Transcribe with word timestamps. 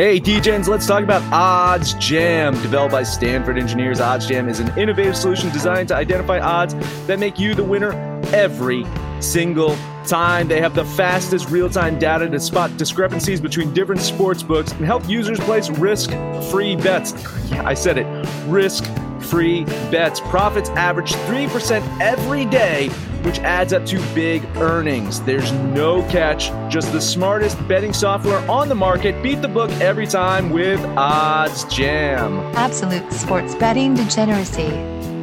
Hey, 0.00 0.18
DJs, 0.18 0.66
let's 0.66 0.86
talk 0.86 1.04
about 1.04 1.22
Odds 1.30 1.92
Jam. 1.92 2.54
Developed 2.62 2.92
by 2.92 3.02
Stanford 3.02 3.58
engineers, 3.58 4.00
Odds 4.00 4.26
Jam 4.26 4.48
is 4.48 4.58
an 4.58 4.72
innovative 4.78 5.14
solution 5.14 5.50
designed 5.50 5.88
to 5.88 5.94
identify 5.94 6.40
odds 6.40 6.74
that 7.06 7.18
make 7.18 7.38
you 7.38 7.54
the 7.54 7.62
winner 7.62 7.92
every 8.32 8.86
single 9.20 9.76
time. 10.06 10.48
They 10.48 10.58
have 10.62 10.74
the 10.74 10.86
fastest 10.86 11.50
real 11.50 11.68
time 11.68 11.98
data 11.98 12.30
to 12.30 12.40
spot 12.40 12.74
discrepancies 12.78 13.42
between 13.42 13.74
different 13.74 14.00
sports 14.00 14.42
books 14.42 14.72
and 14.72 14.86
help 14.86 15.06
users 15.06 15.38
place 15.38 15.68
risk 15.68 16.08
free 16.50 16.76
bets. 16.76 17.12
Yeah, 17.50 17.66
I 17.66 17.74
said 17.74 17.98
it 17.98 18.06
risk 18.46 18.86
free 19.20 19.64
bets. 19.90 20.18
Profits 20.18 20.70
average 20.70 21.12
3% 21.12 22.00
every 22.00 22.46
day, 22.46 22.88
which 23.24 23.38
adds 23.40 23.72
up 23.72 23.84
to 23.86 24.00
big 24.14 24.44
earnings. 24.56 25.20
There's 25.22 25.52
no 25.52 26.02
catch, 26.08 26.50
just 26.70 26.92
the 26.92 27.00
smartest 27.00 27.56
betting 27.68 27.92
software 27.92 28.38
on 28.50 28.68
the 28.68 28.74
market. 28.74 29.22
Beat 29.22 29.42
the 29.42 29.48
book 29.48 29.70
every 29.80 30.06
time 30.06 30.50
with 30.50 30.84
Odds 30.96 31.64
Jam. 31.64 32.38
Absolute 32.56 33.12
sports 33.12 33.54
betting 33.54 33.94
degeneracy. 33.94 34.68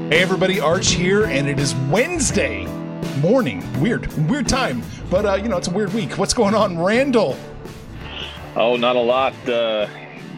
Hey 0.10 0.22
everybody, 0.22 0.60
Arch 0.60 0.92
here, 0.92 1.26
and 1.26 1.48
it 1.48 1.60
is 1.60 1.76
Wednesday 1.90 2.66
morning. 3.20 3.64
Weird, 3.82 4.12
weird 4.30 4.48
time, 4.48 4.82
but 5.10 5.26
uh, 5.26 5.36
you 5.36 5.50
know 5.50 5.58
it's 5.58 5.68
a 5.68 5.72
weird 5.72 5.94
week. 5.94 6.18
What's 6.18 6.34
going 6.34 6.56
on, 6.56 6.78
Randall? 6.80 7.38
Oh, 8.56 8.76
not 8.76 8.96
a 8.96 9.02
lot. 9.02 9.34
Uh, 9.48 9.88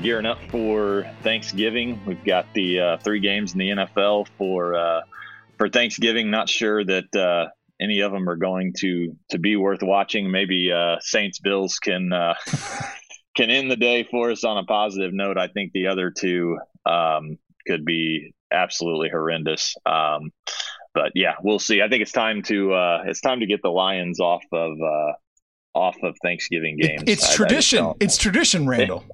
gearing 0.02 0.25
up 0.25 0.39
for 0.49 1.09
Thanksgiving. 1.23 1.99
We've 2.05 2.23
got 2.23 2.52
the 2.53 2.80
uh, 2.80 2.97
three 2.97 3.19
games 3.19 3.53
in 3.53 3.59
the 3.59 3.69
NFL 3.69 4.27
for 4.37 4.75
uh, 4.75 5.02
for 5.59 5.69
Thanksgiving. 5.69 6.31
Not 6.31 6.49
sure 6.49 6.83
that 6.83 7.15
uh, 7.15 7.52
any 7.79 7.99
of 7.99 8.11
them 8.11 8.27
are 8.27 8.38
going 8.38 8.73
to 8.79 9.15
to 9.29 9.38
be 9.38 9.55
worth 9.55 9.83
watching. 9.83 10.31
Maybe 10.31 10.71
uh, 10.71 10.95
Saints 11.02 11.39
Bills 11.39 11.77
can 11.77 12.11
uh, 12.11 12.33
can 13.38 13.52
end 13.52 13.69
the 13.69 13.75
day 13.75 14.07
for 14.09 14.31
us 14.31 14.43
on 14.43 14.57
a 14.57 14.63
positive 14.63 15.13
note. 15.13 15.37
I 15.37 15.47
think 15.47 15.73
the 15.73 15.87
other 15.87 16.09
two 16.09 16.57
um, 16.87 17.37
could 17.67 17.85
be 17.85 18.33
absolutely 18.52 19.09
horrendous. 19.09 19.75
Um, 19.85 20.31
but 20.95 21.11
yeah, 21.13 21.33
we'll 21.43 21.59
see. 21.59 21.83
I 21.83 21.89
think 21.89 22.02
it's 22.02 22.11
time 22.11 22.41
to 22.43 22.73
uh, 22.73 23.03
it's 23.05 23.21
time 23.21 23.41
to 23.41 23.45
get 23.45 23.61
the 23.61 23.70
Lions 23.70 24.20
off 24.20 24.43
of 24.52 24.77
off 25.76 25.97
of 26.02 26.15
Thanksgiving 26.23 26.77
games. 26.77 27.03
It, 27.03 27.09
it's 27.09 27.31
I, 27.31 27.36
tradition. 27.36 27.86
I 27.86 27.93
it's 27.99 28.17
tradition, 28.17 28.67
Randall. 28.67 29.05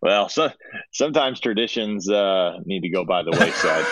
Well, 0.00 0.28
so, 0.28 0.50
sometimes 0.92 1.40
traditions 1.40 2.08
uh, 2.08 2.58
need 2.64 2.80
to 2.80 2.88
go 2.88 3.04
by 3.04 3.22
the 3.22 3.30
wayside. 3.30 3.84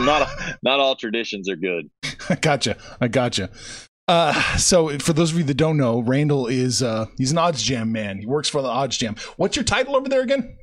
not 0.06 0.28
not 0.62 0.80
all 0.80 0.96
traditions 0.96 1.48
are 1.48 1.56
good. 1.56 1.90
I 2.28 2.34
gotcha. 2.36 2.76
I 3.00 3.08
gotcha. 3.08 3.50
Uh, 4.06 4.56
so 4.56 4.98
for 4.98 5.12
those 5.12 5.32
of 5.32 5.38
you 5.38 5.44
that 5.44 5.54
don't 5.54 5.76
know, 5.76 6.00
Randall 6.00 6.46
is 6.46 6.82
uh, 6.82 7.06
he's 7.16 7.30
an 7.30 7.38
odds 7.38 7.62
jam 7.62 7.92
man. 7.92 8.18
He 8.18 8.26
works 8.26 8.48
for 8.48 8.62
the 8.62 8.68
odds 8.68 8.96
jam. 8.96 9.16
What's 9.36 9.56
your 9.56 9.64
title 9.64 9.96
over 9.96 10.08
there 10.08 10.22
again? 10.22 10.56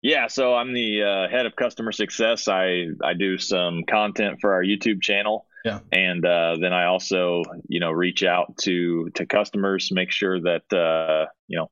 Yeah, 0.00 0.26
so 0.26 0.54
I'm 0.54 0.74
the 0.74 1.02
uh, 1.02 1.28
head 1.30 1.46
of 1.46 1.56
customer 1.56 1.92
success. 1.92 2.48
I 2.48 2.88
I 3.02 3.14
do 3.14 3.38
some 3.38 3.84
content 3.88 4.38
for 4.40 4.52
our 4.52 4.62
YouTube 4.62 5.02
channel. 5.02 5.46
Yeah. 5.64 5.78
And 5.92 6.24
uh, 6.26 6.56
then 6.60 6.74
I 6.74 6.84
also, 6.84 7.42
you 7.68 7.80
know, 7.80 7.90
reach 7.90 8.22
out 8.22 8.54
to 8.62 9.08
to 9.14 9.24
customers, 9.24 9.90
make 9.92 10.10
sure 10.10 10.40
that 10.40 10.70
uh, 10.72 11.30
you 11.48 11.58
know 11.58 11.70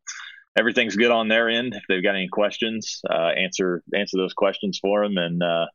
everything's 0.56 0.96
good 0.96 1.10
on 1.10 1.28
their 1.28 1.48
end. 1.48 1.74
If 1.74 1.82
they've 1.88 2.02
got 2.02 2.14
any 2.14 2.28
questions, 2.28 3.00
uh, 3.10 3.28
answer 3.28 3.82
answer 3.94 4.16
those 4.16 4.34
questions 4.34 4.78
for 4.80 5.02
them, 5.06 5.16
and 5.16 5.42
uh, 5.42 5.66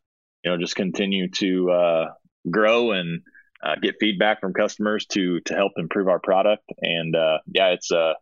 you 0.44 0.50
know 0.50 0.58
just 0.58 0.76
continue 0.76 1.28
to 1.30 1.70
uh, 1.70 2.06
grow 2.50 2.92
and 2.92 3.20
uh, 3.62 3.74
get 3.82 3.96
feedback 4.00 4.40
from 4.40 4.52
customers 4.52 5.06
to 5.06 5.40
to 5.40 5.54
help 5.54 5.72
improve 5.76 6.08
our 6.08 6.20
product. 6.20 6.64
And 6.80 7.14
uh, 7.16 7.38
yeah, 7.52 7.68
it's 7.68 7.90
uh, 7.90 8.14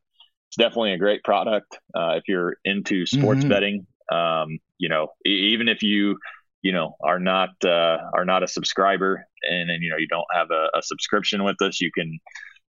it's 0.49 0.57
definitely 0.57 0.93
a 0.93 0.99
great 0.99 1.23
product 1.25 1.79
if 1.95 2.25
you're 2.29 2.57
into 2.65 3.07
sports 3.07 3.45
Mhm. 3.45 3.49
betting. 3.49 3.87
Um, 4.11 4.59
you 4.79 4.89
know, 4.89 5.09
e- 5.27 5.53
even 5.53 5.69
if 5.69 5.83
you 5.83 6.19
you 6.63 6.73
know 6.73 6.97
are 7.03 7.19
not 7.19 7.51
are 7.65 8.25
not 8.25 8.43
a 8.43 8.49
subscriber 8.49 9.27
and 9.43 9.69
then 9.69 9.83
you 9.83 9.91
know 9.91 9.97
you 9.97 10.09
don't 10.09 10.27
have 10.33 10.51
a, 10.51 10.69
a 10.77 10.83
subscription 10.83 11.45
with 11.45 11.61
us, 11.61 11.81
you 11.81 11.91
can 11.93 12.19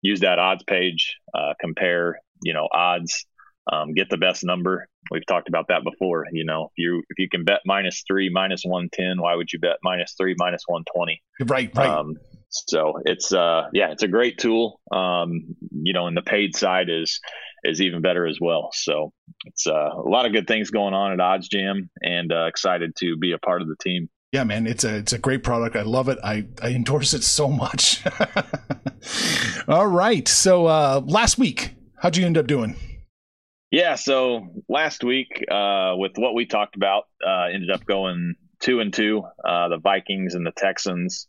use 0.02 0.20
that 0.20 0.38
odds 0.38 0.64
page, 0.64 1.16
compare 1.60 2.18
you 2.42 2.52
know 2.52 2.68
odds 2.72 3.26
um, 3.70 3.92
get 3.94 4.08
the 4.10 4.16
best 4.16 4.44
number. 4.44 4.86
We've 5.10 5.26
talked 5.26 5.48
about 5.48 5.68
that 5.68 5.84
before. 5.84 6.26
You 6.32 6.44
know, 6.44 6.64
if 6.64 6.72
you 6.76 7.02
if 7.10 7.18
you 7.18 7.28
can 7.28 7.44
bet 7.44 7.60
minus 7.64 8.02
three, 8.06 8.30
minus 8.30 8.62
one 8.64 8.88
ten, 8.92 9.20
why 9.20 9.34
would 9.34 9.52
you 9.52 9.58
bet 9.58 9.76
minus 9.82 10.14
three, 10.18 10.34
minus 10.38 10.62
one 10.66 10.84
twenty? 10.94 11.22
Right, 11.40 11.70
right. 11.74 11.88
Um, 11.88 12.16
so 12.50 13.00
it's 13.04 13.32
uh 13.32 13.68
yeah, 13.72 13.92
it's 13.92 14.02
a 14.02 14.08
great 14.08 14.38
tool. 14.38 14.80
Um, 14.90 15.56
you 15.72 15.92
know, 15.92 16.06
and 16.06 16.16
the 16.16 16.22
paid 16.22 16.56
side 16.56 16.88
is 16.88 17.20
is 17.64 17.80
even 17.80 18.02
better 18.02 18.26
as 18.26 18.38
well. 18.40 18.70
So 18.72 19.12
it's 19.46 19.66
uh, 19.66 19.90
a 19.94 20.08
lot 20.08 20.26
of 20.26 20.32
good 20.32 20.46
things 20.46 20.70
going 20.70 20.94
on 20.94 21.12
at 21.12 21.20
Odds 21.20 21.48
Jam, 21.48 21.90
and 22.00 22.32
uh, 22.32 22.46
excited 22.46 22.94
to 22.98 23.16
be 23.16 23.32
a 23.32 23.38
part 23.38 23.62
of 23.62 23.68
the 23.68 23.76
team. 23.80 24.08
Yeah, 24.32 24.44
man, 24.44 24.66
it's 24.66 24.84
a 24.84 24.96
it's 24.96 25.12
a 25.12 25.18
great 25.18 25.42
product. 25.42 25.76
I 25.76 25.82
love 25.82 26.08
it. 26.08 26.18
I, 26.24 26.46
I 26.62 26.70
endorse 26.70 27.12
it 27.12 27.22
so 27.22 27.48
much. 27.48 28.02
All 29.68 29.86
right. 29.86 30.26
So 30.26 30.66
uh, 30.66 31.02
last 31.04 31.38
week, 31.38 31.74
how'd 31.98 32.16
you 32.16 32.24
end 32.24 32.38
up 32.38 32.46
doing? 32.46 32.76
Yeah, 33.72 33.94
so 33.94 34.48
last 34.68 35.02
week, 35.02 35.46
uh, 35.50 35.94
with 35.96 36.12
what 36.16 36.34
we 36.34 36.44
talked 36.44 36.76
about, 36.76 37.04
uh, 37.26 37.44
ended 37.44 37.70
up 37.70 37.86
going 37.86 38.34
two 38.60 38.80
and 38.80 38.92
two. 38.92 39.22
Uh, 39.42 39.68
the 39.68 39.78
Vikings 39.78 40.34
and 40.34 40.46
the 40.46 40.52
Texans 40.54 41.26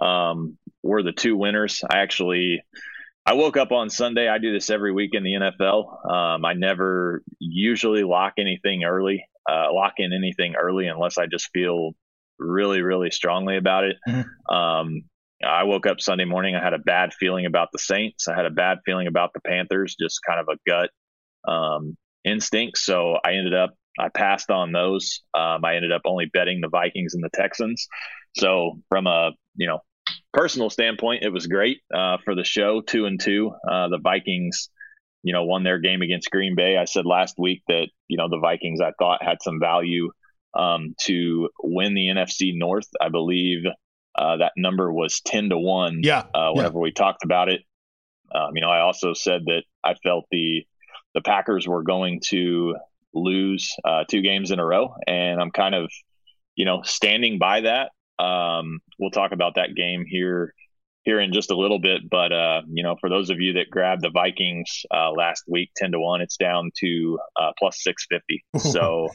um, 0.00 0.56
were 0.82 1.02
the 1.02 1.12
two 1.12 1.36
winners. 1.36 1.84
I 1.86 1.98
actually, 1.98 2.64
I 3.26 3.34
woke 3.34 3.58
up 3.58 3.72
on 3.72 3.90
Sunday. 3.90 4.26
I 4.26 4.38
do 4.38 4.54
this 4.54 4.70
every 4.70 4.90
week 4.90 5.10
in 5.12 5.22
the 5.22 5.34
NFL. 5.34 6.10
Um, 6.10 6.46
I 6.46 6.54
never 6.54 7.22
usually 7.38 8.04
lock 8.04 8.34
anything 8.38 8.84
early, 8.84 9.26
uh, 9.46 9.66
lock 9.70 9.92
in 9.98 10.14
anything 10.14 10.54
early 10.56 10.86
unless 10.86 11.18
I 11.18 11.26
just 11.26 11.50
feel 11.52 11.90
really, 12.38 12.80
really 12.80 13.10
strongly 13.10 13.58
about 13.58 13.84
it. 13.84 13.96
Um, 14.50 15.02
I 15.44 15.64
woke 15.64 15.86
up 15.86 16.00
Sunday 16.00 16.24
morning. 16.24 16.54
I 16.54 16.64
had 16.64 16.72
a 16.72 16.78
bad 16.78 17.12
feeling 17.12 17.44
about 17.44 17.68
the 17.70 17.78
Saints. 17.78 18.28
I 18.28 18.34
had 18.34 18.46
a 18.46 18.50
bad 18.50 18.78
feeling 18.86 19.08
about 19.08 19.34
the 19.34 19.40
Panthers, 19.40 19.94
just 20.00 20.20
kind 20.26 20.40
of 20.40 20.48
a 20.48 20.56
gut 20.66 20.88
um, 21.46 21.96
instinct. 22.24 22.78
So 22.78 23.16
I 23.24 23.32
ended 23.32 23.54
up, 23.54 23.74
I 23.98 24.08
passed 24.08 24.50
on 24.50 24.72
those. 24.72 25.22
Um, 25.34 25.64
I 25.64 25.76
ended 25.76 25.92
up 25.92 26.02
only 26.04 26.26
betting 26.32 26.60
the 26.60 26.68
Vikings 26.68 27.14
and 27.14 27.22
the 27.22 27.30
Texans. 27.34 27.86
So 28.36 28.80
from 28.88 29.06
a, 29.06 29.32
you 29.56 29.66
know, 29.66 29.80
personal 30.32 30.70
standpoint, 30.70 31.22
it 31.22 31.28
was 31.32 31.46
great 31.46 31.80
uh, 31.94 32.16
for 32.24 32.34
the 32.34 32.44
show, 32.44 32.80
two 32.80 33.06
and 33.06 33.20
two. 33.20 33.52
Uh, 33.70 33.88
the 33.88 33.98
Vikings, 33.98 34.70
you 35.22 35.32
know, 35.32 35.44
won 35.44 35.62
their 35.62 35.78
game 35.78 36.00
against 36.02 36.30
Green 36.30 36.54
Bay. 36.54 36.76
I 36.76 36.84
said 36.86 37.04
last 37.06 37.34
week 37.38 37.62
that, 37.68 37.88
you 38.08 38.16
know, 38.16 38.28
the 38.28 38.40
Vikings 38.40 38.80
I 38.80 38.92
thought 38.98 39.22
had 39.22 39.38
some 39.42 39.60
value 39.60 40.10
um, 40.54 40.94
to 41.02 41.48
win 41.62 41.94
the 41.94 42.08
NFC 42.08 42.52
North. 42.54 42.88
I 43.00 43.08
believe 43.10 43.64
uh, 44.18 44.36
that 44.38 44.52
number 44.56 44.92
was 44.92 45.20
10 45.24 45.50
to 45.50 45.58
1 45.58 46.00
Yeah. 46.02 46.24
uh, 46.34 46.50
whenever 46.52 46.78
we 46.78 46.92
talked 46.92 47.24
about 47.24 47.48
it. 47.48 47.62
Um, 48.34 48.50
you 48.54 48.62
know, 48.62 48.70
I 48.70 48.80
also 48.80 49.12
said 49.14 49.42
that 49.46 49.62
I 49.84 49.94
felt 50.02 50.24
the 50.30 50.64
the 51.14 51.20
Packers 51.20 51.66
were 51.66 51.82
going 51.82 52.20
to 52.28 52.76
lose 53.14 53.74
uh, 53.84 54.04
two 54.08 54.22
games 54.22 54.50
in 54.50 54.58
a 54.58 54.64
row, 54.64 54.94
and 55.06 55.40
I'm 55.40 55.50
kind 55.50 55.74
of, 55.74 55.90
you 56.54 56.64
know, 56.64 56.82
standing 56.82 57.38
by 57.38 57.62
that. 57.62 57.90
Um, 58.22 58.80
we'll 58.98 59.10
talk 59.10 59.32
about 59.32 59.56
that 59.56 59.74
game 59.74 60.04
here 60.06 60.54
here 61.04 61.18
in 61.20 61.32
just 61.32 61.50
a 61.50 61.56
little 61.56 61.78
bit. 61.78 62.08
But 62.08 62.32
uh, 62.32 62.62
you 62.68 62.82
know, 62.82 62.96
for 63.00 63.08
those 63.08 63.30
of 63.30 63.40
you 63.40 63.54
that 63.54 63.70
grabbed 63.70 64.02
the 64.02 64.10
Vikings 64.10 64.84
uh, 64.94 65.10
last 65.10 65.44
week, 65.48 65.70
ten 65.76 65.92
to 65.92 66.00
one, 66.00 66.20
it's 66.20 66.36
down 66.36 66.70
to 66.78 67.18
uh, 67.36 67.52
plus 67.58 67.82
six 67.82 68.06
fifty. 68.08 68.44
So, 68.58 69.08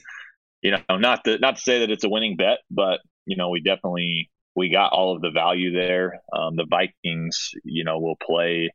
you 0.61 0.71
know, 0.71 0.97
not 0.97 1.23
to 1.25 1.37
not 1.39 1.55
to 1.55 1.61
say 1.61 1.79
that 1.79 1.91
it's 1.91 2.03
a 2.03 2.09
winning 2.09 2.35
bet, 2.35 2.59
but 2.69 2.99
you 3.25 3.37
know, 3.37 3.49
we 3.49 3.61
definitely 3.61 4.29
we 4.55 4.69
got 4.69 4.91
all 4.91 5.15
of 5.15 5.21
the 5.21 5.31
value 5.31 5.71
there. 5.71 6.21
Um, 6.33 6.55
the 6.55 6.65
Vikings, 6.69 7.51
you 7.63 7.83
know, 7.83 7.99
will 7.99 8.17
play 8.17 8.71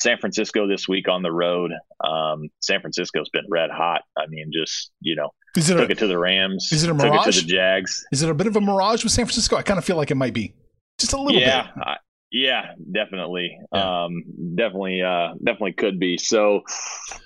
San 0.00 0.18
Francisco 0.18 0.66
this 0.68 0.88
week 0.88 1.08
on 1.08 1.22
the 1.22 1.32
road. 1.32 1.72
Um, 2.04 2.48
San 2.60 2.80
Francisco's 2.80 3.28
been 3.30 3.44
red 3.48 3.70
hot. 3.70 4.02
I 4.16 4.26
mean, 4.28 4.50
just 4.52 4.92
you 5.00 5.16
know, 5.16 5.30
is 5.56 5.70
it 5.70 5.76
took 5.76 5.88
a, 5.88 5.92
it 5.92 5.98
to 5.98 6.06
the 6.06 6.18
Rams. 6.18 6.68
Is 6.72 6.84
it 6.84 6.90
a 6.90 6.94
mirage? 6.94 7.24
took 7.24 7.34
it 7.34 7.40
to 7.40 7.46
the 7.46 7.52
Jags. 7.52 8.06
Is 8.12 8.22
it 8.22 8.30
a 8.30 8.34
bit 8.34 8.46
of 8.46 8.56
a 8.56 8.60
mirage 8.60 9.02
with 9.02 9.12
San 9.12 9.24
Francisco? 9.24 9.56
I 9.56 9.62
kind 9.62 9.78
of 9.78 9.84
feel 9.84 9.96
like 9.96 10.10
it 10.10 10.16
might 10.16 10.34
be 10.34 10.54
just 10.98 11.12
a 11.12 11.20
little 11.20 11.40
yeah, 11.40 11.62
bit. 11.62 11.72
I, 11.84 11.96
yeah, 12.30 12.74
definitely. 12.92 13.58
Yeah. 13.72 14.04
Um, 14.04 14.22
definitely, 14.54 15.02
uh, 15.02 15.34
definitely 15.42 15.72
could 15.72 15.98
be. 15.98 16.18
So, 16.18 16.62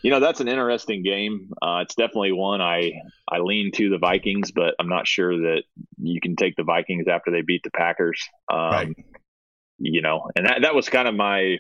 you 0.03 0.11
know, 0.11 0.21
that's 0.21 0.41
an 0.41 0.49
interesting 0.49 1.03
game. 1.03 1.51
Uh, 1.61 1.81
it's 1.83 1.95
definitely 1.95 2.33
one 2.33 2.61
I 2.61 2.93
I 3.29 3.39
lean 3.39 3.73
to 3.73 3.91
the 3.91 3.99
Vikings, 3.99 4.53
but 4.53 4.75
I'm 4.79 4.89
not 4.89 5.09
sure 5.09 5.37
that 5.37 5.65
you 5.99 6.21
can 6.21 6.37
take 6.37 6.55
the 6.57 6.63
Vikings 6.63 7.09
after 7.09 7.31
they 7.31 7.43
beat 7.43 7.63
the 7.65 7.71
Packers. 7.71 8.21
Um, 8.53 8.71
Right. 8.71 8.97
You 9.85 10.01
know, 10.01 10.31
and 10.37 10.47
that 10.47 10.63
that 10.63 10.77
was 10.77 10.89
kind 10.89 11.09
of 11.09 11.15
my 11.17 11.57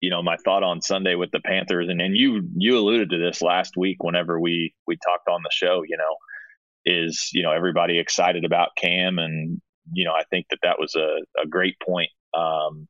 you 0.00 0.10
know 0.10 0.22
my 0.22 0.36
thought 0.44 0.62
on 0.62 0.80
Sunday 0.80 1.14
with 1.14 1.30
the 1.30 1.40
Panthers, 1.40 1.88
and 1.88 2.00
and 2.00 2.16
you 2.16 2.42
you 2.56 2.78
alluded 2.78 3.10
to 3.10 3.18
this 3.18 3.42
last 3.42 3.76
week 3.76 4.02
whenever 4.02 4.40
we 4.40 4.74
we 4.86 4.96
talked 4.96 5.28
on 5.28 5.42
the 5.42 5.50
show. 5.52 5.82
You 5.86 5.96
know, 5.96 6.16
is 6.84 7.30
you 7.32 7.42
know 7.42 7.52
everybody 7.52 7.98
excited 7.98 8.44
about 8.44 8.76
Cam, 8.76 9.18
and 9.18 9.60
you 9.92 10.04
know 10.04 10.12
I 10.12 10.24
think 10.30 10.46
that 10.50 10.60
that 10.62 10.78
was 10.78 10.94
a 10.94 11.18
a 11.42 11.46
great 11.46 11.76
point. 11.84 12.10
Um, 12.34 12.88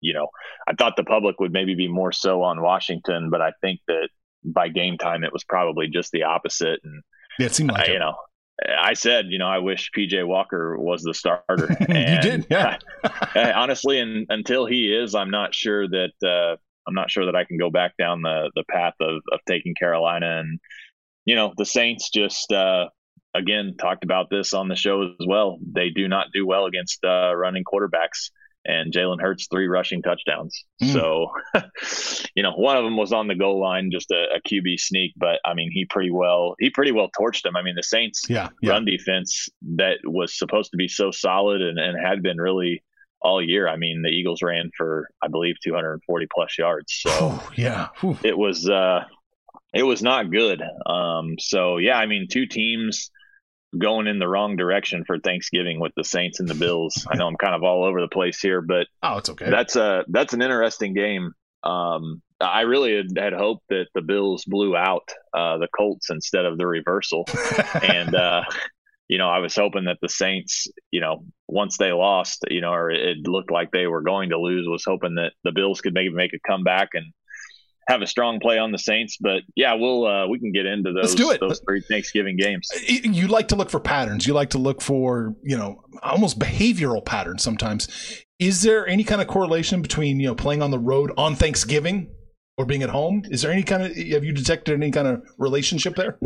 you 0.00 0.12
know, 0.12 0.28
I 0.68 0.74
thought 0.74 0.96
the 0.96 1.04
public 1.04 1.40
would 1.40 1.52
maybe 1.52 1.74
be 1.74 1.88
more 1.88 2.12
so 2.12 2.42
on 2.42 2.62
Washington, 2.62 3.30
but 3.30 3.40
I 3.40 3.52
think 3.60 3.80
that 3.88 4.08
by 4.44 4.68
game 4.68 4.98
time 4.98 5.24
it 5.24 5.32
was 5.32 5.42
probably 5.44 5.88
just 5.88 6.12
the 6.12 6.24
opposite. 6.24 6.80
And 6.84 7.02
Yeah, 7.38 7.46
it 7.46 7.54
seemed 7.54 7.72
like 7.72 7.88
I, 7.88 7.92
you 7.92 7.98
know, 7.98 8.14
I 8.64 8.94
said, 8.94 9.26
you 9.28 9.38
know, 9.38 9.46
I 9.48 9.58
wish 9.58 9.90
PJ 9.96 10.26
Walker 10.26 10.78
was 10.78 11.02
the 11.02 11.12
starter. 11.12 11.76
you 11.80 12.20
did, 12.20 12.46
yeah. 12.50 12.78
I- 13.34 13.52
honestly, 13.52 13.98
and 14.00 14.26
until 14.30 14.64
he 14.66 14.92
is, 14.94 15.14
I'm 15.14 15.30
not 15.30 15.54
sure 15.54 15.86
that 15.86 16.12
uh, 16.24 16.56
I'm 16.86 16.94
not 16.94 17.10
sure 17.10 17.26
that 17.26 17.36
I 17.36 17.44
can 17.44 17.58
go 17.58 17.70
back 17.70 17.96
down 17.98 18.22
the 18.22 18.50
the 18.54 18.64
path 18.70 18.94
of 19.00 19.20
of 19.32 19.40
taking 19.46 19.74
Carolina. 19.78 20.40
And 20.40 20.58
you 21.26 21.34
know, 21.34 21.52
the 21.56 21.66
Saints 21.66 22.08
just 22.14 22.50
uh, 22.50 22.88
again 23.34 23.74
talked 23.78 24.04
about 24.04 24.30
this 24.30 24.54
on 24.54 24.68
the 24.68 24.76
show 24.76 25.02
as 25.02 25.26
well. 25.26 25.58
They 25.74 25.90
do 25.90 26.08
not 26.08 26.28
do 26.32 26.46
well 26.46 26.64
against 26.64 27.04
uh, 27.04 27.34
running 27.36 27.64
quarterbacks. 27.64 28.30
And 28.66 28.92
Jalen 28.92 29.20
Hurts 29.20 29.46
three 29.50 29.68
rushing 29.68 30.02
touchdowns. 30.02 30.64
Mm. 30.82 30.92
So, 30.92 31.30
you 32.34 32.42
know, 32.42 32.52
one 32.52 32.76
of 32.76 32.84
them 32.84 32.96
was 32.96 33.12
on 33.12 33.28
the 33.28 33.34
goal 33.34 33.60
line, 33.60 33.90
just 33.92 34.10
a, 34.10 34.26
a 34.36 34.40
QB 34.48 34.78
sneak. 34.80 35.12
But 35.16 35.40
I 35.44 35.54
mean, 35.54 35.70
he 35.72 35.84
pretty 35.84 36.10
well 36.10 36.54
he 36.58 36.70
pretty 36.70 36.92
well 36.92 37.08
torched 37.18 37.42
them. 37.42 37.56
I 37.56 37.62
mean, 37.62 37.74
the 37.76 37.82
Saints 37.82 38.24
yeah, 38.28 38.48
yeah. 38.60 38.72
run 38.72 38.84
defense 38.84 39.48
that 39.76 39.98
was 40.04 40.36
supposed 40.36 40.72
to 40.72 40.76
be 40.76 40.88
so 40.88 41.10
solid 41.10 41.62
and, 41.62 41.78
and 41.78 41.96
had 42.04 42.22
been 42.22 42.38
really 42.38 42.82
all 43.22 43.42
year. 43.42 43.68
I 43.68 43.76
mean, 43.76 44.02
the 44.02 44.10
Eagles 44.10 44.42
ran 44.42 44.70
for 44.76 45.08
I 45.22 45.28
believe 45.28 45.56
240 45.64 46.26
plus 46.34 46.58
yards. 46.58 46.92
So 47.02 47.10
Oh, 47.12 47.50
yeah. 47.56 47.88
Whew. 48.00 48.18
it 48.22 48.36
was 48.36 48.68
uh 48.68 49.04
it 49.74 49.82
was 49.82 50.02
not 50.02 50.30
good. 50.30 50.62
Um 50.86 51.36
so 51.38 51.78
yeah, 51.78 51.98
I 51.98 52.06
mean, 52.06 52.26
two 52.30 52.46
teams 52.46 53.10
going 53.78 54.06
in 54.06 54.18
the 54.18 54.28
wrong 54.28 54.56
direction 54.56 55.04
for 55.06 55.18
Thanksgiving 55.18 55.80
with 55.80 55.92
the 55.96 56.04
Saints 56.04 56.40
and 56.40 56.48
the 56.48 56.54
Bills. 56.54 57.06
I 57.10 57.16
know 57.16 57.26
I'm 57.26 57.36
kind 57.36 57.54
of 57.54 57.62
all 57.62 57.84
over 57.84 58.00
the 58.00 58.08
place 58.08 58.40
here, 58.40 58.60
but 58.62 58.86
Oh, 59.02 59.18
it's 59.18 59.28
okay. 59.30 59.50
that's 59.50 59.76
a 59.76 60.04
that's 60.08 60.32
an 60.34 60.42
interesting 60.42 60.94
game. 60.94 61.32
Um, 61.62 62.22
I 62.40 62.60
really 62.62 62.94
had, 62.96 63.06
had 63.18 63.32
hoped 63.32 63.64
that 63.70 63.86
the 63.94 64.02
Bills 64.02 64.44
blew 64.46 64.76
out 64.76 65.08
uh, 65.34 65.58
the 65.58 65.68
Colts 65.76 66.10
instead 66.10 66.44
of 66.44 66.58
the 66.58 66.66
reversal, 66.66 67.24
and 67.82 68.14
uh, 68.14 68.42
you 69.08 69.18
know 69.18 69.28
I 69.28 69.38
was 69.38 69.56
hoping 69.56 69.84
that 69.86 69.98
the 70.02 70.08
Saints, 70.08 70.68
you 70.90 71.00
know, 71.00 71.24
once 71.48 71.76
they 71.78 71.92
lost, 71.92 72.44
you 72.50 72.60
know, 72.60 72.72
or 72.72 72.90
it 72.90 73.18
looked 73.26 73.50
like 73.50 73.70
they 73.72 73.86
were 73.86 74.02
going 74.02 74.30
to 74.30 74.38
lose, 74.38 74.66
was 74.68 74.84
hoping 74.86 75.14
that 75.16 75.32
the 75.44 75.52
Bills 75.52 75.80
could 75.80 75.94
maybe 75.94 76.14
make 76.14 76.32
a 76.34 76.48
comeback 76.48 76.90
and 76.94 77.06
have 77.88 78.02
a 78.02 78.06
strong 78.06 78.40
play 78.40 78.58
on 78.58 78.72
the 78.72 78.78
Saints. 78.78 79.16
But 79.20 79.42
yeah, 79.54 79.74
we'll 79.74 80.06
uh, 80.06 80.26
we 80.28 80.38
can 80.38 80.52
get 80.52 80.66
into 80.66 80.92
those 80.92 81.04
Let's 81.04 81.14
do 81.14 81.30
it. 81.30 81.40
those 81.40 81.60
three 81.60 81.80
Thanksgiving 81.80 82.36
games. 82.36 82.68
you 82.88 83.28
like 83.28 83.48
to 83.48 83.56
look 83.56 83.70
for 83.70 83.80
patterns. 83.80 84.26
You 84.26 84.34
like 84.34 84.50
to 84.50 84.58
look 84.58 84.82
for, 84.82 85.34
you 85.42 85.56
know, 85.56 85.82
almost 86.02 86.38
behavioral 86.38 87.04
patterns 87.04 87.42
sometimes. 87.42 87.88
Is 88.38 88.62
there 88.62 88.86
any 88.86 89.04
kind 89.04 89.20
of 89.22 89.28
correlation 89.28 89.80
between, 89.82 90.20
you 90.20 90.26
know, 90.26 90.34
playing 90.34 90.62
on 90.62 90.70
the 90.70 90.78
road 90.78 91.10
on 91.16 91.34
Thanksgiving 91.34 92.10
or 92.58 92.66
being 92.66 92.82
at 92.82 92.90
home? 92.90 93.22
Is 93.30 93.42
there 93.42 93.50
any 93.52 93.62
kind 93.62 93.82
of, 93.82 93.96
have 93.96 94.24
you 94.24 94.32
detected 94.32 94.74
any 94.74 94.90
kind 94.90 95.06
of 95.08 95.22
relationship 95.38 95.94
there? 95.96 96.18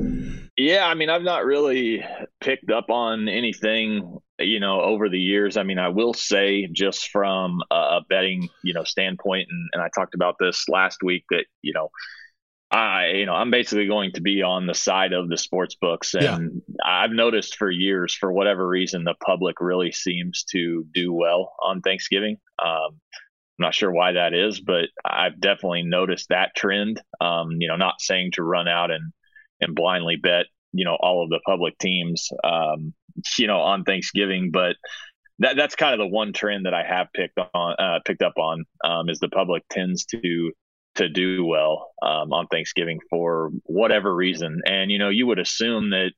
Yeah, 0.56 0.86
I 0.86 0.94
mean, 0.94 1.08
I've 1.10 1.22
not 1.22 1.44
really 1.44 2.04
picked 2.40 2.70
up 2.70 2.90
on 2.90 3.28
anything, 3.28 4.18
you 4.40 4.60
know, 4.60 4.80
over 4.80 5.08
the 5.08 5.18
years. 5.18 5.56
I 5.56 5.62
mean, 5.62 5.78
I 5.78 5.88
will 5.88 6.14
say 6.14 6.68
just 6.72 7.08
from 7.08 7.60
a 7.70 8.00
betting, 8.08 8.48
you 8.64 8.74
know, 8.74 8.84
standpoint, 8.84 9.48
and, 9.50 9.68
and 9.72 9.82
I 9.82 9.88
talked 9.94 10.14
about 10.14 10.36
this 10.38 10.68
last 10.68 11.02
week 11.02 11.24
that, 11.30 11.44
you 11.62 11.72
know, 11.72 11.90
I, 12.72 13.08
you 13.16 13.26
know, 13.26 13.34
I'm 13.34 13.50
basically 13.50 13.88
going 13.88 14.12
to 14.12 14.20
be 14.20 14.42
on 14.42 14.66
the 14.66 14.74
side 14.74 15.12
of 15.12 15.28
the 15.28 15.36
sports 15.36 15.74
books. 15.74 16.14
And 16.14 16.62
I've 16.84 17.10
noticed 17.10 17.56
for 17.56 17.68
years, 17.68 18.14
for 18.14 18.32
whatever 18.32 18.66
reason, 18.66 19.02
the 19.02 19.14
public 19.24 19.60
really 19.60 19.90
seems 19.90 20.44
to 20.52 20.86
do 20.94 21.12
well 21.12 21.52
on 21.60 21.80
Thanksgiving. 21.80 22.36
Um, 22.64 22.90
I'm 22.92 23.66
not 23.66 23.74
sure 23.74 23.90
why 23.90 24.12
that 24.12 24.34
is, 24.34 24.60
but 24.60 24.84
I've 25.04 25.40
definitely 25.40 25.82
noticed 25.82 26.28
that 26.28 26.54
trend. 26.54 27.02
Um, 27.20 27.56
you 27.58 27.66
know, 27.66 27.76
not 27.76 28.00
saying 28.00 28.32
to 28.34 28.42
run 28.42 28.68
out 28.68 28.90
and 28.90 29.12
and 29.60 29.74
blindly 29.74 30.16
bet, 30.16 30.46
you 30.72 30.84
know, 30.84 30.96
all 30.98 31.24
of 31.24 31.28
the 31.28 31.40
public 31.44 31.76
teams, 31.76 32.28
um, 32.44 32.94
you 33.38 33.46
know, 33.46 33.60
on 33.60 33.84
Thanksgiving, 33.84 34.50
but 34.52 34.76
that 35.38 35.56
that's 35.56 35.74
kind 35.74 35.94
of 35.94 35.98
the 35.98 36.14
one 36.14 36.32
trend 36.32 36.66
that 36.66 36.74
I 36.74 36.82
have 36.82 37.08
picked 37.14 37.38
on, 37.38 37.74
uh, 37.78 38.00
picked 38.04 38.22
up 38.22 38.34
on, 38.36 38.64
um, 38.84 39.08
is 39.08 39.18
the 39.18 39.28
public 39.28 39.62
tends 39.70 40.04
to 40.06 40.52
to 40.96 41.08
do 41.08 41.44
well 41.44 41.92
um, 42.02 42.32
on 42.32 42.46
Thanksgiving 42.48 42.98
for 43.08 43.50
whatever 43.64 44.14
reason, 44.14 44.60
and 44.66 44.90
you 44.90 44.98
know, 44.98 45.08
you 45.08 45.26
would 45.26 45.38
assume 45.38 45.90
that. 45.90 46.12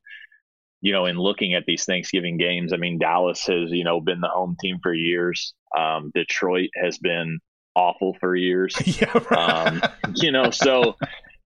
You 0.84 0.90
know, 0.90 1.06
in 1.06 1.16
looking 1.16 1.54
at 1.54 1.62
these 1.64 1.84
Thanksgiving 1.84 2.38
games, 2.38 2.72
I 2.72 2.76
mean, 2.76 2.98
Dallas 2.98 3.46
has, 3.46 3.70
you 3.70 3.84
know, 3.84 4.00
been 4.00 4.20
the 4.20 4.26
home 4.26 4.56
team 4.60 4.80
for 4.82 4.92
years. 4.92 5.54
Um, 5.78 6.10
Detroit 6.12 6.70
has 6.74 6.98
been 6.98 7.38
awful 7.74 8.16
for 8.20 8.34
years. 8.34 8.74
yeah. 9.00 9.12
Um, 9.36 9.80
you 10.16 10.32
know, 10.32 10.50
so 10.50 10.96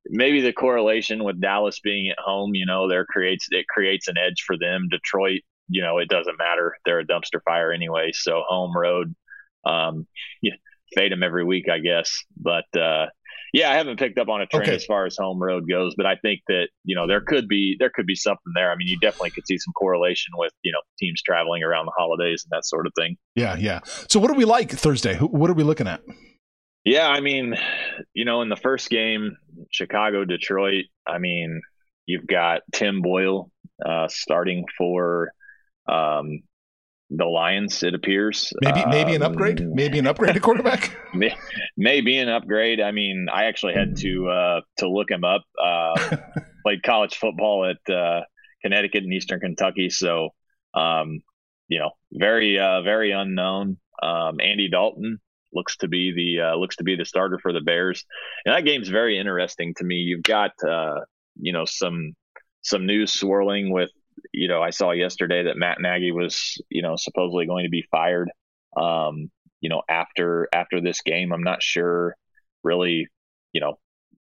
maybe 0.09 0.41
the 0.41 0.53
correlation 0.53 1.25
with 1.25 1.41
Dallas 1.41 1.81
being 1.81 2.11
at 2.11 2.19
home, 2.19 2.55
you 2.55 2.67
know, 2.67 2.89
there 2.89 3.05
creates 3.05 3.49
it 3.51 3.67
creates 3.69 4.09
an 4.09 4.17
edge 4.19 4.43
for 4.47 4.57
them. 4.59 4.89
Detroit, 4.91 5.41
you 5.69 5.83
know, 5.83 5.99
it 5.99 6.09
doesn't 6.09 6.39
matter; 6.39 6.77
they're 6.85 7.01
a 7.01 7.07
dumpster 7.07 7.41
fire 7.45 7.73
anyway. 7.73 8.11
So 8.13 8.43
home 8.47 8.77
road, 8.77 9.15
um, 9.65 10.07
yeah, 10.43 10.55
fade 10.95 11.13
them 11.13 11.23
every 11.23 11.45
week, 11.45 11.69
I 11.69 11.79
guess. 11.79 12.13
But 12.37 12.65
uh, 12.79 13.07
yeah, 13.53 13.71
I 13.71 13.75
haven't 13.75 13.99
picked 13.99 14.19
up 14.19 14.29
on 14.29 14.43
a 14.43 14.47
trend 14.47 14.67
Okay. 14.67 14.77
as 14.77 14.85
far 14.85 15.07
as 15.07 15.17
home 15.17 15.43
road 15.43 15.69
goes, 15.69 15.95
but 15.97 16.05
I 16.07 16.17
think 16.17 16.41
that 16.49 16.69
you 16.85 16.95
know 16.95 17.07
there 17.07 17.21
could 17.21 17.49
be 17.49 17.77
there 17.79 17.91
could 17.95 18.07
be 18.07 18.15
something 18.15 18.53
there. 18.55 18.71
I 18.71 18.77
mean, 18.77 18.89
you 18.89 18.99
definitely 19.01 19.31
could 19.31 19.47
see 19.47 19.59
some 19.59 19.73
correlation 19.75 20.33
with 20.37 20.53
you 20.63 20.73
know 20.73 20.81
teams 20.99 21.23
traveling 21.23 21.63
around 21.63 21.87
the 21.87 21.93
holidays 21.97 22.45
and 22.45 22.57
that 22.57 22.65
sort 22.67 22.87
of 22.87 22.93
thing. 22.99 23.17
yeah, 23.35 23.57
yeah. 23.57 23.81
So 24.09 24.21
what 24.21 24.29
do 24.29 24.35
we 24.35 24.45
like 24.45 24.71
Thursday? 24.71 25.17
What 25.17 25.51
are 25.51 25.55
we 25.55 25.63
looking 25.63 25.87
at? 25.89 26.03
Yeah, 26.85 27.09
I 27.09 27.19
mean, 27.21 27.57
you 28.15 28.25
know, 28.25 28.43
in 28.43 28.49
the 28.49 28.55
first 28.57 28.91
game, 28.91 29.37
Chicago, 29.73 30.25
Detroit, 30.25 30.85
I 31.05 31.19
mean, 31.19 31.61
you've 32.07 32.29
got 32.29 32.63
Tim 32.73 33.03
Boyle 33.03 33.51
uh, 33.85 34.07
starting 34.07 34.65
for 34.79 35.33
um, 35.89 36.41
the 37.11 37.25
Lions, 37.25 37.83
it 37.83 37.95
appears. 37.95 38.53
Maybe 38.63 38.85
maybe 38.87 39.15
an 39.15 39.23
Um, 39.23 39.33
upgrade? 39.33 39.61
Maybe 39.65 39.99
an 39.99 40.07
upgrade 40.07 40.35
to 40.35 40.41
quarterback? 40.41 40.97
Maybe 41.77 42.19
an 42.19 42.29
upgrade. 42.29 42.81
I 42.81 42.91
mean, 42.91 43.29
I 43.33 43.45
actually 43.45 43.75
had 43.75 43.97
to 43.99 44.29
uh, 44.29 44.61
to 44.79 44.89
look 44.89 45.11
him 45.11 45.23
up. 45.25 45.43
Uh, 45.63 46.17
played 46.65 46.83
college 46.83 47.15
football 47.15 47.65
at 47.65 47.93
uh, 47.93 48.23
Connecticut 48.63 49.05
and 49.05 49.13
Eastern 49.13 49.39
Kentucky, 49.39 49.89
so 49.89 50.31
um, 50.75 51.21
you 51.69 51.79
know, 51.79 51.91
very 52.13 52.59
uh, 52.59 52.83
very 52.83 53.13
unknown. 53.13 53.79
Um, 54.03 54.41
Andy 54.41 54.69
Dalton 54.69 55.19
looks 55.53 55.77
to 55.79 55.89
be 55.89 56.13
the 56.13 56.49
uh, 56.49 56.57
looks 56.57 56.77
to 56.77 56.85
be 56.85 56.97
the 56.97 57.05
starter 57.05 57.39
for 57.41 57.53
the 57.53 57.61
Bears, 57.61 58.05
and 58.45 58.55
that 58.55 58.65
game's 58.65 58.89
very 58.89 59.17
interesting 59.19 59.75
to 59.77 59.85
me. 59.85 59.97
You've 59.97 60.25
got 60.25 60.51
uh, 60.69 61.01
you 61.41 61.53
know 61.53 61.65
some 61.67 62.15
some 62.63 62.85
news 62.85 63.13
swirling 63.13 63.71
with 63.73 63.91
you 64.33 64.49
know 64.49 64.63
I 64.63 64.71
saw 64.71 64.93
yesterday 64.93 65.45
that 65.45 65.57
Matt 65.57 65.81
Nagy 65.81 66.13
was 66.13 66.61
you 66.71 66.83
know 66.83 66.97
supposedly 66.97 67.47
going 67.47 67.65
to 67.65 67.71
be 67.71 67.85
fired. 67.91 68.31
Um, 68.77 69.31
you 69.61 69.71
know 69.71 69.83
after 69.89 70.49
after 70.53 70.81
this 70.81 71.01
game, 71.03 71.33
I'm 71.33 71.43
not 71.43 71.63
sure 71.63 72.17
really 72.63 73.09
you 73.53 73.61
know 73.61 73.79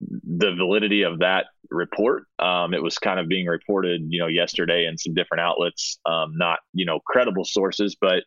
the 0.01 0.53
validity 0.55 1.03
of 1.03 1.19
that 1.19 1.45
report. 1.69 2.23
Um, 2.39 2.73
it 2.73 2.83
was 2.83 2.97
kind 2.97 3.19
of 3.19 3.27
being 3.27 3.47
reported, 3.47 4.01
you 4.09 4.19
know, 4.19 4.27
yesterday 4.27 4.85
in 4.85 4.97
some 4.97 5.13
different 5.13 5.41
outlets, 5.41 5.99
um, 6.05 6.33
not 6.35 6.59
you 6.73 6.85
know 6.85 6.99
credible 7.05 7.45
sources, 7.45 7.95
but 7.99 8.23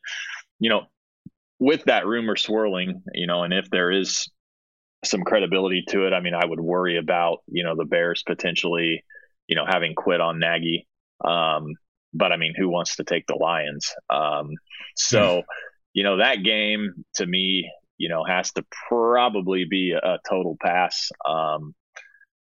you 0.59 0.69
know, 0.69 0.87
with 1.59 1.85
that 1.85 2.07
rumor 2.07 2.37
swirling, 2.37 3.02
you 3.14 3.26
know, 3.26 3.42
and 3.42 3.52
if 3.52 3.71
there 3.71 3.90
is 3.90 4.28
some 5.04 5.23
credibility 5.23 5.85
to 5.88 6.07
it, 6.07 6.12
I 6.12 6.21
mean, 6.21 6.35
I 6.35 6.45
would 6.45 6.61
worry 6.61 6.99
about 6.99 7.38
you 7.49 7.64
know 7.64 7.76
the 7.76 7.85
Bears 7.85 8.23
potentially, 8.26 9.04
you 9.47 9.57
know, 9.57 9.64
having 9.66 9.95
quit 9.95 10.21
on 10.21 10.38
Nagy. 10.40 10.87
Um, 11.25 11.75
but 12.12 12.33
I 12.33 12.37
mean, 12.37 12.55
who 12.57 12.69
wants 12.69 12.97
to 12.97 13.05
take 13.05 13.27
the 13.27 13.37
Lions? 13.37 13.93
Um, 14.09 14.50
so, 14.97 15.43
you 15.93 16.03
know, 16.03 16.19
that 16.19 16.43
game 16.43 17.05
to 17.17 17.27
me, 17.27 17.71
you 17.99 18.09
know, 18.09 18.25
has 18.25 18.53
to 18.53 18.65
probably 18.89 19.65
be 19.65 19.93
a, 19.93 19.99
a 19.99 20.19
total 20.29 20.57
pass. 20.61 21.11
Um, 21.29 21.75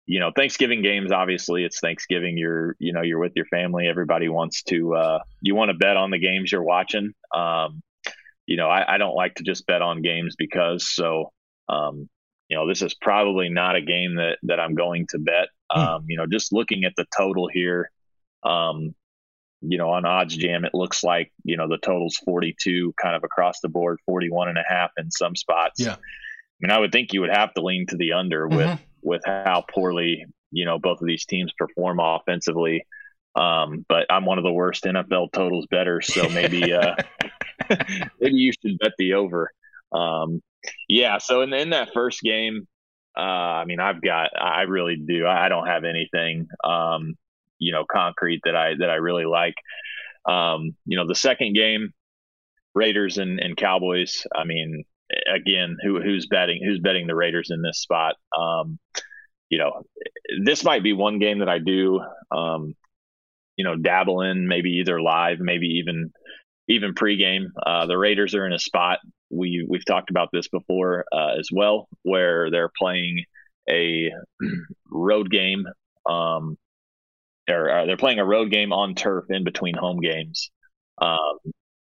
you 0.05 0.19
know, 0.19 0.31
Thanksgiving 0.35 0.81
games, 0.81 1.11
obviously 1.11 1.63
it's 1.63 1.79
Thanksgiving. 1.79 2.37
You're, 2.37 2.75
you 2.79 2.91
know, 2.91 3.01
you're 3.01 3.19
with 3.19 3.33
your 3.35 3.45
family. 3.45 3.87
Everybody 3.87 4.27
wants 4.27 4.63
to, 4.63 4.95
uh, 4.95 5.19
you 5.41 5.55
want 5.55 5.69
to 5.69 5.77
bet 5.77 5.95
on 5.95 6.11
the 6.11 6.19
games 6.19 6.51
you're 6.51 6.63
watching. 6.63 7.13
Um, 7.33 7.81
you 8.45 8.57
know, 8.57 8.67
I, 8.67 8.95
I 8.95 8.97
don't 8.97 9.15
like 9.15 9.35
to 9.35 9.43
just 9.43 9.65
bet 9.65 9.81
on 9.81 10.01
games 10.01 10.35
because 10.37 10.89
so, 10.89 11.31
um, 11.69 12.09
you 12.49 12.57
know, 12.57 12.67
this 12.67 12.81
is 12.81 12.93
probably 12.93 13.47
not 13.47 13.77
a 13.77 13.81
game 13.81 14.15
that, 14.15 14.39
that 14.43 14.59
I'm 14.59 14.75
going 14.75 15.07
to 15.11 15.19
bet. 15.19 15.47
Hmm. 15.71 15.79
Um, 15.79 16.05
you 16.07 16.17
know, 16.17 16.27
just 16.27 16.51
looking 16.51 16.83
at 16.83 16.93
the 16.97 17.05
total 17.17 17.47
here, 17.47 17.89
um, 18.45 18.95
you 19.61 19.77
know, 19.77 19.89
on 19.91 20.05
odds 20.05 20.35
jam, 20.35 20.65
it 20.65 20.73
looks 20.73 21.03
like, 21.03 21.31
you 21.43 21.55
know, 21.55 21.67
the 21.69 21.77
total's 21.77 22.17
42 22.17 22.93
kind 23.01 23.15
of 23.15 23.23
across 23.23 23.61
the 23.61 23.69
board, 23.69 23.99
41 24.05 24.49
and 24.49 24.57
a 24.57 24.63
half 24.67 24.91
in 24.97 25.09
some 25.09 25.35
spots. 25.35 25.79
Yeah. 25.79 25.93
I 25.93 25.97
mean, 26.59 26.71
I 26.71 26.79
would 26.79 26.91
think 26.91 27.13
you 27.13 27.21
would 27.21 27.29
have 27.29 27.53
to 27.53 27.61
lean 27.61 27.87
to 27.87 27.97
the 27.97 28.13
under 28.13 28.47
with, 28.47 28.67
mm-hmm. 28.67 28.83
with 29.01 29.21
how 29.25 29.63
poorly, 29.73 30.25
you 30.51 30.65
know, 30.65 30.79
both 30.79 31.01
of 31.01 31.07
these 31.07 31.25
teams 31.25 31.53
perform 31.57 31.99
offensively. 32.01 32.85
Um, 33.35 33.85
but 33.87 34.05
I'm 34.09 34.25
one 34.25 34.37
of 34.37 34.43
the 34.43 34.51
worst 34.51 34.83
NFL 34.83 35.31
totals 35.31 35.65
betters. 35.71 36.13
So 36.13 36.27
maybe, 36.29 36.73
uh, 36.73 36.95
maybe 37.69 38.35
you 38.35 38.51
should 38.51 38.77
bet 38.79 38.91
the 38.97 39.13
over. 39.13 39.49
Um, 39.93 40.41
yeah. 40.89 41.17
So 41.19 41.41
in, 41.41 41.53
in 41.53 41.69
that 41.69 41.89
first 41.93 42.21
game, 42.21 42.67
uh, 43.17 43.21
I 43.21 43.65
mean, 43.65 43.79
I've 43.79 44.01
got, 44.01 44.29
I 44.39 44.63
really 44.63 44.97
do. 44.97 45.25
I 45.25 45.47
don't 45.47 45.67
have 45.67 45.83
anything. 45.83 46.47
Um, 46.63 47.15
you 47.63 47.71
know 47.71 47.85
concrete 47.89 48.41
that 48.45 48.55
I 48.55 48.73
that 48.79 48.89
I 48.89 48.95
really 48.95 49.25
like. 49.25 49.55
Um, 50.25 50.75
you 50.85 50.97
know, 50.97 51.07
the 51.07 51.15
second 51.15 51.53
game, 51.53 51.93
Raiders 52.73 53.17
and, 53.17 53.39
and 53.39 53.57
Cowboys. 53.57 54.25
I 54.33 54.45
mean, 54.45 54.83
again, 55.33 55.77
who 55.83 56.01
who's 56.01 56.27
betting 56.27 56.61
who's 56.63 56.79
betting 56.79 57.07
the 57.07 57.15
Raiders 57.15 57.49
in 57.51 57.61
this 57.61 57.79
spot? 57.79 58.15
Um, 58.37 58.79
you 59.49 59.57
know, 59.59 59.83
this 60.43 60.63
might 60.63 60.83
be 60.83 60.93
one 60.93 61.19
game 61.19 61.39
that 61.39 61.49
I 61.49 61.59
do, 61.59 62.01
um, 62.31 62.73
you 63.55 63.65
know, 63.65 63.75
dabble 63.75 64.21
in 64.21 64.47
maybe 64.47 64.81
either 64.81 65.01
live, 65.01 65.39
maybe 65.39 65.79
even 65.81 66.11
even 66.67 66.93
pregame. 66.93 67.45
Uh, 67.65 67.85
the 67.85 67.97
Raiders 67.97 68.33
are 68.35 68.47
in 68.47 68.53
a 68.53 68.59
spot 68.59 68.99
we 69.33 69.65
we've 69.67 69.85
talked 69.85 70.09
about 70.09 70.29
this 70.31 70.47
before 70.47 71.05
uh, 71.11 71.33
as 71.39 71.49
well, 71.51 71.87
where 72.03 72.51
they're 72.51 72.71
playing 72.77 73.23
a 73.69 74.11
road 74.91 75.29
game 75.29 75.65
um, 76.05 76.57
or 77.49 77.69
uh, 77.69 77.85
they're 77.85 77.97
playing 77.97 78.19
a 78.19 78.25
road 78.25 78.51
game 78.51 78.71
on 78.71 78.95
turf 78.95 79.25
in 79.29 79.43
between 79.43 79.75
home 79.75 79.99
games. 79.99 80.51
Um, 81.01 81.39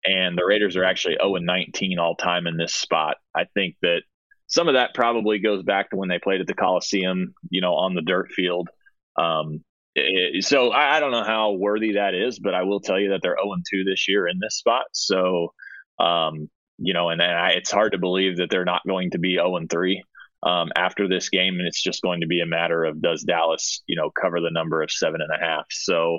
and 0.05 0.37
the 0.37 0.45
Raiders 0.45 0.77
are 0.77 0.85
actually 0.85 1.17
0 1.21 1.37
and 1.37 1.47
19 1.47 1.99
all 1.99 2.17
time 2.17 2.47
in 2.47 2.57
this 2.57 2.75
spot. 2.75 3.17
I 3.35 3.45
think 3.55 3.77
that 3.83 4.03
some 4.47 4.69
of 4.69 4.75
that 4.75 4.95
probably 4.95 5.39
goes 5.39 5.63
back 5.63 5.91
to 5.91 5.97
when 5.97 6.09
they 6.09 6.19
played 6.19 6.41
at 6.41 6.47
the 6.47 6.55
Coliseum, 6.55 7.35
you 7.51 7.61
know, 7.61 7.75
on 7.75 7.95
the 7.95 8.03
dirt 8.03 8.33
field. 8.33 8.69
Um, 9.17 9.65
it, 9.95 10.45
so 10.45 10.71
I, 10.71 10.97
I, 10.97 11.01
don't 11.01 11.11
know 11.11 11.25
how 11.25 11.53
worthy 11.53 11.93
that 11.93 12.15
is, 12.15 12.39
but 12.39 12.55
I 12.55 12.63
will 12.63 12.81
tell 12.81 12.99
you 12.99 13.11
that 13.11 13.21
they're 13.23 13.37
0 13.41 13.53
and 13.53 13.65
2 13.71 13.85
this 13.85 14.09
year 14.09 14.27
in 14.27 14.39
this 14.41 14.57
spot. 14.57 14.85
So, 14.93 15.53
um, 15.99 16.49
you 16.79 16.95
know, 16.95 17.11
and, 17.11 17.21
and 17.21 17.31
I, 17.31 17.51
it's 17.51 17.71
hard 17.71 17.93
to 17.93 17.99
believe 17.99 18.39
that 18.39 18.51
they're 18.51 18.65
not 18.65 18.83
going 18.87 19.11
to 19.11 19.19
be 19.19 19.35
0 19.35 19.57
and 19.57 19.71
3 19.71 20.03
um, 20.43 20.71
after 20.77 21.09
this 21.09 21.29
game, 21.29 21.55
and 21.59 21.67
it's 21.67 21.83
just 21.83 22.03
going 22.03 22.21
to 22.21 22.27
be 22.27 22.41
a 22.41 22.47
matter 22.47 22.85
of 22.85 23.01
does 23.01 23.23
Dallas, 23.23 23.83
you 23.87 23.97
know, 23.97 24.11
cover 24.11 24.41
the 24.41 24.51
number 24.51 24.83
of 24.83 24.91
seven 24.91 25.21
and 25.21 25.31
a 25.31 25.45
half. 25.45 25.67
So 25.71 26.19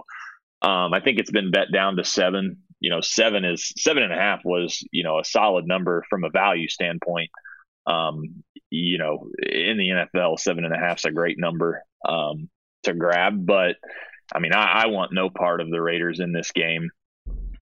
um, 0.62 0.94
I 0.94 1.02
think 1.02 1.20
it's 1.20 1.32
been 1.32 1.52
bet 1.52 1.72
down 1.72 1.98
to 1.98 2.04
seven. 2.04 2.58
You 2.80 2.90
know, 2.90 3.02
seven 3.02 3.46
is 3.46 3.74
seven 3.78 4.04
and 4.04 4.14
a 4.14 4.18
half 4.18 4.42
was 4.44 4.86
you 4.92 5.04
know 5.04 5.20
a 5.20 5.26
solid 5.26 5.68
number 5.68 6.04
from 6.10 6.24
a 6.24 6.30
value 6.30 6.68
standpoint. 6.68 7.32
Um, 7.86 8.44
you 8.70 8.98
know, 8.98 9.28
in 9.42 9.78
the 9.78 10.08
NFL, 10.16 10.40
seven 10.40 10.64
and 10.64 10.74
a 10.74 10.80
half 10.80 11.00
is 11.00 11.06
a 11.06 11.12
great 11.12 11.38
number 11.38 11.84
um, 12.08 12.50
to 12.84 12.94
grab, 12.94 13.46
but 13.46 13.76
I 14.34 14.40
mean, 14.40 14.54
I, 14.54 14.84
I, 14.84 14.86
want 14.88 15.14
no 15.14 15.30
part 15.30 15.62
of 15.62 15.70
the 15.70 15.82
Raiders 15.82 16.20
in 16.20 16.32
this 16.32 16.52
game. 16.52 16.90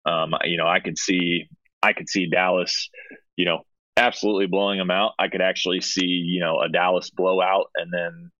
Um, 0.04 0.34
you 0.44 0.56
know, 0.56 0.66
I 0.66 0.80
could 0.80 0.98
see 0.98 1.48
I 1.82 1.94
could 1.94 2.08
see 2.08 2.28
Dallas, 2.28 2.90
you 3.36 3.46
know, 3.46 3.62
absolutely 3.96 4.46
blowing 4.46 4.78
them 4.78 4.90
out. 4.90 5.12
I 5.18 5.28
could 5.28 5.42
actually 5.42 5.80
see, 5.80 6.06
you 6.06 6.40
know, 6.40 6.60
a 6.60 6.68
Dallas 6.68 7.10
blowout 7.10 7.66
and 7.76 7.92
then 7.92 8.30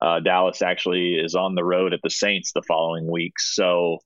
uh, 0.00 0.20
Dallas 0.20 0.62
actually 0.62 1.16
is 1.16 1.34
on 1.34 1.54
the 1.54 1.64
road 1.64 1.92
at 1.92 2.00
the 2.02 2.10
Saints 2.10 2.52
the 2.52 2.62
following 2.66 3.10
week. 3.10 3.38
So, 3.38 3.98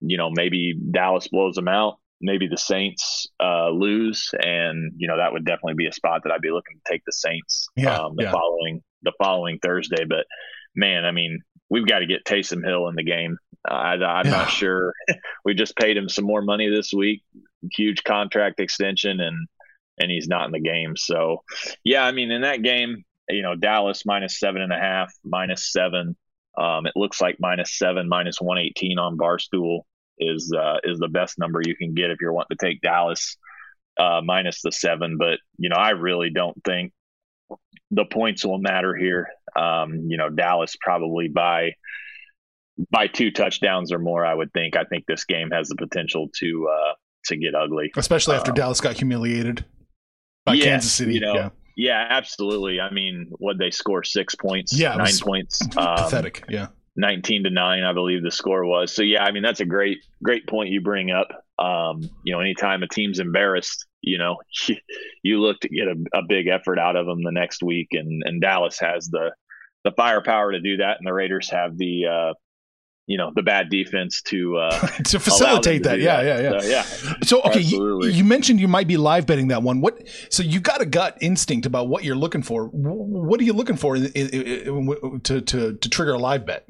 you 0.00 0.16
know, 0.16 0.30
maybe 0.30 0.74
Dallas 0.90 1.28
blows 1.28 1.54
them 1.54 1.68
out. 1.68 1.98
Maybe 2.20 2.48
the 2.48 2.58
Saints 2.58 3.28
uh, 3.40 3.70
lose, 3.70 4.30
and 4.42 4.92
you 4.96 5.06
know 5.06 5.18
that 5.18 5.32
would 5.32 5.44
definitely 5.44 5.74
be 5.74 5.86
a 5.86 5.92
spot 5.92 6.22
that 6.24 6.32
I'd 6.32 6.40
be 6.40 6.50
looking 6.50 6.76
to 6.76 6.92
take 6.92 7.02
the 7.06 7.12
Saints 7.12 7.68
yeah, 7.76 7.96
um, 7.96 8.16
the 8.16 8.24
yeah. 8.24 8.32
following 8.32 8.82
the 9.02 9.12
following 9.22 9.60
Thursday. 9.62 10.04
But 10.04 10.26
man, 10.74 11.04
I 11.04 11.12
mean, 11.12 11.38
we've 11.70 11.86
got 11.86 12.00
to 12.00 12.06
get 12.06 12.24
Taysom 12.24 12.66
Hill 12.66 12.88
in 12.88 12.96
the 12.96 13.04
game. 13.04 13.38
Uh, 13.70 13.74
I, 13.74 13.94
am 13.94 14.26
yeah. 14.26 14.30
not 14.32 14.50
sure. 14.50 14.92
we 15.44 15.54
just 15.54 15.76
paid 15.76 15.96
him 15.96 16.08
some 16.08 16.24
more 16.24 16.42
money 16.42 16.68
this 16.68 16.92
week, 16.92 17.22
huge 17.72 18.02
contract 18.02 18.58
extension, 18.58 19.20
and 19.20 19.46
and 20.00 20.10
he's 20.10 20.28
not 20.28 20.46
in 20.46 20.52
the 20.52 20.60
game. 20.60 20.96
So, 20.96 21.42
yeah, 21.84 22.04
I 22.04 22.12
mean, 22.12 22.30
in 22.30 22.42
that 22.42 22.62
game, 22.62 23.04
you 23.28 23.42
know, 23.42 23.54
Dallas 23.54 24.04
minus 24.06 24.38
seven 24.38 24.62
and 24.62 24.72
a 24.72 24.78
half, 24.78 25.12
minus 25.24 25.72
seven. 25.72 26.16
Um, 26.56 26.86
it 26.86 26.94
looks 26.96 27.20
like 27.20 27.36
minus 27.38 27.78
seven, 27.78 28.08
minus 28.08 28.40
one 28.40 28.58
eighteen 28.58 28.98
on 28.98 29.16
Barstool 29.16 29.82
is 30.18 30.52
uh, 30.56 30.78
is 30.84 30.98
the 30.98 31.08
best 31.08 31.38
number 31.38 31.60
you 31.64 31.76
can 31.76 31.94
get 31.94 32.10
if 32.10 32.18
you're 32.20 32.32
wanting 32.32 32.56
to 32.56 32.66
take 32.66 32.80
Dallas 32.80 33.36
uh, 33.98 34.20
minus 34.24 34.62
the 34.62 34.72
seven. 34.72 35.18
But 35.18 35.38
you 35.58 35.68
know, 35.68 35.76
I 35.76 35.90
really 35.90 36.30
don't 36.30 36.56
think 36.64 36.92
the 37.90 38.04
points 38.04 38.44
will 38.44 38.58
matter 38.58 38.94
here. 38.94 39.28
Um, 39.56 40.06
you 40.08 40.16
know, 40.16 40.30
Dallas 40.30 40.76
probably 40.80 41.28
by 41.28 41.72
by 42.90 43.06
two 43.08 43.30
touchdowns 43.30 43.92
or 43.92 43.98
more. 43.98 44.24
I 44.24 44.34
would 44.34 44.52
think. 44.52 44.76
I 44.76 44.84
think 44.84 45.04
this 45.06 45.24
game 45.24 45.50
has 45.50 45.68
the 45.68 45.76
potential 45.76 46.28
to 46.38 46.68
uh, 46.72 46.94
to 47.26 47.36
get 47.36 47.54
ugly, 47.54 47.92
especially 47.96 48.36
after 48.36 48.50
um, 48.50 48.56
Dallas 48.56 48.80
got 48.80 48.96
humiliated 48.96 49.64
yeah, 50.54 50.64
Kansas 50.64 50.92
City. 50.92 51.14
You 51.14 51.20
know, 51.20 51.34
yeah. 51.34 51.48
yeah, 51.76 52.06
absolutely. 52.10 52.80
I 52.80 52.90
mean, 52.90 53.30
what 53.38 53.58
they 53.58 53.70
score 53.70 54.02
six 54.02 54.34
points, 54.34 54.78
yeah, 54.78 54.94
nine 54.94 55.16
points, 55.20 55.60
um, 55.76 55.96
pathetic. 55.96 56.44
Yeah, 56.48 56.68
nineteen 56.96 57.44
to 57.44 57.50
nine, 57.50 57.84
I 57.84 57.92
believe 57.92 58.22
the 58.22 58.30
score 58.30 58.64
was. 58.64 58.94
So 58.94 59.02
yeah, 59.02 59.24
I 59.24 59.32
mean 59.32 59.42
that's 59.42 59.60
a 59.60 59.66
great 59.66 59.98
great 60.22 60.46
point 60.46 60.70
you 60.70 60.80
bring 60.80 61.10
up. 61.10 61.28
Um, 61.58 62.08
you 62.24 62.32
know, 62.32 62.40
anytime 62.40 62.82
a 62.82 62.88
team's 62.88 63.18
embarrassed, 63.18 63.86
you 64.00 64.18
know, 64.18 64.36
you 65.22 65.40
look 65.40 65.60
to 65.60 65.68
get 65.68 65.88
a, 65.88 65.96
a 66.18 66.22
big 66.28 66.46
effort 66.46 66.78
out 66.78 66.96
of 66.96 67.06
them 67.06 67.22
the 67.22 67.32
next 67.32 67.62
week, 67.62 67.88
and 67.92 68.22
and 68.24 68.40
Dallas 68.40 68.78
has 68.80 69.08
the 69.08 69.32
the 69.84 69.92
firepower 69.92 70.52
to 70.52 70.60
do 70.60 70.78
that, 70.78 70.98
and 70.98 71.06
the 71.06 71.12
Raiders 71.12 71.50
have 71.50 71.78
the 71.78 72.06
uh, 72.06 72.34
you 73.08 73.16
know 73.16 73.32
the 73.34 73.42
bad 73.42 73.70
defense 73.70 74.22
to 74.22 74.58
uh, 74.58 74.70
to 75.04 75.18
facilitate 75.18 75.82
to 75.82 75.88
that. 75.88 75.98
Yeah, 75.98 76.22
that. 76.22 76.42
yeah, 76.42 76.50
yeah, 76.50 76.60
so, 76.60 76.68
yeah. 76.68 77.14
So 77.24 77.42
okay, 77.42 77.60
you, 77.60 78.04
you, 78.04 78.22
mentioned 78.22 78.60
you 78.60 78.68
might 78.68 78.86
be 78.86 78.98
live 78.98 79.26
betting 79.26 79.48
that 79.48 79.62
one. 79.62 79.80
What? 79.80 80.06
So 80.30 80.42
you 80.42 80.60
got 80.60 80.82
a 80.82 80.86
gut 80.86 81.16
instinct 81.20 81.66
about 81.66 81.88
what 81.88 82.04
you're 82.04 82.16
looking 82.16 82.42
for. 82.42 82.66
What 82.66 83.40
are 83.40 83.44
you 83.44 83.54
looking 83.54 83.76
for 83.76 83.96
in, 83.96 84.06
in, 84.06 84.28
in, 84.28 85.20
to 85.22 85.40
to 85.40 85.74
to 85.74 85.88
trigger 85.88 86.12
a 86.12 86.18
live 86.18 86.46
bet? 86.46 86.68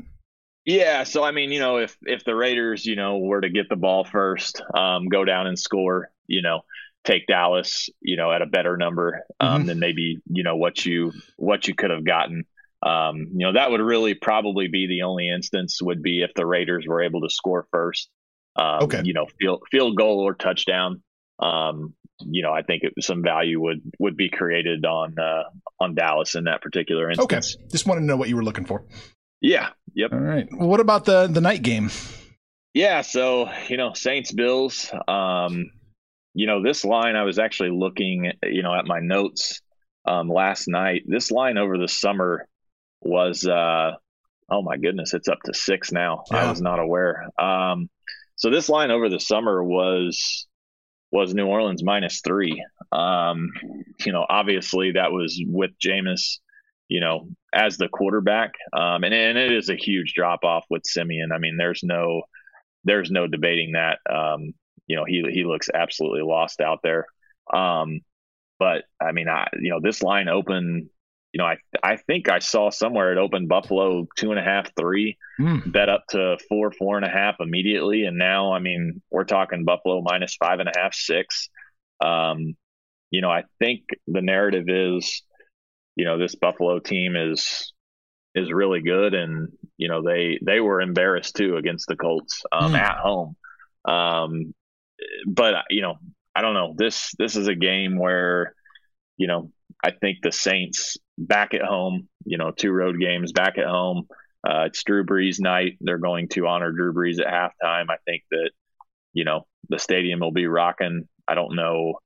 Yeah, 0.64 1.02
so 1.02 1.24
I 1.24 1.32
mean, 1.32 1.50
you 1.50 1.58
know, 1.58 1.78
if 1.78 1.96
if 2.02 2.24
the 2.24 2.36
Raiders, 2.36 2.86
you 2.86 2.94
know, 2.94 3.18
were 3.18 3.40
to 3.40 3.50
get 3.50 3.68
the 3.68 3.76
ball 3.76 4.04
first, 4.04 4.62
um, 4.74 5.08
go 5.08 5.24
down 5.24 5.48
and 5.48 5.58
score, 5.58 6.12
you 6.28 6.42
know, 6.42 6.60
take 7.04 7.26
Dallas, 7.26 7.90
you 8.00 8.16
know, 8.16 8.30
at 8.30 8.42
a 8.42 8.46
better 8.46 8.76
number 8.76 9.24
um, 9.40 9.60
mm-hmm. 9.60 9.66
than 9.66 9.78
maybe 9.80 10.18
you 10.30 10.44
know 10.44 10.56
what 10.56 10.86
you 10.86 11.12
what 11.36 11.66
you 11.66 11.74
could 11.74 11.90
have 11.90 12.04
gotten. 12.04 12.44
Um, 12.82 13.28
you 13.32 13.46
know, 13.46 13.52
that 13.54 13.70
would 13.70 13.80
really 13.80 14.14
probably 14.14 14.68
be 14.68 14.86
the 14.86 15.02
only 15.02 15.28
instance 15.28 15.80
would 15.82 16.02
be 16.02 16.22
if 16.22 16.30
the 16.34 16.46
Raiders 16.46 16.84
were 16.86 17.02
able 17.02 17.22
to 17.22 17.30
score 17.30 17.66
first. 17.72 18.08
Um, 18.56 18.84
okay. 18.84 19.02
You 19.04 19.14
know, 19.14 19.26
field 19.40 19.62
field 19.70 19.96
goal 19.96 20.20
or 20.20 20.34
touchdown. 20.34 21.02
Um, 21.40 21.94
you 22.20 22.42
know, 22.42 22.52
I 22.52 22.62
think 22.62 22.82
it, 22.82 22.92
some 23.00 23.22
value 23.22 23.60
would 23.60 23.80
would 23.98 24.16
be 24.16 24.28
created 24.30 24.84
on 24.84 25.16
uh, 25.18 25.44
on 25.80 25.94
Dallas 25.94 26.34
in 26.34 26.44
that 26.44 26.62
particular 26.62 27.10
instance. 27.10 27.56
Okay. 27.56 27.68
Just 27.70 27.86
wanted 27.86 28.00
to 28.00 28.06
know 28.06 28.16
what 28.16 28.28
you 28.28 28.36
were 28.36 28.44
looking 28.44 28.64
for. 28.64 28.84
Yeah. 29.40 29.70
Yep. 29.94 30.12
All 30.12 30.18
right. 30.18 30.48
Well, 30.52 30.68
what 30.68 30.80
about 30.80 31.04
the 31.04 31.26
the 31.26 31.40
night 31.40 31.62
game? 31.62 31.90
Yeah. 32.74 33.02
So 33.02 33.50
you 33.68 33.76
know, 33.76 33.92
Saints 33.92 34.32
Bills. 34.32 34.90
Um, 35.06 35.70
you 36.34 36.46
know, 36.46 36.62
this 36.62 36.84
line 36.84 37.16
I 37.16 37.24
was 37.24 37.38
actually 37.38 37.70
looking, 37.70 38.32
you 38.44 38.62
know, 38.62 38.74
at 38.74 38.86
my 38.86 39.00
notes 39.00 39.60
um, 40.04 40.28
last 40.28 40.68
night. 40.68 41.02
This 41.06 41.30
line 41.30 41.58
over 41.58 41.78
the 41.78 41.88
summer 41.88 42.46
was 43.00 43.46
uh 43.46 43.92
oh 44.50 44.62
my 44.62 44.76
goodness, 44.76 45.14
it's 45.14 45.28
up 45.28 45.40
to 45.44 45.54
six 45.54 45.92
now. 45.92 46.24
Yeah. 46.30 46.46
I 46.46 46.50
was 46.50 46.60
not 46.60 46.78
aware. 46.78 47.28
Um, 47.38 47.90
so 48.36 48.50
this 48.50 48.68
line 48.68 48.90
over 48.90 49.08
the 49.08 49.20
summer 49.20 49.62
was 49.62 50.46
was 51.10 51.34
New 51.34 51.46
Orleans 51.46 51.82
minus 51.82 52.20
three. 52.20 52.64
Um, 52.92 53.50
you 54.04 54.12
know, 54.12 54.26
obviously 54.28 54.92
that 54.92 55.12
was 55.12 55.40
with 55.46 55.70
Jameis, 55.78 56.38
you 56.88 57.00
know, 57.00 57.28
as 57.52 57.76
the 57.76 57.88
quarterback. 57.88 58.52
Um, 58.74 59.04
and, 59.04 59.14
and 59.14 59.38
it 59.38 59.52
is 59.52 59.70
a 59.70 59.76
huge 59.76 60.12
drop 60.14 60.44
off 60.44 60.64
with 60.68 60.86
Siemian. 60.86 61.32
I 61.32 61.38
mean, 61.38 61.56
there's 61.56 61.82
no 61.82 62.22
there's 62.84 63.10
no 63.10 63.26
debating 63.26 63.72
that. 63.72 63.98
Um, 64.10 64.54
you 64.86 64.96
know, 64.96 65.04
he 65.06 65.24
he 65.30 65.44
looks 65.44 65.68
absolutely 65.72 66.22
lost 66.22 66.60
out 66.60 66.80
there. 66.82 67.06
Um, 67.52 68.00
but 68.58 68.84
I 69.00 69.12
mean, 69.12 69.28
I 69.28 69.48
you 69.60 69.70
know, 69.70 69.80
this 69.82 70.02
line 70.02 70.28
open 70.28 70.90
you 71.32 71.38
know, 71.38 71.44
I 71.44 71.56
I 71.82 71.96
think 71.96 72.28
I 72.28 72.38
saw 72.38 72.70
somewhere 72.70 73.12
it 73.12 73.18
opened 73.18 73.48
Buffalo 73.48 74.06
two 74.16 74.30
and 74.30 74.40
a 74.40 74.42
half, 74.42 74.70
three, 74.78 75.18
mm. 75.40 75.70
bet 75.70 75.88
up 75.88 76.04
to 76.10 76.38
four, 76.48 76.72
four 76.72 76.96
and 76.96 77.04
a 77.04 77.10
half 77.10 77.36
immediately, 77.40 78.04
and 78.04 78.16
now 78.18 78.52
I 78.52 78.60
mean 78.60 79.02
we're 79.10 79.24
talking 79.24 79.64
Buffalo 79.64 80.00
minus 80.02 80.36
five 80.36 80.60
and 80.60 80.68
a 80.68 80.78
half, 80.78 80.94
six. 80.94 81.48
Um, 82.00 82.56
you 83.10 83.20
know, 83.20 83.30
I 83.30 83.44
think 83.58 83.82
the 84.06 84.22
narrative 84.22 84.66
is, 84.68 85.22
you 85.96 86.04
know, 86.04 86.18
this 86.18 86.34
Buffalo 86.34 86.78
team 86.78 87.16
is 87.16 87.72
is 88.34 88.52
really 88.52 88.80
good, 88.80 89.14
and 89.14 89.48
you 89.76 89.88
know 89.88 90.02
they 90.02 90.38
they 90.44 90.60
were 90.60 90.80
embarrassed 90.80 91.36
too 91.36 91.56
against 91.56 91.88
the 91.88 91.96
Colts 91.96 92.42
um, 92.52 92.72
mm. 92.72 92.78
at 92.78 92.96
home. 92.96 93.36
Um, 93.84 94.54
but 95.26 95.54
you 95.70 95.82
know, 95.82 95.96
I 96.34 96.40
don't 96.40 96.54
know. 96.54 96.74
This 96.76 97.14
this 97.18 97.36
is 97.36 97.48
a 97.48 97.54
game 97.54 97.98
where, 97.98 98.54
you 99.16 99.26
know, 99.26 99.50
I 99.82 99.92
think 99.92 100.18
the 100.22 100.32
Saints 100.32 100.96
back 101.16 101.54
at 101.54 101.62
home, 101.62 102.08
you 102.24 102.38
know, 102.38 102.50
two 102.50 102.72
road 102.72 102.98
games 103.00 103.32
back 103.32 103.58
at 103.58 103.66
home. 103.66 104.08
Uh, 104.48 104.64
it's 104.66 104.82
Drew 104.82 105.04
Brees 105.04 105.40
night. 105.40 105.78
They're 105.80 105.98
going 105.98 106.28
to 106.30 106.46
honor 106.46 106.72
Drew 106.72 106.92
Brees 106.92 107.20
at 107.20 107.26
halftime. 107.26 107.86
I 107.90 107.96
think 108.04 108.22
that, 108.30 108.50
you 109.12 109.24
know, 109.24 109.46
the 109.68 109.78
stadium 109.78 110.20
will 110.20 110.32
be 110.32 110.46
rocking. 110.46 111.08
I 111.26 111.34
don't 111.34 111.56
know, 111.56 112.00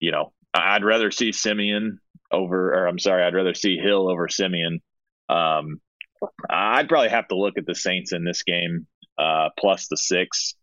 you 0.00 0.12
know, 0.12 0.32
I'd 0.54 0.84
rather 0.84 1.10
see 1.10 1.32
Siemian 1.32 1.98
over, 2.30 2.72
or 2.72 2.86
I'm 2.86 2.98
sorry, 2.98 3.22
I'd 3.22 3.34
rather 3.34 3.54
see 3.54 3.76
Hill 3.76 4.08
over 4.08 4.28
Siemian. 4.28 4.80
Um, 5.28 5.80
I'd 6.48 6.88
probably 6.88 7.10
have 7.10 7.28
to 7.28 7.36
look 7.36 7.58
at 7.58 7.66
the 7.66 7.74
Saints 7.74 8.12
in 8.12 8.24
this 8.24 8.42
game, 8.42 8.86
uh, 9.18 9.50
plus 9.58 9.88
the 9.88 9.96
six. 9.96 10.54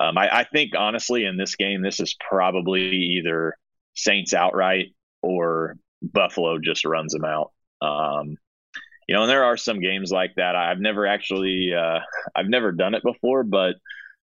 Um, 0.00 0.18
I, 0.18 0.40
I 0.40 0.44
think 0.44 0.72
honestly, 0.76 1.24
in 1.24 1.36
this 1.36 1.56
game, 1.56 1.82
this 1.82 1.98
is 2.00 2.14
probably 2.28 2.82
either 2.82 3.56
Saints 3.94 4.34
outright 4.34 4.94
or 5.22 5.76
Buffalo 6.02 6.58
just 6.58 6.84
runs 6.84 7.12
them 7.12 7.24
out. 7.24 7.52
Um, 7.80 8.36
you 9.08 9.14
know, 9.14 9.22
and 9.22 9.30
there 9.30 9.44
are 9.44 9.56
some 9.56 9.80
games 9.80 10.12
like 10.12 10.34
that. 10.36 10.54
I've 10.54 10.80
never 10.80 11.06
actually, 11.06 11.72
uh, 11.74 12.00
I've 12.36 12.48
never 12.48 12.72
done 12.72 12.94
it 12.94 13.02
before, 13.02 13.42
but 13.42 13.76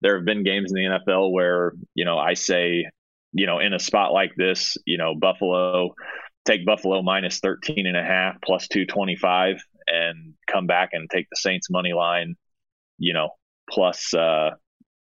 there 0.00 0.16
have 0.16 0.24
been 0.24 0.42
games 0.42 0.72
in 0.72 0.76
the 0.76 0.98
NFL 0.98 1.32
where, 1.32 1.72
you 1.94 2.06
know, 2.06 2.18
I 2.18 2.34
say, 2.34 2.86
you 3.32 3.46
know, 3.46 3.58
in 3.58 3.74
a 3.74 3.78
spot 3.78 4.12
like 4.12 4.32
this, 4.36 4.78
you 4.86 4.96
know, 4.96 5.14
Buffalo, 5.14 5.94
take 6.46 6.64
Buffalo 6.64 7.02
minus 7.02 7.40
13 7.40 7.86
and 7.86 7.96
a 7.96 8.02
half 8.02 8.36
plus 8.42 8.68
225 8.68 9.56
and 9.86 10.34
come 10.50 10.66
back 10.66 10.90
and 10.92 11.08
take 11.10 11.26
the 11.30 11.36
Saints 11.36 11.68
money 11.70 11.92
line, 11.92 12.36
you 12.98 13.12
know, 13.12 13.30
plus, 13.68 14.14
uh, 14.14 14.50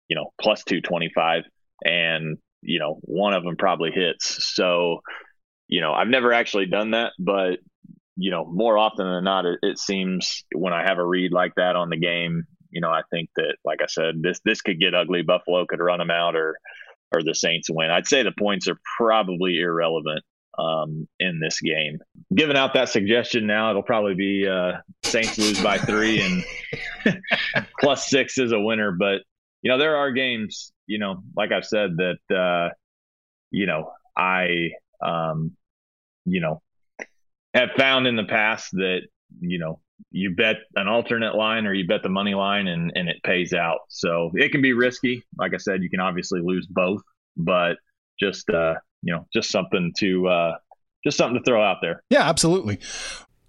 you 0.09 0.15
know, 0.15 0.33
plus 0.41 0.63
225 0.65 1.43
and, 1.85 2.37
you 2.61 2.79
know, 2.79 2.99
one 3.03 3.33
of 3.33 3.43
them 3.43 3.55
probably 3.55 3.91
hits. 3.91 4.53
So, 4.53 4.99
you 5.69 5.81
know, 5.81 5.93
I've 5.93 6.07
never 6.07 6.33
actually 6.33 6.65
done 6.65 6.91
that, 6.91 7.13
but 7.17 7.59
you 8.17 8.31
know, 8.31 8.43
more 8.43 8.77
often 8.77 9.09
than 9.09 9.23
not, 9.23 9.45
it, 9.45 9.59
it, 9.61 9.79
seems 9.79 10.43
when 10.53 10.73
I 10.73 10.83
have 10.83 10.97
a 10.97 11.05
read 11.05 11.31
like 11.31 11.53
that 11.55 11.77
on 11.77 11.89
the 11.89 11.95
game, 11.95 12.43
you 12.69 12.81
know, 12.81 12.89
I 12.89 13.01
think 13.09 13.29
that, 13.37 13.55
like 13.63 13.81
I 13.81 13.85
said, 13.87 14.21
this 14.21 14.41
this 14.43 14.61
could 14.61 14.79
get 14.79 14.93
ugly. 14.93 15.21
Buffalo 15.21 15.65
could 15.65 15.79
run 15.79 15.99
them 15.99 16.11
out, 16.11 16.35
or 16.35 16.57
or 17.13 17.23
the 17.23 17.33
Saints 17.33 17.69
win. 17.69 17.89
I'd 17.89 18.07
say 18.07 18.23
the 18.23 18.33
points 18.37 18.67
are 18.67 18.77
probably 18.97 19.59
irrelevant 19.59 20.23
um, 20.57 21.07
in 21.19 21.39
this 21.39 21.61
game. 21.61 21.99
Giving 22.35 22.57
out 22.57 22.73
that 22.73 22.89
suggestion 22.89 23.47
now, 23.47 23.69
it'll 23.69 23.83
probably 23.83 24.15
be 24.15 24.47
uh, 24.47 24.73
Saints 25.03 25.37
lose 25.37 25.61
by 25.63 25.77
three 25.77 26.21
and 26.21 27.21
plus 27.79 28.09
six 28.09 28.37
is 28.37 28.51
a 28.51 28.59
winner. 28.59 28.91
But 28.91 29.21
you 29.61 29.71
know, 29.71 29.77
there 29.77 29.95
are 29.95 30.11
games, 30.11 30.73
you 30.87 30.99
know, 30.99 31.23
like 31.37 31.51
I've 31.51 31.65
said 31.65 31.91
that, 31.97 32.35
uh, 32.35 32.73
you 33.51 33.65
know, 33.65 33.91
I 34.17 34.71
um, 35.01 35.55
you 36.31 36.41
know, 36.41 36.61
have 37.53 37.69
found 37.77 38.07
in 38.07 38.15
the 38.15 38.25
past 38.25 38.71
that, 38.73 39.01
you 39.41 39.59
know, 39.59 39.79
you 40.11 40.35
bet 40.35 40.57
an 40.75 40.87
alternate 40.87 41.35
line 41.35 41.65
or 41.65 41.73
you 41.73 41.85
bet 41.87 42.03
the 42.03 42.09
money 42.09 42.33
line 42.33 42.67
and, 42.67 42.91
and 42.95 43.09
it 43.09 43.17
pays 43.23 43.53
out. 43.53 43.79
So 43.89 44.31
it 44.33 44.51
can 44.51 44.61
be 44.61 44.73
risky. 44.73 45.23
Like 45.37 45.53
I 45.53 45.57
said, 45.57 45.83
you 45.83 45.89
can 45.89 45.99
obviously 45.99 46.41
lose 46.41 46.67
both, 46.67 47.01
but 47.37 47.77
just, 48.19 48.49
uh, 48.49 48.75
you 49.01 49.13
know, 49.13 49.25
just 49.33 49.49
something 49.49 49.93
to, 49.99 50.27
uh, 50.27 50.55
just 51.03 51.17
something 51.17 51.37
to 51.37 51.43
throw 51.43 51.63
out 51.63 51.77
there. 51.81 52.03
Yeah, 52.09 52.27
absolutely. 52.27 52.79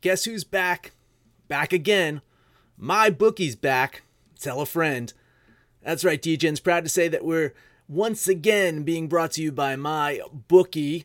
Guess 0.01 0.25
who's 0.25 0.45
back? 0.45 0.93
Back 1.49 1.73
again. 1.73 2.23
MyBookie's 2.81 3.57
back. 3.57 4.03
Tell 4.39 4.61
a 4.61 4.67
friend. 4.67 5.13
That's 5.83 6.05
right, 6.05 6.21
DJ's 6.21 6.61
proud 6.61 6.85
to 6.85 6.91
say 6.91 7.09
that 7.09 7.25
we're 7.25 7.55
once 7.89 8.29
again 8.29 8.83
being 8.83 9.09
brought 9.09 9.33
to 9.33 9.43
you 9.43 9.51
by 9.51 9.77
my 9.77 10.21
bookie. 10.49 11.05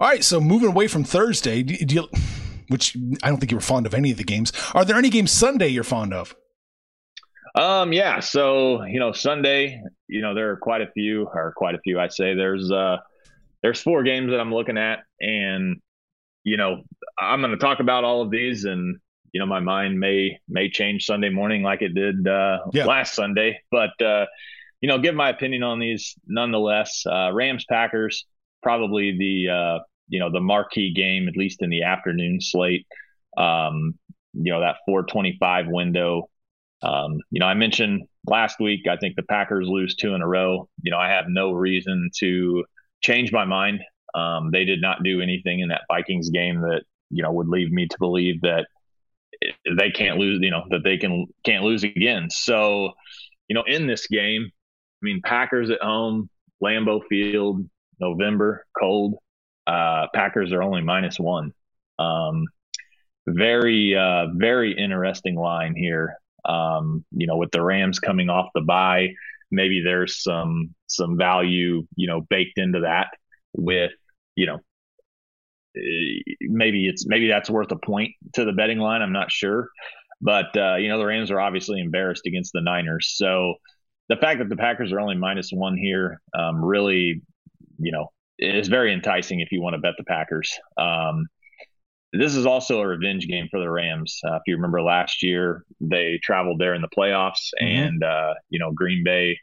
All 0.00 0.08
right, 0.08 0.22
so 0.22 0.40
moving 0.40 0.68
away 0.68 0.86
from 0.86 1.02
Thursday, 1.02 1.64
do 1.64 1.92
you, 1.92 2.08
which 2.68 2.96
I 3.24 3.30
don't 3.30 3.38
think 3.38 3.50
you 3.50 3.56
were 3.56 3.62
fond 3.62 3.84
of 3.84 3.94
any 3.94 4.12
of 4.12 4.16
the 4.16 4.22
games. 4.22 4.52
Are 4.72 4.84
there 4.84 4.96
any 4.96 5.10
games 5.10 5.32
Sunday 5.32 5.68
you're 5.68 5.82
fond 5.82 6.14
of? 6.14 6.36
Um, 7.56 7.92
yeah. 7.92 8.20
So 8.20 8.84
you 8.84 9.00
know, 9.00 9.10
Sunday, 9.10 9.82
you 10.06 10.20
know, 10.20 10.34
there 10.34 10.52
are 10.52 10.56
quite 10.56 10.82
a 10.82 10.90
few, 10.92 11.24
or 11.34 11.52
quite 11.56 11.74
a 11.74 11.80
few. 11.80 11.98
I'd 11.98 12.12
say 12.12 12.34
there's 12.34 12.70
uh, 12.70 12.98
there's 13.62 13.80
four 13.80 14.04
games 14.04 14.30
that 14.30 14.38
I'm 14.38 14.54
looking 14.54 14.78
at, 14.78 15.00
and 15.20 15.80
you 16.44 16.56
know, 16.56 16.84
I'm 17.18 17.40
going 17.40 17.50
to 17.50 17.58
talk 17.58 17.80
about 17.80 18.04
all 18.04 18.22
of 18.22 18.30
these, 18.30 18.66
and 18.66 18.98
you 19.32 19.40
know, 19.40 19.46
my 19.46 19.58
mind 19.58 19.98
may 19.98 20.38
may 20.48 20.70
change 20.70 21.06
Sunday 21.06 21.30
morning 21.30 21.64
like 21.64 21.82
it 21.82 21.92
did 21.92 22.28
uh, 22.28 22.58
yeah. 22.72 22.84
last 22.84 23.14
Sunday, 23.14 23.58
but 23.72 24.00
uh, 24.00 24.26
you 24.80 24.88
know, 24.88 24.98
give 24.98 25.16
my 25.16 25.30
opinion 25.30 25.64
on 25.64 25.80
these 25.80 26.14
nonetheless. 26.24 27.04
Uh, 27.04 27.32
Rams 27.32 27.64
Packers 27.68 28.24
probably 28.62 29.16
the 29.18 29.52
uh, 29.52 29.78
you 30.08 30.20
know 30.20 30.30
the 30.30 30.40
marquee 30.40 30.92
game, 30.94 31.28
at 31.28 31.36
least 31.36 31.62
in 31.62 31.70
the 31.70 31.82
afternoon 31.82 32.40
slate. 32.40 32.86
Um, 33.36 33.98
you 34.34 34.52
know 34.52 34.60
that 34.60 34.76
425 34.86 35.66
window. 35.68 36.28
Um, 36.82 37.18
you 37.30 37.40
know, 37.40 37.46
I 37.46 37.54
mentioned 37.54 38.02
last 38.26 38.60
week, 38.60 38.86
I 38.88 38.96
think 38.96 39.16
the 39.16 39.22
Packers 39.24 39.66
lose 39.68 39.96
two 39.96 40.14
in 40.14 40.22
a 40.22 40.28
row. 40.28 40.68
You 40.82 40.90
know, 40.90 40.98
I 40.98 41.08
have 41.08 41.24
no 41.28 41.52
reason 41.52 42.10
to 42.20 42.64
change 43.02 43.32
my 43.32 43.44
mind. 43.44 43.80
Um, 44.14 44.50
they 44.52 44.64
did 44.64 44.80
not 44.80 45.02
do 45.02 45.20
anything 45.20 45.60
in 45.60 45.68
that 45.68 45.82
Vikings 45.90 46.30
game 46.30 46.60
that, 46.60 46.82
you 47.10 47.22
know, 47.22 47.32
would 47.32 47.48
lead 47.48 47.72
me 47.72 47.86
to 47.88 47.96
believe 47.98 48.40
that 48.42 48.66
they 49.76 49.90
can't 49.90 50.18
lose, 50.18 50.38
you 50.40 50.50
know, 50.50 50.64
that 50.70 50.84
they 50.84 50.96
can 50.96 51.26
can't 51.44 51.64
lose 51.64 51.84
again. 51.84 52.28
So, 52.30 52.92
you 53.48 53.54
know, 53.54 53.64
in 53.66 53.86
this 53.86 54.06
game, 54.06 54.46
I 54.46 55.02
mean, 55.02 55.20
Packers 55.24 55.70
at 55.70 55.80
home, 55.80 56.28
Lambeau 56.62 57.00
Field, 57.08 57.68
November, 58.00 58.64
cold. 58.78 59.16
Uh, 59.66 60.06
Packers 60.14 60.52
are 60.52 60.62
only 60.62 60.82
minus 60.82 61.18
one. 61.18 61.52
Um, 61.98 62.44
very, 63.26 63.94
uh, 63.94 64.26
very 64.34 64.72
interesting 64.72 65.36
line 65.36 65.74
here. 65.76 66.16
Um, 66.44 67.04
you 67.12 67.26
know, 67.26 67.36
with 67.36 67.50
the 67.50 67.62
Rams 67.62 67.98
coming 67.98 68.30
off 68.30 68.48
the 68.54 68.62
bye, 68.62 69.08
maybe 69.50 69.82
there's 69.82 70.22
some 70.22 70.74
some 70.86 71.18
value, 71.18 71.86
you 71.96 72.06
know, 72.06 72.22
baked 72.22 72.58
into 72.58 72.80
that. 72.80 73.08
With 73.54 73.92
you 74.36 74.46
know, 74.46 74.58
eh, 75.76 76.34
maybe 76.40 76.86
it's 76.86 77.06
maybe 77.06 77.28
that's 77.28 77.50
worth 77.50 77.70
a 77.72 77.76
point 77.76 78.12
to 78.34 78.44
the 78.44 78.52
betting 78.52 78.78
line. 78.78 79.02
I'm 79.02 79.12
not 79.12 79.30
sure, 79.30 79.68
but 80.20 80.56
uh, 80.56 80.76
you 80.76 80.88
know, 80.88 80.98
the 80.98 81.06
Rams 81.06 81.30
are 81.30 81.40
obviously 81.40 81.80
embarrassed 81.80 82.26
against 82.26 82.52
the 82.54 82.62
Niners, 82.62 83.12
so 83.16 83.54
the 84.08 84.16
fact 84.16 84.38
that 84.38 84.48
the 84.48 84.56
Packers 84.56 84.92
are 84.92 85.00
only 85.00 85.16
minus 85.16 85.50
one 85.52 85.76
here 85.76 86.20
um, 86.38 86.64
really, 86.64 87.22
you 87.78 87.92
know, 87.92 88.08
it's 88.38 88.68
very 88.68 88.92
enticing 88.92 89.40
if 89.40 89.50
you 89.52 89.60
want 89.60 89.74
to 89.74 89.80
bet 89.80 89.94
the 89.98 90.04
Packers. 90.04 90.52
Um, 90.76 91.26
this 92.12 92.34
is 92.34 92.46
also 92.46 92.80
a 92.80 92.86
revenge 92.86 93.26
game 93.28 93.48
for 93.50 93.60
the 93.60 93.70
Rams. 93.70 94.20
Uh, 94.26 94.36
if 94.36 94.42
you 94.46 94.56
remember 94.56 94.80
last 94.80 95.22
year, 95.22 95.64
they 95.80 96.18
traveled 96.22 96.58
there 96.58 96.74
in 96.74 96.82
the 96.82 96.88
playoffs, 96.96 97.50
mm-hmm. 97.60 97.66
and 97.66 98.04
uh, 98.04 98.34
you 98.48 98.58
know 98.58 98.72
Green 98.72 99.04
Bay, 99.04 99.38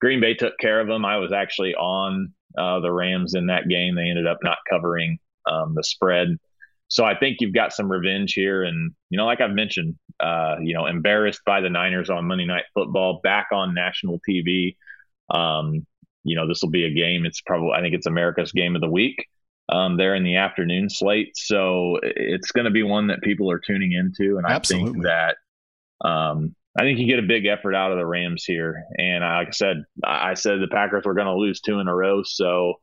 Green 0.00 0.20
Bay 0.20 0.34
took 0.34 0.58
care 0.58 0.80
of 0.80 0.88
them. 0.88 1.04
I 1.04 1.18
was 1.18 1.32
actually 1.32 1.74
on 1.74 2.32
uh, 2.56 2.80
the 2.80 2.92
Rams 2.92 3.34
in 3.34 3.46
that 3.46 3.68
game. 3.68 3.94
They 3.94 4.08
ended 4.08 4.26
up 4.26 4.38
not 4.42 4.58
covering 4.68 5.18
um, 5.46 5.74
the 5.74 5.84
spread, 5.84 6.36
so 6.88 7.04
I 7.04 7.16
think 7.16 7.36
you've 7.40 7.54
got 7.54 7.72
some 7.72 7.90
revenge 7.90 8.32
here. 8.32 8.64
And 8.64 8.92
you 9.10 9.18
know, 9.18 9.26
like 9.26 9.40
I've 9.40 9.52
mentioned, 9.52 9.94
uh, 10.18 10.56
you 10.60 10.74
know, 10.74 10.86
embarrassed 10.86 11.42
by 11.46 11.60
the 11.60 11.70
Niners 11.70 12.10
on 12.10 12.26
Monday 12.26 12.46
Night 12.46 12.64
Football, 12.74 13.20
back 13.22 13.48
on 13.52 13.74
national 13.74 14.20
TV. 14.28 14.76
Um, 15.30 15.86
you 16.28 16.36
know, 16.36 16.46
this 16.46 16.60
will 16.62 16.70
be 16.70 16.84
a 16.84 16.94
game. 16.94 17.26
It's 17.26 17.40
probably 17.40 17.72
I 17.72 17.80
think 17.80 17.94
it's 17.94 18.06
America's 18.06 18.52
game 18.52 18.74
of 18.74 18.80
the 18.80 18.90
week 18.90 19.26
um, 19.68 19.96
there 19.96 20.14
in 20.14 20.24
the 20.24 20.36
afternoon 20.36 20.88
slate. 20.88 21.36
So 21.36 21.98
it's 22.02 22.50
going 22.52 22.64
to 22.64 22.70
be 22.70 22.82
one 22.82 23.08
that 23.08 23.22
people 23.22 23.50
are 23.50 23.60
tuning 23.60 23.92
into, 23.92 24.38
and 24.38 24.46
I 24.46 24.52
Absolutely. 24.52 24.92
think 24.92 25.04
that 25.04 25.36
um, 26.00 26.54
I 26.78 26.82
think 26.82 26.98
you 26.98 27.06
get 27.06 27.18
a 27.18 27.26
big 27.26 27.46
effort 27.46 27.74
out 27.74 27.92
of 27.92 27.98
the 27.98 28.06
Rams 28.06 28.44
here. 28.44 28.84
And 28.96 29.24
I, 29.24 29.38
like 29.38 29.48
I 29.48 29.52
said, 29.52 29.76
I 30.04 30.34
said 30.34 30.60
the 30.60 30.68
Packers 30.68 31.04
were 31.04 31.14
going 31.14 31.26
to 31.26 31.34
lose 31.34 31.60
two 31.60 31.80
in 31.80 31.88
a 31.88 31.94
row, 31.94 32.22
so 32.22 32.74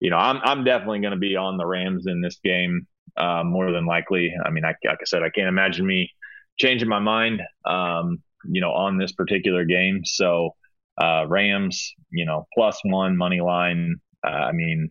you 0.00 0.10
know 0.10 0.18
I'm 0.18 0.40
I'm 0.42 0.64
definitely 0.64 1.00
going 1.00 1.12
to 1.12 1.18
be 1.18 1.36
on 1.36 1.56
the 1.56 1.66
Rams 1.66 2.06
in 2.06 2.20
this 2.20 2.38
game 2.44 2.86
uh, 3.16 3.42
more 3.44 3.72
than 3.72 3.86
likely. 3.86 4.34
I 4.44 4.50
mean, 4.50 4.64
I, 4.64 4.74
like 4.84 4.98
I 5.00 5.04
said, 5.04 5.22
I 5.22 5.30
can't 5.30 5.48
imagine 5.48 5.86
me 5.86 6.10
changing 6.58 6.88
my 6.88 6.98
mind, 6.98 7.40
um, 7.64 8.22
you 8.44 8.60
know, 8.60 8.72
on 8.72 8.98
this 8.98 9.12
particular 9.12 9.64
game. 9.64 10.02
So 10.04 10.54
uh, 11.00 11.26
Rams, 11.28 11.94
you 12.10 12.24
know, 12.24 12.46
plus 12.54 12.78
one 12.82 13.16
money 13.16 13.40
line. 13.40 13.96
Uh, 14.26 14.30
I 14.30 14.52
mean, 14.52 14.90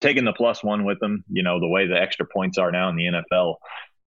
taking 0.00 0.24
the 0.24 0.32
plus 0.32 0.62
one 0.62 0.84
with 0.84 0.98
them. 1.00 1.24
You 1.30 1.42
know, 1.42 1.60
the 1.60 1.68
way 1.68 1.86
the 1.86 2.00
extra 2.00 2.26
points 2.26 2.58
are 2.58 2.70
now 2.70 2.88
in 2.90 2.96
the 2.96 3.04
NFL, 3.04 3.56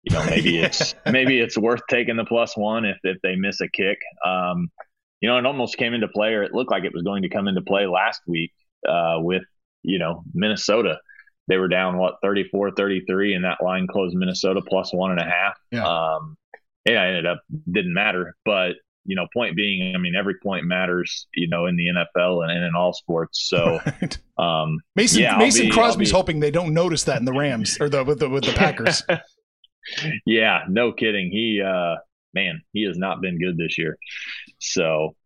you 0.02 0.14
know, 0.14 0.24
maybe 0.24 0.58
it's 0.62 0.94
maybe 1.10 1.38
it's 1.40 1.58
worth 1.58 1.82
taking 1.88 2.16
the 2.16 2.24
plus 2.24 2.56
one 2.56 2.84
if 2.84 2.98
if 3.02 3.18
they 3.22 3.36
miss 3.36 3.60
a 3.60 3.68
kick. 3.68 3.98
Um, 4.24 4.70
you 5.20 5.28
know, 5.28 5.36
it 5.36 5.44
almost 5.44 5.76
came 5.76 5.92
into 5.92 6.08
play, 6.08 6.32
or 6.34 6.42
it 6.42 6.54
looked 6.54 6.70
like 6.70 6.84
it 6.84 6.94
was 6.94 7.02
going 7.02 7.22
to 7.22 7.28
come 7.28 7.46
into 7.46 7.60
play 7.60 7.86
last 7.86 8.22
week 8.26 8.52
uh, 8.88 9.16
with 9.18 9.42
you 9.82 9.98
know 9.98 10.22
Minnesota. 10.32 10.98
They 11.48 11.56
were 11.56 11.68
down 11.68 11.98
what 11.98 12.14
34 12.22 12.72
33 12.76 13.34
and 13.34 13.44
that 13.44 13.62
line 13.62 13.88
closed 13.90 14.14
Minnesota 14.14 14.62
plus 14.66 14.94
one 14.94 15.10
and 15.10 15.20
a 15.20 15.24
half. 15.24 15.58
Yeah. 15.72 15.84
Um, 15.84 16.36
yeah, 16.86 17.04
ended 17.04 17.26
up 17.26 17.40
didn't 17.70 17.92
matter, 17.92 18.34
but 18.44 18.76
you 19.04 19.16
know, 19.16 19.26
point 19.32 19.56
being, 19.56 19.94
I 19.94 19.98
mean, 19.98 20.14
every 20.14 20.34
point 20.42 20.66
matters, 20.66 21.26
you 21.34 21.48
know, 21.48 21.66
in 21.66 21.76
the 21.76 21.86
NFL 21.86 22.42
and, 22.42 22.52
and 22.52 22.64
in 22.64 22.74
all 22.74 22.92
sports. 22.92 23.48
So, 23.48 23.80
right. 23.86 24.18
um, 24.38 24.78
Mason 24.94 25.22
yeah, 25.22 25.36
Mason 25.36 25.66
be, 25.66 25.70
Crosby's 25.70 26.10
be... 26.10 26.16
hoping 26.16 26.40
they 26.40 26.50
don't 26.50 26.74
notice 26.74 27.04
that 27.04 27.18
in 27.18 27.24
the 27.24 27.32
Rams 27.32 27.78
or 27.80 27.88
the 27.88 28.04
with 28.04 28.18
the 28.18 28.28
with 28.28 28.44
the 28.44 28.52
Packers. 28.52 29.02
yeah, 30.26 30.64
no 30.68 30.92
kidding. 30.92 31.30
He, 31.30 31.62
uh, 31.62 31.96
man, 32.34 32.62
he 32.72 32.84
has 32.84 32.98
not 32.98 33.20
been 33.20 33.38
good 33.38 33.56
this 33.56 33.78
year. 33.78 33.96
So, 34.58 35.16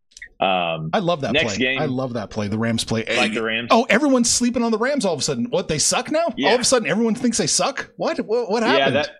um, 0.40 0.90
I 0.92 0.98
love 1.00 1.20
that 1.22 1.32
next 1.32 1.56
play. 1.56 1.64
game. 1.64 1.80
I 1.80 1.86
love 1.86 2.14
that 2.14 2.30
play. 2.30 2.48
The 2.48 2.58
Rams 2.58 2.84
play. 2.84 3.04
Like 3.16 3.34
the 3.34 3.42
Rams. 3.42 3.68
Oh, 3.70 3.86
everyone's 3.88 4.30
sleeping 4.30 4.62
on 4.62 4.72
the 4.72 4.78
Rams 4.78 5.04
all 5.04 5.14
of 5.14 5.20
a 5.20 5.22
sudden. 5.22 5.46
What 5.46 5.68
they 5.68 5.78
suck 5.78 6.10
now? 6.10 6.32
Yeah. 6.36 6.48
All 6.48 6.54
of 6.54 6.60
a 6.60 6.64
sudden, 6.64 6.88
everyone 6.88 7.14
thinks 7.14 7.38
they 7.38 7.46
suck. 7.46 7.90
What? 7.96 8.18
What, 8.18 8.50
what 8.50 8.62
happened? 8.62 8.94
Yeah, 8.94 9.02
that 9.02 9.10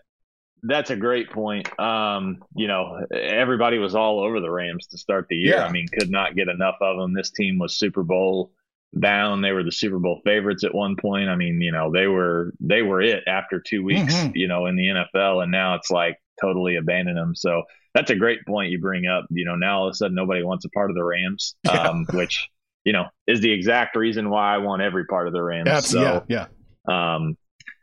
that's 0.67 0.91
a 0.91 0.97
great 0.97 1.31
point. 1.31 1.79
Um, 1.79 2.39
you 2.57 2.67
know, 2.67 3.01
everybody 3.13 3.79
was 3.79 3.95
all 3.95 4.21
over 4.21 4.41
the 4.41 4.51
Rams 4.51 4.87
to 4.89 4.99
start 4.99 5.27
the 5.29 5.37
year. 5.37 5.57
Yeah. 5.57 5.67
I 5.67 5.71
mean, 5.71 5.87
could 5.89 6.11
not 6.11 6.35
get 6.35 6.49
enough 6.49 6.77
of 6.81 6.97
them. 6.97 7.13
This 7.13 7.31
team 7.31 7.59
was 7.59 7.79
Super 7.79 8.03
Bowl 8.03 8.51
bound. 8.95 9.45
They 9.45 9.53
were 9.53 9.63
the 9.63 9.73
Super 9.73 9.99
Bowl 9.99 10.21
favorites 10.25 10.65
at 10.65 10.75
one 10.75 10.97
point. 10.97 11.29
I 11.29 11.37
mean, 11.37 11.61
you 11.61 11.73
know, 11.73 11.93
they 11.93 12.07
were 12.07 12.53
they 12.61 12.83
were 12.83 13.03
it 13.03 13.25
after 13.27 13.61
two 13.61 13.85
weeks, 13.85 14.15
mm-hmm. 14.15 14.33
you 14.35 14.49
know, 14.49 14.67
in 14.67 14.77
the 14.77 15.05
NFL, 15.15 15.43
and 15.43 15.53
now 15.53 15.75
it's 15.75 15.91
like 15.91 16.19
totally 16.41 16.77
abandoned 16.77 17.19
them. 17.19 17.35
So 17.35 17.65
that's 17.93 18.11
a 18.11 18.17
great 18.17 18.45
point 18.47 18.71
you 18.71 18.81
bring 18.81 19.07
up. 19.07 19.27
You 19.31 19.45
know, 19.45 19.57
now 19.57 19.81
all 19.81 19.89
of 19.89 19.93
a 19.93 19.95
sudden 19.95 20.15
nobody 20.15 20.43
wants 20.43 20.65
a 20.65 20.71
part 20.71 20.91
of 20.91 20.97
the 20.97 21.05
Rams, 21.05 21.57
um, 21.71 22.07
which 22.13 22.49
you 22.85 22.93
know 22.93 23.07
is 23.27 23.41
the 23.41 23.53
exact 23.53 23.97
reason 23.97 24.31
why 24.31 24.55
I 24.55 24.59
want 24.59 24.83
every 24.83 25.05
part 25.05 25.27
of 25.27 25.35
the 25.35 25.43
Rams. 25.43 25.67
That's, 25.67 25.91
so, 25.91 26.25
yeah, 26.29 26.47
yeah. 26.89 27.15
Um, 27.15 27.37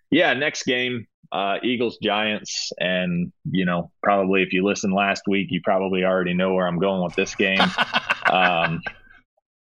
yeah, 0.09 0.33
next 0.33 0.63
game, 0.63 1.07
uh, 1.31 1.57
Eagles 1.63 1.97
Giants, 2.01 2.71
and 2.79 3.31
you 3.49 3.65
know 3.65 3.91
probably 4.03 4.43
if 4.43 4.53
you 4.53 4.65
listened 4.65 4.93
last 4.93 5.23
week, 5.27 5.47
you 5.49 5.61
probably 5.63 6.03
already 6.03 6.33
know 6.33 6.53
where 6.53 6.67
I'm 6.67 6.79
going 6.79 7.03
with 7.03 7.15
this 7.15 7.35
game. 7.35 7.61
um, 8.31 8.81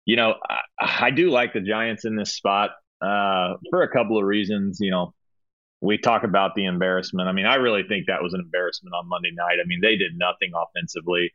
you 0.05 0.17
know, 0.17 0.35
I, 0.49 1.07
I, 1.07 1.11
do 1.11 1.31
like 1.31 1.53
the 1.53 1.61
Giants 1.61 2.05
in 2.05 2.15
this 2.15 2.35
spot 2.35 2.71
uh, 3.03 3.55
for 3.71 3.83
a 3.83 3.89
couple 3.89 4.19
of 4.19 4.25
reasons. 4.25 4.79
You 4.81 4.91
know, 4.91 5.15
we 5.81 5.99
talk 5.99 6.25
about 6.25 6.55
the 6.55 6.67
embarrassment. 6.67 7.29
I 7.29 7.33
mean, 7.33 7.47
I 7.47 7.57
really 7.57 7.83
think 7.89 8.07
that 8.07 8.23
was 8.23 8.35
an 8.35 8.41
embarrassment 8.41 8.95
on 8.95 9.09
Monday 9.09 9.33
night. 9.33 9.59
I 9.63 9.67
mean, 9.67 9.81
they 9.81 9.97
did 9.97 10.13
nothing 10.17 10.53
offensively. 10.55 11.33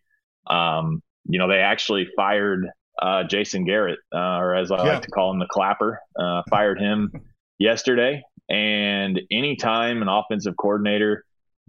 Um, 0.48 1.02
you 1.26 1.40
know, 1.40 1.48
they 1.48 1.60
actually 1.60 2.08
fired 2.16 2.68
uh, 3.02 3.24
Jason 3.24 3.66
Garrett, 3.66 4.00
uh, 4.14 4.38
or 4.38 4.56
as 4.56 4.72
I 4.72 4.78
yeah. 4.78 4.94
like 4.94 5.04
to 5.04 5.12
call 5.12 5.32
him, 5.32 5.40
the 5.40 5.48
Clapper, 5.50 6.00
uh, 6.20 6.44
fired 6.50 6.80
him 6.80 7.12
yesterday. 7.60 8.24
And 8.52 9.22
anytime 9.32 10.02
an 10.02 10.10
offensive 10.10 10.56
coordinator, 10.58 11.24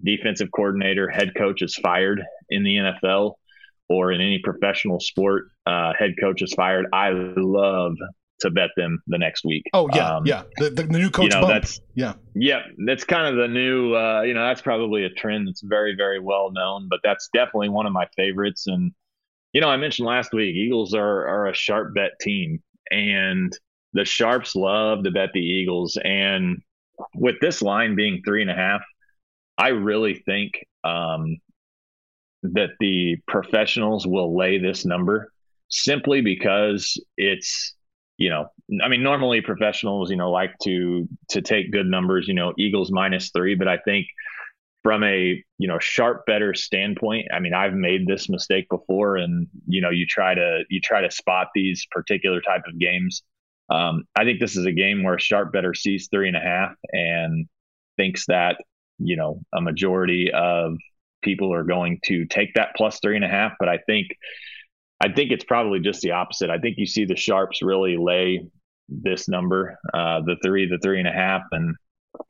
defensive 0.04 0.48
coordinator, 0.54 1.08
head 1.08 1.30
coach 1.36 1.62
is 1.62 1.76
fired 1.76 2.20
in 2.50 2.64
the 2.64 2.76
NFL 2.76 3.34
or 3.88 4.10
in 4.10 4.20
any 4.20 4.40
professional 4.42 4.98
sport, 4.98 5.44
uh, 5.66 5.92
head 5.96 6.14
coach 6.20 6.42
is 6.42 6.52
fired. 6.54 6.86
I 6.92 7.10
love 7.10 7.94
to 8.40 8.50
bet 8.50 8.70
them 8.76 9.00
the 9.06 9.18
next 9.18 9.44
week. 9.44 9.62
Oh 9.72 9.88
yeah, 9.94 10.16
um, 10.16 10.26
yeah. 10.26 10.42
The, 10.56 10.70
the, 10.70 10.82
the, 10.82 10.98
new 10.98 11.10
coach. 11.10 11.24
You 11.24 11.30
know, 11.30 11.42
bump. 11.42 11.52
that's 11.52 11.80
yeah, 11.94 12.14
yeah. 12.34 12.62
That's 12.86 13.04
kind 13.04 13.28
of 13.28 13.36
the 13.36 13.46
new. 13.46 13.94
Uh, 13.94 14.22
you 14.22 14.34
know, 14.34 14.44
that's 14.44 14.60
probably 14.60 15.04
a 15.04 15.10
trend 15.10 15.46
that's 15.46 15.62
very, 15.62 15.94
very 15.94 16.18
well 16.18 16.50
known. 16.50 16.88
But 16.90 16.98
that's 17.04 17.28
definitely 17.32 17.68
one 17.68 17.86
of 17.86 17.92
my 17.92 18.06
favorites. 18.16 18.66
And 18.66 18.90
you 19.52 19.60
know, 19.60 19.68
I 19.68 19.76
mentioned 19.76 20.08
last 20.08 20.32
week, 20.32 20.56
Eagles 20.56 20.94
are 20.94 21.28
are 21.28 21.46
a 21.46 21.54
sharp 21.54 21.94
bet 21.94 22.18
team, 22.20 22.60
and 22.90 23.56
the 23.92 24.04
sharps 24.04 24.56
love 24.56 25.04
to 25.04 25.12
bet 25.12 25.30
the 25.32 25.40
Eagles. 25.40 25.96
And 26.02 26.60
with 27.14 27.36
this 27.40 27.62
line 27.62 27.94
being 27.94 28.22
three 28.24 28.42
and 28.42 28.50
a 28.50 28.54
half, 28.54 28.82
I 29.58 29.68
really 29.68 30.14
think 30.14 30.52
um, 30.84 31.38
that 32.42 32.70
the 32.80 33.16
professionals 33.26 34.06
will 34.06 34.36
lay 34.36 34.58
this 34.58 34.84
number 34.84 35.32
simply 35.68 36.20
because 36.20 37.02
it's 37.16 37.74
you 38.18 38.28
know 38.28 38.46
i 38.84 38.88
mean 38.88 39.02
normally 39.02 39.40
professionals 39.40 40.10
you 40.10 40.16
know 40.16 40.30
like 40.30 40.52
to 40.62 41.08
to 41.30 41.40
take 41.40 41.72
good 41.72 41.86
numbers 41.86 42.28
you 42.28 42.34
know 42.34 42.52
eagles 42.58 42.92
minus 42.92 43.30
three 43.30 43.54
but 43.54 43.68
i 43.68 43.78
think 43.78 44.06
from 44.82 45.02
a 45.02 45.42
you 45.58 45.68
know 45.68 45.78
sharp 45.78 46.26
better 46.26 46.52
standpoint 46.52 47.26
i 47.34 47.38
mean 47.38 47.54
i've 47.54 47.72
made 47.72 48.06
this 48.06 48.28
mistake 48.28 48.68
before 48.68 49.16
and 49.16 49.46
you 49.66 49.80
know 49.80 49.90
you 49.90 50.06
try 50.06 50.34
to 50.34 50.62
you 50.68 50.80
try 50.80 51.00
to 51.00 51.10
spot 51.10 51.48
these 51.54 51.86
particular 51.90 52.40
type 52.40 52.62
of 52.68 52.78
games 52.78 53.22
um, 53.70 54.04
I 54.16 54.24
think 54.24 54.40
this 54.40 54.56
is 54.56 54.66
a 54.66 54.72
game 54.72 55.02
where 55.02 55.18
sharp 55.18 55.52
better 55.52 55.74
sees 55.74 56.08
three 56.10 56.28
and 56.28 56.36
a 56.36 56.40
half 56.40 56.74
and 56.92 57.46
thinks 57.96 58.26
that 58.26 58.56
you 58.98 59.16
know 59.16 59.40
a 59.54 59.60
majority 59.60 60.30
of 60.32 60.76
people 61.22 61.54
are 61.54 61.64
going 61.64 62.00
to 62.04 62.26
take 62.26 62.54
that 62.54 62.74
plus 62.76 62.98
three 63.00 63.16
and 63.16 63.24
a 63.24 63.28
half. 63.28 63.52
But 63.58 63.68
I 63.68 63.78
think 63.86 64.08
I 65.00 65.12
think 65.12 65.30
it's 65.30 65.44
probably 65.44 65.80
just 65.80 66.00
the 66.02 66.12
opposite. 66.12 66.50
I 66.50 66.58
think 66.58 66.76
you 66.78 66.86
see 66.86 67.04
the 67.04 67.16
sharps 67.16 67.62
really 67.62 67.96
lay 67.96 68.46
this 68.88 69.28
number, 69.28 69.78
uh, 69.94 70.20
the 70.20 70.36
three, 70.44 70.68
the 70.68 70.78
three 70.82 70.98
and 70.98 71.08
a 71.08 71.12
half, 71.12 71.42
and 71.52 71.74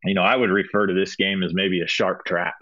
you 0.04 0.14
know 0.14 0.22
I 0.22 0.36
would 0.36 0.50
refer 0.50 0.86
to 0.86 0.94
this 0.94 1.16
game 1.16 1.42
as 1.42 1.52
maybe 1.54 1.80
a 1.80 1.88
sharp 1.88 2.24
trap. 2.24 2.54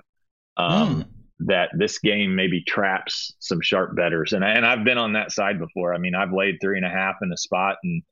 Um, 0.56 1.04
mm. 1.04 1.06
that 1.46 1.70
this 1.78 1.98
game 2.00 2.34
maybe 2.34 2.62
traps 2.62 3.32
some 3.38 3.60
sharp 3.62 3.96
betters. 3.96 4.34
And, 4.34 4.44
I, 4.44 4.50
and 4.50 4.66
I've 4.66 4.84
been 4.84 4.98
on 4.98 5.14
that 5.14 5.32
side 5.32 5.58
before. 5.58 5.94
I 5.94 5.98
mean, 5.98 6.14
I've 6.14 6.34
laid 6.34 6.58
three 6.60 6.76
and 6.76 6.84
a 6.84 6.90
half 6.90 7.14
in 7.22 7.32
a 7.32 7.36
spot. 7.36 7.76
And 7.82 8.02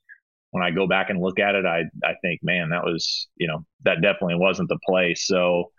when 0.51 0.63
I 0.63 0.71
go 0.71 0.87
back 0.87 1.11
and 1.11 1.21
look 1.21 1.39
at 1.39 1.55
it, 1.55 1.67
I, 1.67 1.85
I 2.05 2.15
think, 2.23 2.41
man, 2.43 2.71
that 2.71 2.85
was, 2.85 3.29
you 3.37 3.47
know, 3.47 3.65
that 3.85 4.01
definitely 4.01 4.37
wasn't 4.37 4.69
the 4.69 4.79
play. 4.87 5.15
So, 5.15 5.71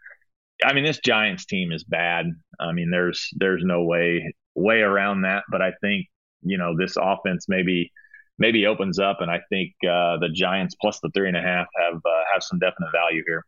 I 0.63 0.73
mean, 0.73 0.84
this 0.84 0.99
Giants 1.03 1.45
team 1.45 1.71
is 1.71 1.84
bad. 1.84 2.27
I 2.60 2.71
mean, 2.71 2.91
there's, 2.91 3.29
there's 3.38 3.63
no 3.63 3.84
way, 3.84 4.34
way 4.55 4.82
around 4.82 5.21
that. 5.21 5.43
But 5.49 5.62
I 5.62 5.71
think, 5.82 6.08
you 6.43 6.58
know, 6.58 6.77
this 6.77 6.97
offense 7.01 7.45
maybe, 7.47 7.91
maybe 8.38 8.67
opens 8.67 8.99
up. 8.99 9.21
And 9.21 9.32
I 9.32 9.39
think 9.49 9.73
uh, 9.84 10.17
the 10.17 10.29
Giants 10.34 10.75
plus 10.79 10.99
the 11.01 11.10
three 11.15 11.27
and 11.27 11.38
a 11.38 11.41
half 11.41 11.67
have, 11.82 11.95
uh, 11.95 12.23
have 12.32 12.43
some 12.43 12.60
definite 12.60 12.91
value 12.91 13.23
here. 13.25 13.43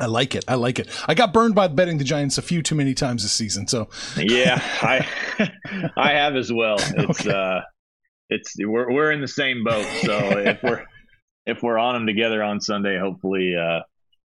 I 0.00 0.06
like 0.06 0.34
it. 0.34 0.44
I 0.48 0.56
like 0.56 0.80
it. 0.80 0.88
I 1.06 1.14
got 1.14 1.32
burned 1.32 1.54
by 1.54 1.68
betting 1.68 1.98
the 1.98 2.04
Giants 2.04 2.36
a 2.36 2.42
few 2.42 2.62
too 2.62 2.74
many 2.74 2.94
times 2.94 3.22
this 3.22 3.32
season. 3.32 3.68
So 3.68 3.88
yeah, 4.16 4.58
I 4.82 5.06
I 5.96 6.10
have 6.12 6.34
as 6.34 6.52
well. 6.52 6.76
It's 6.78 7.20
okay. 7.20 7.30
uh 7.30 7.60
it's 8.28 8.54
we're 8.58 8.90
we're 8.92 9.12
in 9.12 9.20
the 9.20 9.28
same 9.28 9.64
boat. 9.64 9.86
So 10.02 10.38
if 10.38 10.62
we're 10.62 10.84
if 11.46 11.62
we're 11.62 11.78
on 11.78 11.94
them 11.94 12.06
together 12.06 12.42
on 12.42 12.60
Sunday, 12.60 12.98
hopefully 12.98 13.54
uh 13.56 13.80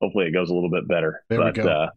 hopefully 0.02 0.26
it 0.26 0.32
goes 0.32 0.50
a 0.50 0.54
little 0.54 0.70
bit 0.70 0.88
better. 0.88 1.24
There 1.30 1.40
but 1.40 1.58
uh 1.60 1.88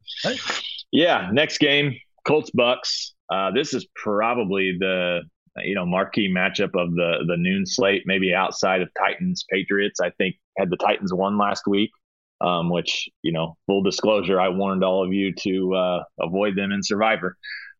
yeah, 0.92 1.30
next 1.32 1.58
game, 1.58 1.96
Colts 2.26 2.50
Bucks. 2.50 3.14
Uh 3.32 3.50
this 3.50 3.74
is 3.74 3.86
probably 3.94 4.76
the 4.78 5.20
you 5.62 5.74
know 5.74 5.86
marquee 5.86 6.32
matchup 6.32 6.74
of 6.74 6.94
the 6.94 7.24
the 7.26 7.36
noon 7.36 7.66
slate, 7.66 8.02
maybe 8.06 8.34
outside 8.34 8.82
of 8.82 8.88
Titans 8.98 9.44
Patriots. 9.50 10.00
I 10.00 10.10
think 10.10 10.36
had 10.56 10.70
the 10.70 10.76
Titans 10.76 11.12
won 11.12 11.38
last 11.38 11.66
week 11.66 11.90
um, 12.40 12.70
which 12.70 13.08
you 13.22 13.32
know, 13.32 13.56
full 13.66 13.82
disclosure, 13.82 14.40
I 14.40 14.48
warned 14.48 14.84
all 14.84 15.04
of 15.04 15.12
you 15.12 15.32
to 15.40 15.74
uh, 15.74 16.04
avoid 16.20 16.56
them 16.56 16.72
in 16.72 16.82
Survivor. 16.82 17.36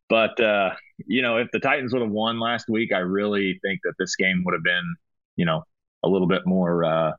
But 0.09 0.39
uh, 0.39 0.71
you 1.05 1.21
know, 1.21 1.37
if 1.37 1.49
the 1.51 1.59
Titans 1.59 1.93
would 1.93 2.01
have 2.01 2.11
won 2.11 2.39
last 2.39 2.67
week, 2.67 2.91
I 2.93 2.99
really 2.99 3.59
think 3.63 3.81
that 3.83 3.93
this 3.99 4.15
game 4.15 4.43
would 4.45 4.53
have 4.53 4.63
been, 4.63 4.95
you 5.35 5.45
know, 5.45 5.63
a 6.03 6.09
little 6.09 6.27
bit 6.27 6.41
more. 6.45 6.83
Uh, 6.83 7.11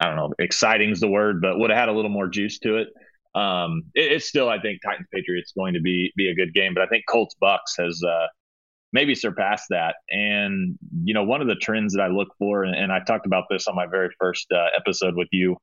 I 0.00 0.06
don't 0.06 0.16
know, 0.16 0.32
exciting 0.40 0.90
is 0.90 1.00
the 1.00 1.08
word, 1.08 1.40
but 1.40 1.58
would 1.58 1.70
have 1.70 1.78
had 1.78 1.88
a 1.88 1.92
little 1.92 2.10
more 2.10 2.26
juice 2.26 2.58
to 2.60 2.78
it. 2.78 2.88
Um, 3.34 3.84
it, 3.94 4.12
it's 4.12 4.26
still, 4.26 4.48
I 4.48 4.60
think, 4.60 4.80
Titans 4.84 5.06
Patriots 5.14 5.52
going 5.56 5.74
to 5.74 5.80
be 5.80 6.12
be 6.16 6.28
a 6.28 6.34
good 6.34 6.52
game, 6.52 6.74
but 6.74 6.82
I 6.82 6.86
think 6.86 7.04
Colts 7.08 7.36
Bucks 7.40 7.76
has 7.78 8.02
uh, 8.02 8.26
maybe 8.92 9.14
surpassed 9.14 9.66
that. 9.70 9.94
And 10.10 10.76
you 11.04 11.14
know, 11.14 11.22
one 11.22 11.40
of 11.40 11.46
the 11.46 11.54
trends 11.54 11.94
that 11.94 12.02
I 12.02 12.08
look 12.08 12.28
for, 12.38 12.64
and, 12.64 12.74
and 12.74 12.92
I 12.92 13.00
talked 13.00 13.26
about 13.26 13.44
this 13.48 13.68
on 13.68 13.76
my 13.76 13.86
very 13.86 14.10
first 14.18 14.46
uh, 14.52 14.66
episode 14.76 15.14
with 15.14 15.28
you, 15.30 15.56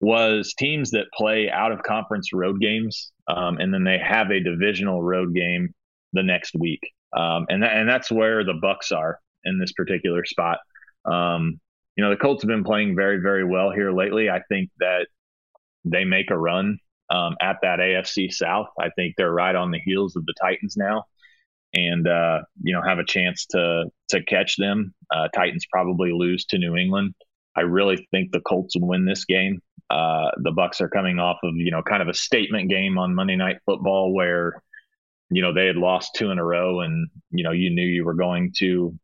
was 0.00 0.54
teams 0.58 0.90
that 0.90 1.06
play 1.14 1.48
out 1.48 1.70
of 1.70 1.84
conference 1.84 2.32
road 2.32 2.60
games, 2.60 3.12
um, 3.28 3.58
and 3.58 3.72
then 3.72 3.84
they 3.84 3.98
have 3.98 4.30
a 4.30 4.40
divisional 4.40 5.00
road 5.00 5.34
game 5.34 5.72
the 6.12 6.22
next 6.22 6.54
week, 6.58 6.80
um, 7.16 7.46
and 7.48 7.62
that, 7.62 7.76
and 7.76 7.88
that's 7.88 8.10
where 8.10 8.44
the 8.44 8.54
Bucks 8.54 8.92
are 8.92 9.18
in 9.44 9.58
this 9.58 9.72
particular 9.72 10.24
spot. 10.24 10.58
Um, 11.04 11.60
you 11.96 12.04
know, 12.04 12.10
the 12.10 12.16
Colts 12.16 12.42
have 12.42 12.48
been 12.48 12.64
playing 12.64 12.96
very 12.96 13.20
very 13.20 13.44
well 13.44 13.70
here 13.70 13.92
lately. 13.92 14.30
I 14.30 14.42
think 14.48 14.70
that 14.78 15.06
they 15.84 16.04
make 16.04 16.30
a 16.30 16.38
run 16.38 16.78
um, 17.10 17.36
at 17.40 17.56
that 17.62 17.78
AFC 17.78 18.32
South. 18.32 18.68
I 18.78 18.90
think 18.90 19.14
they're 19.16 19.32
right 19.32 19.54
on 19.54 19.70
the 19.70 19.80
heels 19.84 20.16
of 20.16 20.24
the 20.26 20.34
Titans 20.40 20.76
now, 20.76 21.04
and 21.74 22.06
uh, 22.06 22.40
you 22.62 22.74
know 22.74 22.82
have 22.82 22.98
a 22.98 23.04
chance 23.04 23.46
to 23.46 23.86
to 24.10 24.24
catch 24.24 24.56
them. 24.56 24.94
Uh, 25.14 25.28
Titans 25.34 25.66
probably 25.70 26.12
lose 26.12 26.44
to 26.46 26.58
New 26.58 26.76
England. 26.76 27.14
I 27.56 27.62
really 27.62 28.06
think 28.10 28.30
the 28.30 28.40
Colts 28.40 28.74
win 28.76 29.04
this 29.04 29.24
game. 29.24 29.60
Uh, 29.90 30.30
the 30.36 30.52
Bucks 30.52 30.80
are 30.80 30.88
coming 30.88 31.18
off 31.18 31.38
of 31.42 31.54
you 31.56 31.70
know 31.70 31.82
kind 31.82 32.02
of 32.02 32.08
a 32.08 32.14
statement 32.14 32.70
game 32.70 32.98
on 32.98 33.14
Monday 33.14 33.36
Night 33.36 33.58
Football 33.66 34.14
where 34.14 34.62
you 35.30 35.42
know 35.42 35.52
they 35.52 35.66
had 35.66 35.76
lost 35.76 36.14
two 36.14 36.30
in 36.30 36.38
a 36.38 36.44
row, 36.44 36.80
and 36.80 37.08
you 37.30 37.44
know 37.44 37.52
you 37.52 37.70
knew 37.70 37.86
you 37.86 38.04
were 38.04 38.14
going 38.14 38.52
to 38.58 38.98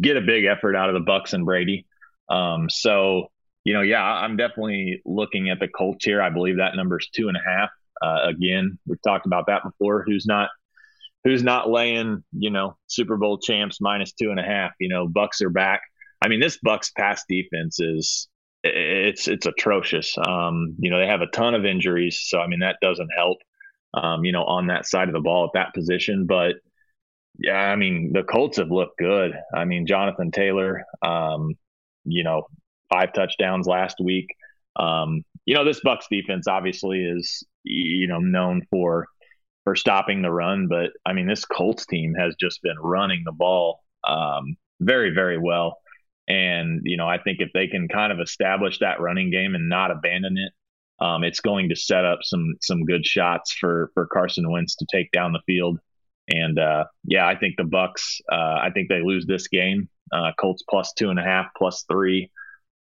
get 0.00 0.16
a 0.16 0.20
big 0.20 0.44
effort 0.44 0.76
out 0.76 0.88
of 0.88 0.94
the 0.94 1.00
Bucks 1.00 1.32
and 1.32 1.44
Brady. 1.44 1.86
Um, 2.28 2.68
so 2.70 3.28
you 3.64 3.74
know, 3.74 3.82
yeah, 3.82 4.02
I'm 4.02 4.36
definitely 4.36 5.02
looking 5.04 5.50
at 5.50 5.60
the 5.60 5.68
Colts 5.68 6.04
here. 6.04 6.22
I 6.22 6.30
believe 6.30 6.56
that 6.56 6.76
number 6.76 6.98
is 6.98 7.08
two 7.14 7.28
and 7.28 7.36
a 7.36 7.40
half. 7.44 7.70
Uh, 8.00 8.28
again, 8.28 8.78
we've 8.86 9.02
talked 9.02 9.26
about 9.26 9.46
that 9.48 9.62
before. 9.62 10.02
Who's 10.06 10.26
not 10.26 10.48
who's 11.24 11.42
not 11.42 11.70
laying 11.70 12.24
you 12.32 12.50
know 12.50 12.76
Super 12.86 13.16
Bowl 13.16 13.38
champs 13.38 13.80
minus 13.80 14.12
two 14.12 14.30
and 14.30 14.40
a 14.40 14.44
half? 14.44 14.72
You 14.80 14.88
know, 14.88 15.06
Bucks 15.06 15.42
are 15.42 15.50
back. 15.50 15.82
I 16.22 16.28
mean, 16.28 16.40
this 16.40 16.58
Bucks 16.62 16.90
pass 16.90 17.24
defense 17.28 17.78
is 17.80 18.28
it's 18.62 19.28
it's 19.28 19.46
atrocious. 19.46 20.16
Um, 20.18 20.76
you 20.78 20.90
know, 20.90 20.98
they 20.98 21.06
have 21.06 21.22
a 21.22 21.26
ton 21.26 21.54
of 21.54 21.64
injuries, 21.64 22.20
so 22.22 22.40
I 22.40 22.46
mean 22.46 22.60
that 22.60 22.76
doesn't 22.80 23.10
help. 23.14 23.38
Um, 23.92 24.24
you 24.24 24.32
know, 24.32 24.44
on 24.44 24.68
that 24.68 24.86
side 24.86 25.08
of 25.08 25.14
the 25.14 25.20
ball 25.20 25.44
at 25.44 25.50
that 25.54 25.74
position, 25.74 26.26
but 26.26 26.56
yeah, 27.38 27.56
I 27.56 27.76
mean 27.76 28.12
the 28.12 28.22
Colts 28.22 28.58
have 28.58 28.70
looked 28.70 28.98
good. 28.98 29.32
I 29.54 29.64
mean 29.64 29.86
Jonathan 29.86 30.30
Taylor, 30.30 30.84
um, 31.02 31.54
you 32.04 32.22
know, 32.22 32.46
five 32.92 33.12
touchdowns 33.12 33.66
last 33.66 33.96
week. 34.00 34.26
Um, 34.76 35.24
you 35.44 35.54
know, 35.54 35.64
this 35.64 35.80
Bucks 35.80 36.06
defense 36.10 36.46
obviously 36.46 37.02
is 37.04 37.44
you 37.64 38.06
know 38.06 38.20
known 38.20 38.62
for 38.70 39.06
for 39.64 39.74
stopping 39.74 40.22
the 40.22 40.30
run, 40.30 40.68
but 40.68 40.90
I 41.04 41.12
mean 41.12 41.26
this 41.26 41.44
Colts 41.44 41.86
team 41.86 42.14
has 42.18 42.34
just 42.38 42.62
been 42.62 42.78
running 42.78 43.22
the 43.24 43.32
ball 43.32 43.80
um, 44.06 44.56
very 44.80 45.10
very 45.10 45.38
well. 45.38 45.78
And, 46.30 46.82
you 46.84 46.96
know, 46.96 47.08
I 47.08 47.18
think 47.18 47.38
if 47.40 47.50
they 47.52 47.66
can 47.66 47.88
kind 47.88 48.12
of 48.12 48.20
establish 48.20 48.78
that 48.78 49.00
running 49.00 49.32
game 49.32 49.56
and 49.56 49.68
not 49.68 49.90
abandon 49.90 50.38
it, 50.38 50.52
um, 51.00 51.24
it's 51.24 51.40
going 51.40 51.68
to 51.70 51.76
set 51.76 52.04
up 52.04 52.20
some 52.22 52.56
some 52.60 52.84
good 52.84 53.06
shots 53.06 53.52
for 53.52 53.90
for 53.94 54.06
Carson 54.06 54.50
Wentz 54.50 54.76
to 54.76 54.86
take 54.90 55.10
down 55.12 55.32
the 55.32 55.42
field. 55.46 55.78
And 56.28 56.58
uh, 56.58 56.84
yeah, 57.04 57.26
I 57.26 57.36
think 57.36 57.56
the 57.56 57.64
Bucks. 57.64 58.20
Uh, 58.30 58.58
I 58.62 58.70
think 58.72 58.88
they 58.88 59.02
lose 59.02 59.26
this 59.26 59.48
game. 59.48 59.88
Uh, 60.12 60.32
Colts 60.38 60.62
plus 60.68 60.92
two 60.92 61.10
and 61.10 61.18
a 61.18 61.22
half, 61.22 61.46
plus 61.56 61.84
three 61.90 62.30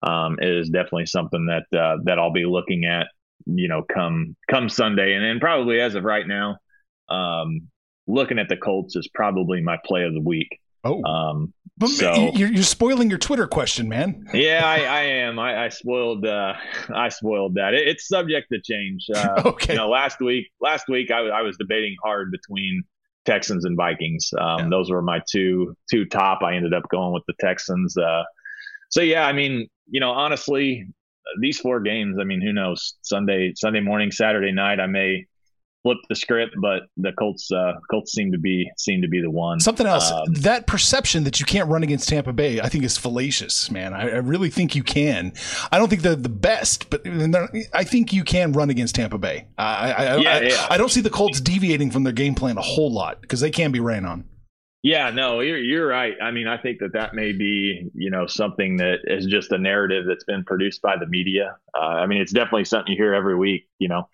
um, 0.02 0.38
is 0.42 0.70
definitely 0.70 1.06
something 1.06 1.48
that 1.48 1.78
uh, 1.78 1.98
that 2.06 2.20
I'll 2.20 2.32
be 2.34 2.46
looking 2.46 2.86
at. 2.86 3.08
You 3.46 3.68
know, 3.68 3.84
come 3.84 4.36
come 4.50 4.68
Sunday, 4.68 5.14
and 5.14 5.24
then 5.24 5.40
probably 5.40 5.80
as 5.80 5.96
of 5.96 6.04
right 6.04 6.28
now, 6.28 6.58
um, 7.10 7.68
looking 8.08 8.40
at 8.40 8.50
the 8.50 8.58
Colts 8.58 8.96
is 8.96 9.08
probably 9.14 9.62
my 9.62 9.78
play 9.86 10.04
of 10.04 10.14
the 10.14 10.22
week. 10.22 10.60
Oh, 10.84 11.04
um, 11.04 11.54
but 11.78 11.90
so, 11.90 12.32
you're, 12.34 12.52
you're 12.52 12.64
spoiling 12.64 13.10
your 13.10 13.20
Twitter 13.20 13.46
question, 13.48 13.88
man. 13.88 14.26
yeah, 14.34 14.62
I, 14.66 14.78
I 14.80 15.02
am. 15.02 15.38
I, 15.38 15.66
I, 15.66 15.70
spoiled. 15.70 16.26
Uh, 16.26 16.54
I 16.94 17.10
spoiled 17.10 17.56
that. 17.56 17.76
It, 17.76 17.88
it's 17.88 18.08
subject 18.08 18.48
to 18.52 18.60
change. 18.62 19.06
Uh, 19.18 19.42
okay. 19.46 19.74
You 19.74 19.80
know, 19.80 19.90
last 19.90 20.20
week, 20.20 20.48
last 20.62 20.88
week 20.88 21.12
I, 21.12 21.20
I 21.28 21.42
was 21.42 21.58
debating 21.58 21.96
hard 22.04 22.32
between 22.32 22.84
Texans 23.26 23.66
and 23.66 23.76
Vikings. 23.76 24.32
Um, 24.40 24.60
yeah. 24.60 24.70
Those 24.70 24.90
were 24.90 25.02
my 25.02 25.22
two 25.30 25.76
two 25.90 26.06
top. 26.06 26.42
I 26.44 26.56
ended 26.56 26.74
up 26.74 26.84
going 26.90 27.14
with 27.14 27.24
the 27.28 27.34
Texans. 27.40 27.98
Uh, 27.98 28.24
so 28.90 29.02
yeah, 29.02 29.26
I 29.26 29.34
mean, 29.34 29.68
you 29.88 30.00
know, 30.00 30.12
honestly, 30.12 30.88
these 31.42 31.60
four 31.60 31.80
games. 31.80 32.18
I 32.20 32.24
mean, 32.24 32.42
who 32.42 32.54
knows? 32.54 32.96
Sunday, 33.02 33.54
Sunday 33.56 33.82
morning, 33.82 34.12
Saturday 34.12 34.52
night, 34.52 34.80
I 34.80 34.88
may 34.88 35.26
flip 35.88 36.00
the 36.10 36.16
script, 36.16 36.54
but 36.62 36.84
the 36.98 37.14
Colts 37.14 37.50
uh, 37.52 37.74
Colts 37.90 38.12
seem 38.12 38.32
to 38.34 38.38
be 38.38 38.70
seem 38.78 39.02
to 39.02 39.08
be 39.08 39.22
the 39.22 39.30
one. 39.30 39.60
Something 39.60 39.88
else. 39.88 40.12
Um, 40.12 40.34
that 40.34 40.68
perception 40.68 41.24
that 41.24 41.40
you 41.40 41.46
can't 41.46 41.70
run 41.70 41.84
against 41.84 42.10
Tampa 42.10 42.34
Bay, 42.34 42.60
I 42.60 42.68
think, 42.68 42.84
is 42.84 42.98
fallacious, 42.98 43.72
man. 43.72 43.94
I, 43.94 44.10
I 44.10 44.18
really 44.18 44.50
think 44.50 44.76
you 44.76 44.84
can. 44.84 45.32
I 45.72 45.78
don't 45.78 45.88
think 45.90 46.02
they're 46.02 46.16
the 46.16 46.30
best, 46.30 46.90
but 46.90 47.02
I 47.74 47.84
think 47.86 48.12
you 48.12 48.24
can 48.24 48.52
run 48.52 48.70
against 48.70 48.96
Tampa 48.96 49.18
Bay. 49.18 49.48
I 49.58 49.64
I, 49.64 50.18
yeah, 50.18 50.34
I, 50.34 50.42
yeah. 50.42 50.68
I 50.70 50.78
don't 50.78 50.90
see 50.90 51.02
the 51.02 51.10
Colts 51.10 51.40
deviating 51.40 51.92
from 51.92 52.04
their 52.04 52.14
game 52.14 52.36
plan 52.36 52.58
a 52.58 52.62
whole 52.62 52.92
lot 52.92 53.22
because 53.22 53.40
they 53.40 53.52
can 53.52 53.72
be 53.72 53.80
ran 53.80 54.06
on. 54.06 54.26
Yeah, 54.84 55.10
no, 55.10 55.40
you're 55.40 55.58
you're 55.58 55.88
right. 55.88 56.14
I 56.22 56.32
mean, 56.32 56.48
I 56.48 56.58
think 56.58 56.80
that 56.80 56.94
that 56.94 57.14
may 57.14 57.32
be 57.32 57.90
you 57.94 58.12
know 58.12 58.28
something 58.28 58.78
that 58.78 59.00
is 59.06 59.26
just 59.26 59.52
a 59.52 59.58
narrative 59.58 60.06
that's 60.08 60.24
been 60.24 60.44
produced 60.44 60.82
by 60.82 60.96
the 60.98 61.08
media. 61.08 61.58
Uh, 61.76 62.04
I 62.04 62.08
mean, 62.08 62.22
it's 62.22 62.32
definitely 62.32 62.66
something 62.66 62.94
you 62.94 62.98
hear 62.98 63.14
every 63.14 63.36
week. 63.36 63.68
You 63.80 63.88
know, 63.88 64.08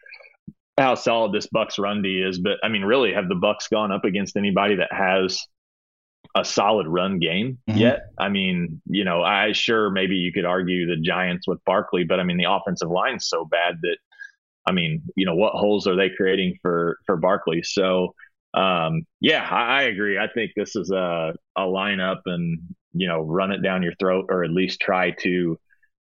how 0.77 0.95
solid 0.95 1.33
this 1.33 1.47
Bucks 1.47 1.77
run 1.77 2.01
D 2.01 2.21
is, 2.21 2.39
but 2.39 2.57
I 2.63 2.69
mean, 2.69 2.83
really, 2.83 3.13
have 3.13 3.29
the 3.29 3.35
Bucks 3.35 3.67
gone 3.67 3.91
up 3.91 4.05
against 4.05 4.35
anybody 4.35 4.75
that 4.75 4.91
has 4.91 5.45
a 6.35 6.43
solid 6.43 6.87
run 6.87 7.19
game 7.19 7.59
mm-hmm. 7.69 7.79
yet? 7.79 8.05
I 8.17 8.29
mean, 8.29 8.81
you 8.87 9.03
know, 9.03 9.21
I 9.21 9.51
sure 9.51 9.89
maybe 9.89 10.15
you 10.15 10.31
could 10.31 10.45
argue 10.45 10.87
the 10.87 11.01
Giants 11.01 11.47
with 11.47 11.63
Barkley, 11.65 12.03
but 12.03 12.19
I 12.19 12.23
mean, 12.23 12.37
the 12.37 12.51
offensive 12.51 12.89
line's 12.89 13.27
so 13.27 13.45
bad 13.45 13.75
that 13.81 13.97
I 14.65 14.71
mean, 14.71 15.03
you 15.15 15.25
know, 15.25 15.35
what 15.35 15.53
holes 15.53 15.87
are 15.87 15.95
they 15.95 16.09
creating 16.09 16.57
for 16.61 16.97
for 17.05 17.17
Barkley? 17.17 17.61
So, 17.63 18.15
um, 18.53 19.03
yeah, 19.19 19.47
I, 19.49 19.79
I 19.79 19.81
agree. 19.83 20.17
I 20.17 20.27
think 20.27 20.51
this 20.55 20.75
is 20.75 20.89
a 20.89 21.33
a 21.55 21.61
lineup 21.61 22.21
and 22.25 22.59
you 22.93 23.07
know, 23.07 23.21
run 23.21 23.51
it 23.51 23.61
down 23.61 23.83
your 23.83 23.95
throat, 23.95 24.27
or 24.29 24.43
at 24.43 24.51
least 24.51 24.79
try 24.79 25.11
to 25.21 25.57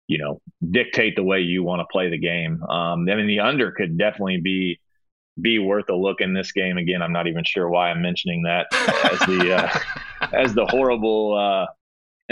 you 0.06 0.18
know, 0.18 0.40
dictate 0.70 1.16
the 1.16 1.22
way 1.22 1.40
you 1.40 1.62
want 1.62 1.80
to 1.80 1.86
play 1.90 2.10
the 2.10 2.18
game. 2.18 2.62
Um, 2.62 3.08
I 3.08 3.14
mean, 3.14 3.26
the 3.26 3.40
under 3.40 3.72
could 3.72 3.98
definitely 3.98 4.40
be 4.40 4.80
be 5.40 5.58
worth 5.58 5.88
a 5.88 5.94
look 5.94 6.20
in 6.20 6.32
this 6.32 6.52
game. 6.52 6.78
Again, 6.78 7.02
I'm 7.02 7.12
not 7.12 7.26
even 7.26 7.42
sure 7.44 7.68
why 7.68 7.90
I'm 7.90 8.02
mentioning 8.02 8.42
that 8.42 8.66
as 8.72 9.18
the 9.20 9.54
uh, 9.56 9.78
as 10.32 10.54
the 10.54 10.66
horrible 10.66 11.34
uh, 11.34 11.66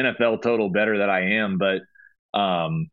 NFL 0.01 0.43
total 0.43 0.71
better 0.71 0.99
that 0.99 1.11
I 1.11 1.37
am, 1.37 1.59
but 1.59 1.83
um, 2.39 2.89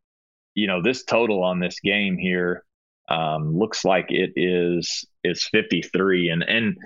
you 0.55 0.67
know, 0.67 0.81
this 0.81 1.03
total 1.03 1.43
on 1.43 1.59
this 1.59 1.79
game 1.79 2.17
here 2.17 2.63
um, 3.09 3.57
looks 3.57 3.85
like 3.85 4.07
it 4.09 4.31
is 4.35 5.05
is 5.23 5.47
53, 5.51 6.29
and 6.29 6.43
and 6.43 6.77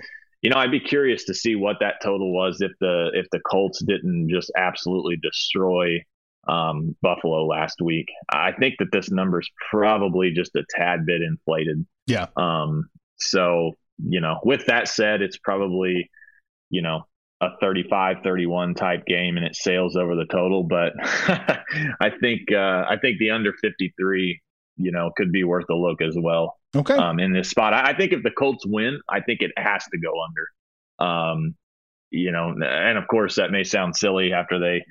you 0.42 0.50
know 0.50 0.56
I'd 0.56 0.70
be 0.70 0.80
curious 0.80 1.24
to 1.24 1.34
see 1.34 1.54
what 1.54 1.76
that 1.80 2.02
total 2.02 2.32
was 2.32 2.60
if 2.60 2.72
the 2.80 3.10
if 3.14 3.26
the 3.30 3.40
Colts 3.40 3.82
didn't 3.84 4.28
just 4.28 4.50
absolutely 4.56 5.16
destroy 5.16 6.02
um, 6.48 6.96
Buffalo 7.02 7.46
last 7.46 7.80
week. 7.82 8.06
I 8.32 8.52
think 8.52 8.76
that 8.78 8.88
this 8.92 9.10
number 9.10 9.40
is 9.40 9.48
probably 9.70 10.32
just 10.32 10.54
a 10.56 10.64
tad 10.70 11.06
bit 11.06 11.22
inflated. 11.22 11.84
Yeah. 12.06 12.26
Um, 12.36 12.88
so 13.16 13.72
you 14.02 14.20
know, 14.20 14.40
with 14.44 14.66
that 14.66 14.88
said, 14.88 15.22
it's 15.22 15.38
probably 15.38 16.10
you 16.70 16.82
know 16.82 17.02
a 17.40 17.48
35 17.60 18.18
31 18.22 18.74
type 18.74 19.04
game 19.06 19.36
and 19.36 19.44
it 19.44 19.54
sails 19.54 19.96
over 19.96 20.14
the 20.14 20.24
total 20.30 20.62
but 20.62 20.92
i 22.00 22.10
think 22.20 22.50
uh, 22.52 22.84
i 22.88 22.96
think 23.00 23.18
the 23.18 23.30
under 23.30 23.52
53 23.60 24.40
you 24.76 24.90
know 24.92 25.10
could 25.16 25.30
be 25.32 25.42
worth 25.44 25.68
a 25.68 25.74
look 25.74 26.00
as 26.00 26.16
well 26.18 26.56
Okay. 26.76 26.94
um, 26.94 27.18
in 27.20 27.32
this 27.32 27.50
spot 27.50 27.74
I, 27.74 27.90
I 27.90 27.96
think 27.96 28.12
if 28.12 28.22
the 28.22 28.30
colts 28.30 28.64
win 28.66 28.98
i 29.08 29.20
think 29.20 29.42
it 29.42 29.50
has 29.56 29.84
to 29.84 29.98
go 29.98 30.12
under 30.22 31.10
um, 31.10 31.54
you 32.10 32.30
know 32.30 32.54
and 32.60 32.96
of 32.96 33.06
course 33.08 33.34
that 33.36 33.50
may 33.50 33.64
sound 33.64 33.96
silly 33.96 34.32
after 34.32 34.58
they 34.58 34.84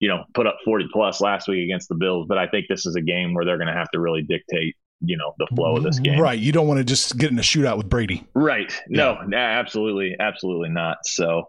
you 0.00 0.08
know 0.08 0.24
put 0.34 0.46
up 0.46 0.56
40 0.64 0.86
plus 0.92 1.20
last 1.20 1.48
week 1.48 1.64
against 1.64 1.88
the 1.88 1.94
bills 1.94 2.26
but 2.28 2.38
i 2.38 2.46
think 2.46 2.66
this 2.68 2.86
is 2.86 2.94
a 2.96 3.02
game 3.02 3.34
where 3.34 3.44
they're 3.44 3.58
going 3.58 3.68
to 3.68 3.74
have 3.74 3.90
to 3.90 4.00
really 4.00 4.22
dictate 4.22 4.74
you 5.00 5.16
know 5.16 5.34
the 5.38 5.46
flow 5.54 5.76
of 5.76 5.82
this 5.82 5.98
game 5.98 6.20
Right. 6.20 6.38
You 6.38 6.52
don't 6.52 6.66
want 6.66 6.78
to 6.78 6.84
just 6.84 7.18
get 7.18 7.30
in 7.30 7.38
a 7.38 7.42
shootout 7.42 7.76
with 7.76 7.88
Brady. 7.88 8.26
Right. 8.34 8.72
No, 8.88 9.20
nah, 9.26 9.36
absolutely, 9.36 10.16
absolutely 10.18 10.70
not. 10.70 10.98
So, 11.04 11.44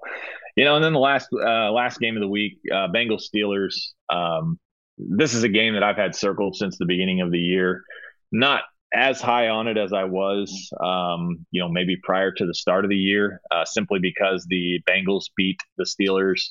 you 0.55 0.65
know, 0.65 0.75
and 0.75 0.83
then 0.83 0.93
the 0.93 0.99
last 0.99 1.29
uh, 1.33 1.71
last 1.71 1.99
game 1.99 2.17
of 2.17 2.21
the 2.21 2.27
week, 2.27 2.59
uh, 2.71 2.87
Bengals 2.87 3.23
Steelers. 3.33 3.75
Um, 4.09 4.59
this 4.97 5.33
is 5.33 5.43
a 5.43 5.49
game 5.49 5.73
that 5.75 5.83
I've 5.83 5.95
had 5.95 6.15
circled 6.15 6.55
since 6.55 6.77
the 6.77 6.85
beginning 6.85 7.21
of 7.21 7.31
the 7.31 7.39
year. 7.39 7.83
Not 8.31 8.63
as 8.93 9.21
high 9.21 9.49
on 9.49 9.67
it 9.67 9.77
as 9.77 9.93
I 9.93 10.05
was, 10.05 10.69
um, 10.83 11.45
you 11.51 11.61
know, 11.61 11.69
maybe 11.69 11.97
prior 12.03 12.31
to 12.31 12.45
the 12.45 12.53
start 12.53 12.83
of 12.83 12.89
the 12.89 12.97
year, 12.97 13.41
uh, 13.51 13.65
simply 13.65 13.99
because 13.99 14.45
the 14.49 14.81
Bengals 14.89 15.25
beat 15.35 15.59
the 15.77 15.85
Steelers, 15.85 16.41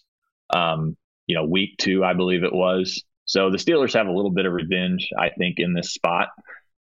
um, 0.55 0.97
you 1.27 1.35
know, 1.35 1.45
week 1.45 1.77
two, 1.79 2.05
I 2.05 2.15
believe 2.15 2.45
it 2.45 2.53
was. 2.53 3.03
So 3.25 3.51
the 3.51 3.59
Steelers 3.59 3.95
have 3.95 4.07
a 4.07 4.13
little 4.13 4.31
bit 4.31 4.47
of 4.47 4.53
revenge, 4.53 5.09
I 5.19 5.31
think, 5.31 5.57
in 5.59 5.75
this 5.75 5.93
spot. 5.93 6.29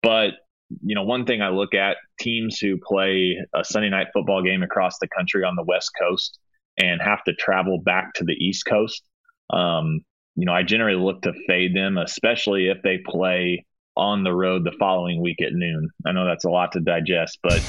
But 0.02 0.32
you 0.84 0.96
know, 0.96 1.04
one 1.04 1.26
thing 1.26 1.42
I 1.42 1.50
look 1.50 1.74
at 1.74 1.98
teams 2.20 2.60
who 2.60 2.78
play 2.78 3.38
a 3.56 3.64
Sunday 3.64 3.90
night 3.90 4.08
football 4.14 4.44
game 4.44 4.62
across 4.62 5.00
the 5.00 5.08
country 5.08 5.44
on 5.44 5.56
the 5.56 5.64
West 5.64 5.92
Coast 6.00 6.38
and 6.78 7.02
have 7.02 7.24
to 7.24 7.34
travel 7.34 7.80
back 7.82 8.14
to 8.16 8.24
the 8.24 8.34
East 8.34 8.66
Coast. 8.66 9.04
Um, 9.50 10.02
you 10.36 10.46
know, 10.46 10.54
I 10.54 10.64
generally 10.64 10.98
look 10.98 11.24
to 11.24 11.34
fade 11.48 11.76
them, 11.76 11.98
especially 11.98 12.68
if 12.68 12.78
they 12.84 13.00
play 13.00 13.66
on 13.98 14.24
the 14.24 14.34
road 14.34 14.64
the 14.64 14.76
following 14.80 15.22
week 15.22 15.42
at 15.42 15.54
noon. 15.54 15.90
I 16.06 16.14
know 16.14 16.26
that's 16.26 16.46
a 16.46 16.50
lot 16.50 16.72
to 16.74 16.80
digest, 16.80 17.40
but 17.44 17.62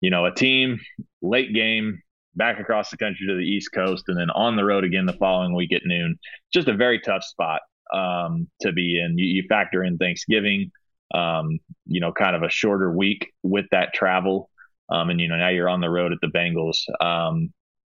you 0.00 0.10
know, 0.10 0.24
a 0.24 0.34
team 0.34 0.80
late 1.22 1.54
game 1.54 2.00
back 2.40 2.58
across 2.58 2.90
the 2.90 2.96
country 2.96 3.26
to 3.28 3.34
the 3.34 3.44
East 3.44 3.70
Coast 3.72 4.04
and 4.08 4.18
then 4.18 4.30
on 4.30 4.56
the 4.56 4.64
road 4.64 4.84
again 4.84 5.06
the 5.06 5.12
following 5.12 5.54
week 5.54 5.72
at 5.72 5.82
noon. 5.84 6.18
Just 6.52 6.68
a 6.68 6.74
very 6.74 7.00
tough 7.00 7.22
spot 7.22 7.60
um, 7.94 8.48
to 8.62 8.72
be 8.72 9.00
in. 9.00 9.16
You, 9.16 9.26
you 9.26 9.44
factor 9.48 9.84
in 9.84 9.98
Thanksgiving 9.98 10.72
um, 11.14 11.58
you 11.86 12.00
know, 12.00 12.12
kind 12.12 12.36
of 12.36 12.42
a 12.42 12.50
shorter 12.50 12.90
week 12.90 13.32
with 13.42 13.66
that 13.72 13.92
travel. 13.94 14.50
Um, 14.88 15.10
and 15.10 15.20
you 15.20 15.28
know, 15.28 15.36
now 15.36 15.48
you're 15.48 15.68
on 15.68 15.80
the 15.80 15.90
road 15.90 16.12
at 16.12 16.18
the 16.20 16.28
Bengals. 16.28 16.78
Um, 17.04 17.52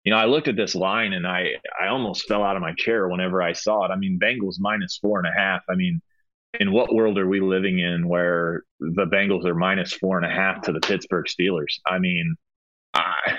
you 0.04 0.12
know, 0.12 0.18
I 0.18 0.24
looked 0.24 0.48
at 0.48 0.56
this 0.56 0.74
line 0.74 1.12
and 1.12 1.26
I 1.26 1.50
I 1.80 1.88
almost 1.88 2.26
fell 2.26 2.42
out 2.42 2.56
of 2.56 2.62
my 2.62 2.72
chair 2.76 3.08
whenever 3.08 3.42
I 3.42 3.52
saw 3.52 3.84
it. 3.84 3.90
I 3.90 3.96
mean, 3.96 4.18
Bengals 4.22 4.56
minus 4.58 4.98
four 4.98 5.18
and 5.18 5.28
a 5.28 5.38
half. 5.38 5.62
I 5.68 5.74
mean, 5.74 6.00
in 6.58 6.72
what 6.72 6.94
world 6.94 7.18
are 7.18 7.28
we 7.28 7.40
living 7.40 7.78
in 7.78 8.08
where 8.08 8.64
the 8.80 9.06
Bengals 9.06 9.44
are 9.44 9.54
minus 9.54 9.92
four 9.92 10.16
and 10.16 10.26
a 10.26 10.34
half 10.34 10.62
to 10.62 10.72
the 10.72 10.80
Pittsburgh 10.80 11.26
Steelers? 11.26 11.78
I 11.86 11.98
mean, 11.98 12.34
I, 12.94 13.38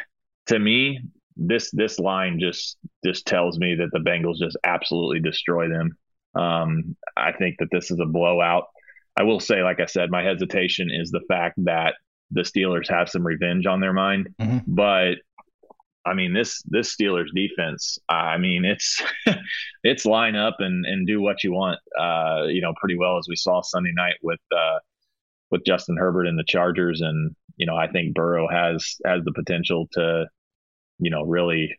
to 0.52 0.60
me, 0.60 1.00
this 1.38 1.72
this 1.72 1.98
line 1.98 2.40
just 2.40 2.78
just 3.06 3.26
tells 3.26 3.58
me 3.58 3.76
that 3.76 3.90
the 3.94 4.00
Bengals 4.00 4.38
just 4.38 4.58
absolutely 4.64 5.20
destroy 5.20 5.70
them. 5.70 5.98
Um, 6.36 6.96
I 7.18 7.32
think 7.32 7.56
that 7.60 7.70
this 7.72 7.90
is 7.90 8.00
a 8.00 8.06
blowout. 8.06 8.66
I 9.18 9.24
will 9.24 9.40
say, 9.40 9.64
like 9.64 9.80
I 9.80 9.86
said, 9.86 10.12
my 10.12 10.24
hesitation 10.24 10.90
is 10.92 11.10
the 11.10 11.22
fact 11.28 11.56
that 11.66 11.96
the 12.32 12.42
Steelers 12.42 12.90
have 12.90 13.10
some 13.10 13.26
revenge 13.26 13.66
on 13.66 13.80
their 13.80 13.94
mind. 13.94 14.30
Mhm. 14.40 14.64
But 14.68 15.16
I 16.06 16.14
mean, 16.14 16.34
this 16.34 16.62
this 16.66 16.94
Steelers 16.96 17.30
defense, 17.34 17.98
I 18.10 18.38
mean, 18.38 18.66
it's 18.66 19.02
it's 19.84 20.06
line 20.06 20.36
up 20.36 20.58
and 20.60 20.86
and 20.86 21.08
do 21.08 21.22
what 21.22 21.44
you 21.44 21.54
want, 21.54 21.80
uh, 21.98 22.44
you 22.48 22.62
know, 22.62 22.74
pretty 22.80 22.98
well 22.98 23.18
as 23.18 23.28
we 23.30 23.36
saw 23.36 23.62
Sunday 23.62 23.94
night 23.96 24.16
with 24.22 24.40
uh, 24.56 24.80
with 25.50 25.66
Justin 25.66 25.98
Herbert 25.98 26.28
and 26.28 26.38
the 26.38 26.46
Chargers, 26.48 27.02
and 27.02 27.36
you 27.58 27.66
know, 27.66 27.76
I 27.76 27.88
think 27.88 28.16
Burrow 28.16 28.48
has 28.50 28.98
has 29.06 29.24
the 29.24 29.34
potential 29.34 29.88
to, 29.94 30.26
you 31.02 31.12
know, 31.12 31.24
really 31.24 31.76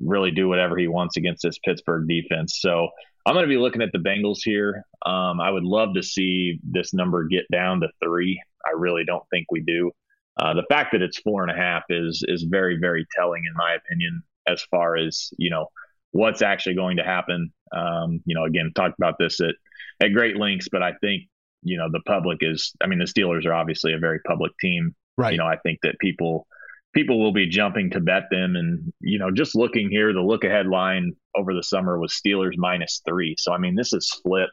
really 0.00 0.30
do 0.30 0.48
whatever 0.48 0.76
he 0.78 0.86
wants 0.86 1.16
against 1.16 1.42
this 1.42 1.58
Pittsburgh 1.64 2.06
defense. 2.08 2.58
So 2.60 2.88
I'm 3.26 3.34
going 3.34 3.44
to 3.44 3.48
be 3.48 3.58
looking 3.58 3.82
at 3.82 3.90
the 3.92 3.98
Bengals 3.98 4.38
here. 4.42 4.84
Um, 5.04 5.40
I 5.40 5.50
would 5.50 5.64
love 5.64 5.94
to 5.94 6.02
see 6.02 6.60
this 6.62 6.94
number 6.94 7.24
get 7.24 7.44
down 7.50 7.80
to 7.80 7.88
three. 8.02 8.40
I 8.64 8.76
really 8.76 9.04
don't 9.04 9.24
think 9.30 9.46
we 9.50 9.60
do. 9.60 9.90
Uh, 10.38 10.54
the 10.54 10.64
fact 10.68 10.92
that 10.92 11.02
it's 11.02 11.18
four 11.18 11.42
and 11.42 11.50
a 11.50 11.60
half 11.60 11.82
is 11.88 12.24
is 12.28 12.44
very 12.44 12.78
very 12.80 13.04
telling 13.16 13.42
in 13.44 13.52
my 13.56 13.74
opinion 13.74 14.22
as 14.46 14.62
far 14.70 14.96
as 14.96 15.30
you 15.36 15.50
know 15.50 15.66
what's 16.12 16.42
actually 16.42 16.76
going 16.76 16.96
to 16.96 17.04
happen. 17.04 17.52
Um, 17.72 18.20
you 18.24 18.34
know, 18.34 18.44
again, 18.44 18.72
talked 18.74 18.98
about 18.98 19.16
this 19.18 19.40
at 19.40 19.54
at 20.00 20.12
great 20.12 20.36
lengths, 20.36 20.68
but 20.70 20.82
I 20.82 20.92
think 21.00 21.24
you 21.62 21.76
know 21.76 21.88
the 21.90 22.00
public 22.06 22.38
is. 22.40 22.72
I 22.80 22.86
mean, 22.86 23.00
the 23.00 23.04
Steelers 23.04 23.46
are 23.46 23.52
obviously 23.52 23.94
a 23.94 23.98
very 23.98 24.20
public 24.26 24.52
team. 24.60 24.94
Right. 25.16 25.32
You 25.32 25.38
know, 25.38 25.46
I 25.46 25.56
think 25.56 25.80
that 25.82 25.98
people 25.98 26.46
people 26.94 27.22
will 27.22 27.32
be 27.32 27.46
jumping 27.46 27.90
to 27.90 28.00
bet 28.00 28.24
them, 28.30 28.56
and 28.56 28.92
you 29.00 29.18
know, 29.18 29.30
just 29.30 29.54
looking 29.54 29.90
here, 29.90 30.12
the 30.12 30.20
look 30.20 30.44
ahead 30.44 30.66
line 30.66 31.12
over 31.36 31.54
the 31.54 31.62
summer 31.62 31.98
was 31.98 32.12
Steelers 32.12 32.56
minus 32.56 33.02
three. 33.06 33.34
So 33.38 33.52
I 33.52 33.58
mean, 33.58 33.74
this 33.74 33.92
is 33.92 34.10
flipped. 34.22 34.52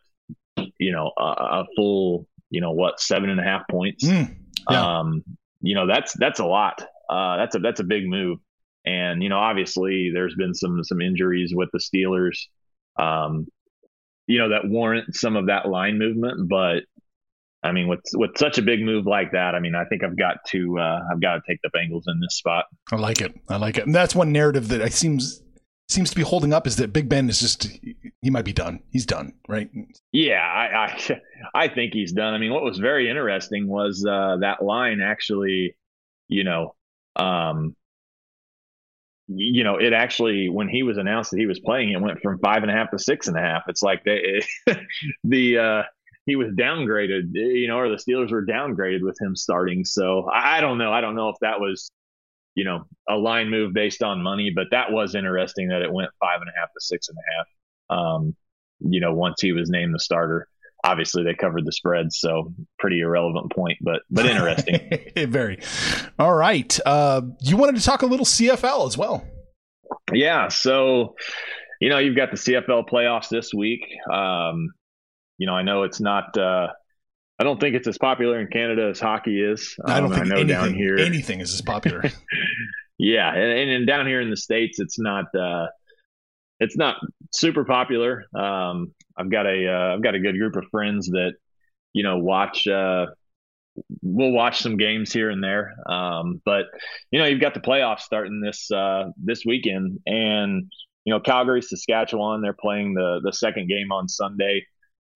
You 0.77 0.91
know, 0.91 1.11
a, 1.17 1.23
a 1.23 1.65
full 1.75 2.27
you 2.49 2.61
know 2.61 2.71
what 2.71 2.99
seven 2.99 3.29
and 3.29 3.39
a 3.39 3.43
half 3.43 3.63
points. 3.69 4.05
Mm, 4.05 4.35
yeah. 4.69 4.99
Um, 4.99 5.23
you 5.61 5.75
know, 5.75 5.87
that's 5.87 6.13
that's 6.17 6.39
a 6.39 6.45
lot. 6.45 6.85
Uh, 7.09 7.37
that's 7.37 7.55
a 7.55 7.59
that's 7.59 7.79
a 7.79 7.83
big 7.83 8.07
move. 8.07 8.39
And 8.85 9.23
you 9.23 9.29
know, 9.29 9.37
obviously, 9.37 10.11
there's 10.13 10.35
been 10.35 10.53
some 10.53 10.83
some 10.83 11.01
injuries 11.01 11.53
with 11.55 11.69
the 11.73 11.79
Steelers. 11.79 12.37
Um, 12.97 13.47
you 14.27 14.39
know, 14.39 14.49
that 14.49 14.67
warrant 14.67 15.15
some 15.15 15.35
of 15.35 15.47
that 15.47 15.67
line 15.67 15.99
movement, 15.99 16.47
but 16.49 16.83
I 17.65 17.71
mean, 17.71 17.87
with 17.87 18.01
with 18.13 18.37
such 18.37 18.57
a 18.59 18.61
big 18.61 18.81
move 18.81 19.07
like 19.07 19.31
that, 19.31 19.55
I 19.55 19.59
mean, 19.59 19.73
I 19.73 19.85
think 19.85 20.03
I've 20.03 20.17
got 20.17 20.37
to 20.49 20.77
uh, 20.79 20.99
I've 21.11 21.19
got 21.19 21.35
to 21.35 21.41
take 21.47 21.59
the 21.63 21.69
Bengals 21.69 22.03
in 22.07 22.19
this 22.19 22.37
spot. 22.37 22.65
I 22.91 22.97
like 22.97 23.21
it. 23.21 23.33
I 23.49 23.57
like 23.57 23.77
it. 23.77 23.85
And 23.85 23.95
that's 23.95 24.13
one 24.13 24.31
narrative 24.31 24.67
that 24.67 24.81
I 24.81 24.89
seems 24.89 25.41
seems 25.87 26.09
to 26.11 26.15
be 26.15 26.21
holding 26.21 26.53
up 26.53 26.67
is 26.67 26.75
that 26.77 26.93
Big 26.93 27.09
Ben 27.09 27.27
is 27.27 27.39
just 27.39 27.67
he 28.21 28.29
might 28.29 28.45
be 28.45 28.53
done. 28.53 28.81
He's 28.91 29.05
done, 29.05 29.33
right? 29.47 29.69
Yeah, 30.11 30.41
I, 30.41 30.85
I 30.85 31.21
I 31.63 31.67
think 31.67 31.93
he's 31.93 32.11
done. 32.11 32.33
I 32.35 32.37
mean, 32.37 32.53
what 32.53 32.63
was 32.63 32.77
very 32.77 33.09
interesting 33.09 33.67
was 33.67 34.05
uh, 34.07 34.37
that 34.41 34.63
line 34.63 35.01
actually, 35.01 35.75
you 36.27 36.43
know, 36.43 36.75
um, 37.15 37.75
you 39.27 39.63
know, 39.63 39.77
it 39.77 39.91
actually 39.91 40.49
when 40.49 40.69
he 40.69 40.83
was 40.83 40.97
announced 40.97 41.31
that 41.31 41.39
he 41.39 41.47
was 41.47 41.59
playing, 41.59 41.93
it 41.93 42.01
went 42.01 42.19
from 42.21 42.37
five 42.39 42.61
and 42.61 42.69
a 42.69 42.75
half 42.75 42.91
to 42.91 42.99
six 42.99 43.27
and 43.27 43.35
a 43.35 43.41
half. 43.41 43.63
It's 43.67 43.81
like 43.81 44.03
they 44.03 44.43
the 45.23 45.57
uh, 45.57 45.83
he 46.25 46.35
was 46.35 46.49
downgraded, 46.49 47.29
you 47.33 47.67
know, 47.67 47.77
or 47.77 47.89
the 47.89 47.95
Steelers 47.95 48.31
were 48.31 48.45
downgraded 48.45 49.01
with 49.01 49.17
him 49.21 49.35
starting. 49.35 49.85
So 49.85 50.27
I, 50.31 50.57
I 50.57 50.61
don't 50.61 50.77
know. 50.77 50.91
I 50.91 51.01
don't 51.01 51.15
know 51.15 51.29
if 51.29 51.37
that 51.41 51.59
was 51.59 51.91
you 52.55 52.63
know, 52.63 52.85
a 53.07 53.15
line 53.15 53.49
move 53.49 53.73
based 53.73 54.01
on 54.01 54.23
money, 54.23 54.51
but 54.55 54.67
that 54.71 54.91
was 54.91 55.13
interesting 55.13 55.67
that 55.67 55.81
it 55.81 55.91
went 55.91 56.09
five 56.19 56.39
and 56.39 56.49
a 56.49 56.59
half 56.59 56.69
to 56.69 56.79
six 56.79 57.09
and 57.09 57.17
a 57.17 57.35
half. 57.35 57.99
Um, 57.99 58.35
you 58.79 58.99
know, 58.99 59.13
once 59.13 59.41
he 59.41 59.51
was 59.51 59.69
named 59.69 59.93
the 59.93 59.99
starter, 59.99 60.47
obviously 60.83 61.23
they 61.23 61.33
covered 61.33 61.65
the 61.65 61.71
spread, 61.71 62.13
so 62.13 62.53
pretty 62.79 63.01
irrelevant 63.01 63.51
point, 63.51 63.77
but 63.81 64.01
but 64.09 64.25
interesting. 64.25 64.79
Very. 65.31 65.59
All 66.17 66.33
right. 66.33 66.79
Uh, 66.85 67.21
you 67.41 67.57
wanted 67.57 67.75
to 67.75 67.83
talk 67.83 68.01
a 68.01 68.05
little 68.05 68.25
CFL 68.25 68.87
as 68.87 68.97
well. 68.97 69.25
yeah, 70.13 70.47
so 70.47 71.15
you 71.81 71.89
know, 71.89 71.97
you've 71.97 72.15
got 72.15 72.31
the 72.31 72.37
CFL 72.37 72.87
playoffs 72.89 73.27
this 73.27 73.53
week. 73.53 73.81
Um, 74.11 74.69
you 75.37 75.47
know, 75.47 75.53
I 75.53 75.63
know 75.63 75.83
it's 75.83 75.99
not. 75.99 76.37
Uh, 76.37 76.67
I 77.37 77.43
don't 77.43 77.59
think 77.59 77.75
it's 77.75 77.87
as 77.87 77.97
popular 77.97 78.39
in 78.39 78.47
Canada 78.47 78.87
as 78.89 78.99
hockey 78.99 79.41
is. 79.41 79.75
I 79.85 79.99
don't 79.99 80.11
Um, 80.11 80.13
think 80.13 80.27
know 80.27 80.35
anything, 80.35 80.47
down 80.47 80.73
here 80.73 80.97
anything 80.97 81.41
is 81.41 81.53
as 81.53 81.61
popular. 81.61 82.03
yeah 82.97 83.33
and, 83.33 83.69
and 83.69 83.87
down 83.87 84.07
here 84.07 84.21
in 84.21 84.29
the 84.29 84.37
states 84.37 84.79
it's 84.79 84.97
not 84.97 85.25
uh 85.35 85.67
it's 86.61 86.77
not 86.77 86.95
super 87.33 87.65
popular 87.65 88.23
um 88.33 88.93
i've 89.17 89.29
got 89.29 89.45
a 89.45 89.67
uh, 89.67 89.93
i've 89.95 90.01
got 90.01 90.15
a 90.15 90.19
good 90.19 90.37
group 90.37 90.55
of 90.55 90.63
friends 90.71 91.07
that 91.07 91.33
you 91.91 92.03
know 92.03 92.17
watch 92.19 92.67
uh 92.67 93.05
we'll 94.01 94.31
watch 94.31 94.59
some 94.61 94.77
games 94.77 95.11
here 95.11 95.29
and 95.29 95.43
there 95.43 95.73
um 95.89 96.41
but 96.45 96.65
you 97.11 97.19
know 97.19 97.25
you've 97.25 97.41
got 97.41 97.53
the 97.53 97.59
playoffs 97.59 97.99
starting 98.01 98.39
this 98.39 98.71
uh 98.71 99.09
this 99.17 99.43
weekend 99.45 99.99
and 100.05 100.71
you 101.03 101.13
know 101.13 101.19
calgary 101.19 101.61
saskatchewan 101.61 102.41
they're 102.41 102.53
playing 102.53 102.93
the 102.93 103.19
the 103.23 103.33
second 103.33 103.67
game 103.67 103.91
on 103.91 104.07
sunday 104.07 104.65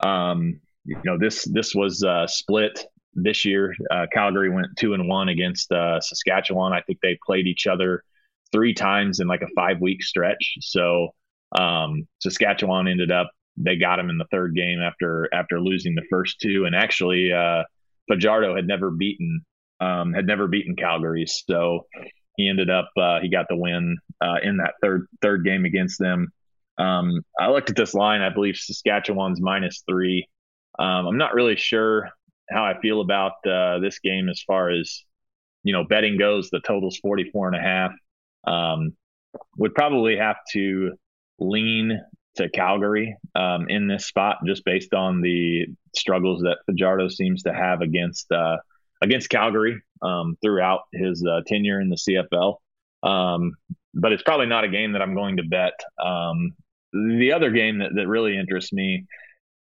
um 0.02 0.60
you 0.86 0.98
know 1.04 1.18
this 1.18 1.44
this 1.46 1.76
was 1.76 2.04
uh 2.04 2.28
split 2.28 2.86
this 3.16 3.46
year. 3.46 3.76
Uh, 3.92 4.06
Calgary 4.14 4.50
went 4.50 4.68
two 4.78 4.94
and 4.94 5.08
one 5.08 5.30
against 5.30 5.72
uh, 5.72 6.00
Saskatchewan. 6.00 6.74
I 6.74 6.82
think 6.82 7.00
they 7.02 7.18
played 7.26 7.48
each 7.48 7.68
other 7.68 8.04
three 8.52 8.74
times 8.74 9.20
in 9.20 9.28
like 9.28 9.42
a 9.42 9.48
five 9.56 9.82
week 9.82 10.04
stretch. 10.04 10.58
So 10.62 11.10
um, 11.58 12.08
Saskatchewan 12.20 12.88
ended 12.88 13.12
up 13.12 13.30
they 13.58 13.76
got 13.76 14.00
him 14.00 14.10
in 14.10 14.18
the 14.18 14.28
third 14.32 14.56
game 14.56 14.80
after 14.80 15.30
after 15.34 15.60
losing 15.60 15.96
the 15.96 16.06
first 16.10 16.40
two, 16.42 16.66
and 16.66 16.76
actually 16.76 17.32
uh, 17.34 17.64
Fajardo 18.08 18.56
had 18.56 18.68
never 18.68 18.90
beaten 18.90 19.42
um, 19.82 20.14
had 20.14 20.26
never 20.26 20.48
beaten 20.48 20.76
Calgary, 20.76 21.26
so 21.28 21.86
he 22.38 22.50
ended 22.50 22.70
up 22.70 22.90
uh, 22.98 23.20
he 23.22 23.30
got 23.30 23.48
the 23.50 23.58
win 23.58 23.98
uh, 24.22 24.38
in 24.44 24.58
that 24.58 24.76
third 24.82 25.08
third 25.22 25.44
game 25.44 25.66
against 25.66 26.00
them. 26.00 26.32
Um, 26.80 27.22
I 27.40 27.50
looked 27.50 27.70
at 27.70 27.76
this 27.76 27.94
line. 27.94 28.22
I 28.22 28.30
believe 28.30 28.56
Saskatchewan's 28.56 29.42
minus 29.42 29.84
three. 29.88 30.28
Um, 30.78 31.08
I'm 31.08 31.18
not 31.18 31.34
really 31.34 31.58
sure 31.58 32.10
how 32.50 32.64
I 32.64 32.80
feel 32.80 33.02
about 33.02 33.34
uh, 33.46 33.80
this 33.80 34.00
game 34.00 34.30
as 34.30 34.42
far 34.48 34.70
as 34.70 35.04
you 35.64 35.74
know 35.74 35.84
betting 35.84 36.18
goes. 36.18 36.50
The 36.50 36.62
total's 36.62 36.98
44 36.98 37.48
and 37.50 37.58
a 37.58 37.62
half. 37.62 37.92
Um, 38.48 38.96
would 39.58 39.76
probably 39.76 40.18
have 40.18 40.38
to 40.54 40.94
lean 41.40 42.00
to 42.36 42.50
Calgary 42.50 43.18
um, 43.36 43.68
in 43.70 43.88
this 43.88 44.08
spot 44.08 44.38
just 44.46 44.64
based 44.64 44.94
on 44.94 45.22
the 45.22 45.68
struggles 45.96 46.42
that 46.42 46.58
Fajardo 46.66 47.10
seems 47.10 47.44
to 47.44 47.54
have 47.54 47.82
against 47.82 48.32
uh, 48.32 48.58
against 49.02 49.30
Calgary 49.30 49.82
um, 50.02 50.38
throughout 50.42 50.82
his 50.94 51.26
uh, 51.26 51.42
tenure 51.46 51.82
in 51.82 51.90
the 51.90 51.98
CFL. 51.98 52.56
Um, 53.04 53.54
but 53.94 54.12
it's 54.14 54.24
probably 54.24 54.48
not 54.48 54.64
a 54.64 54.70
game 54.70 54.94
that 54.94 55.02
I'm 55.02 55.16
going 55.16 55.38
to 55.38 55.44
bet. 55.44 55.74
The 56.94 57.34
other 57.34 57.52
game 57.52 57.80
that, 57.80 57.92
that 57.96 58.08
really 58.08 58.38
interests 58.38 58.74
me 58.74 59.06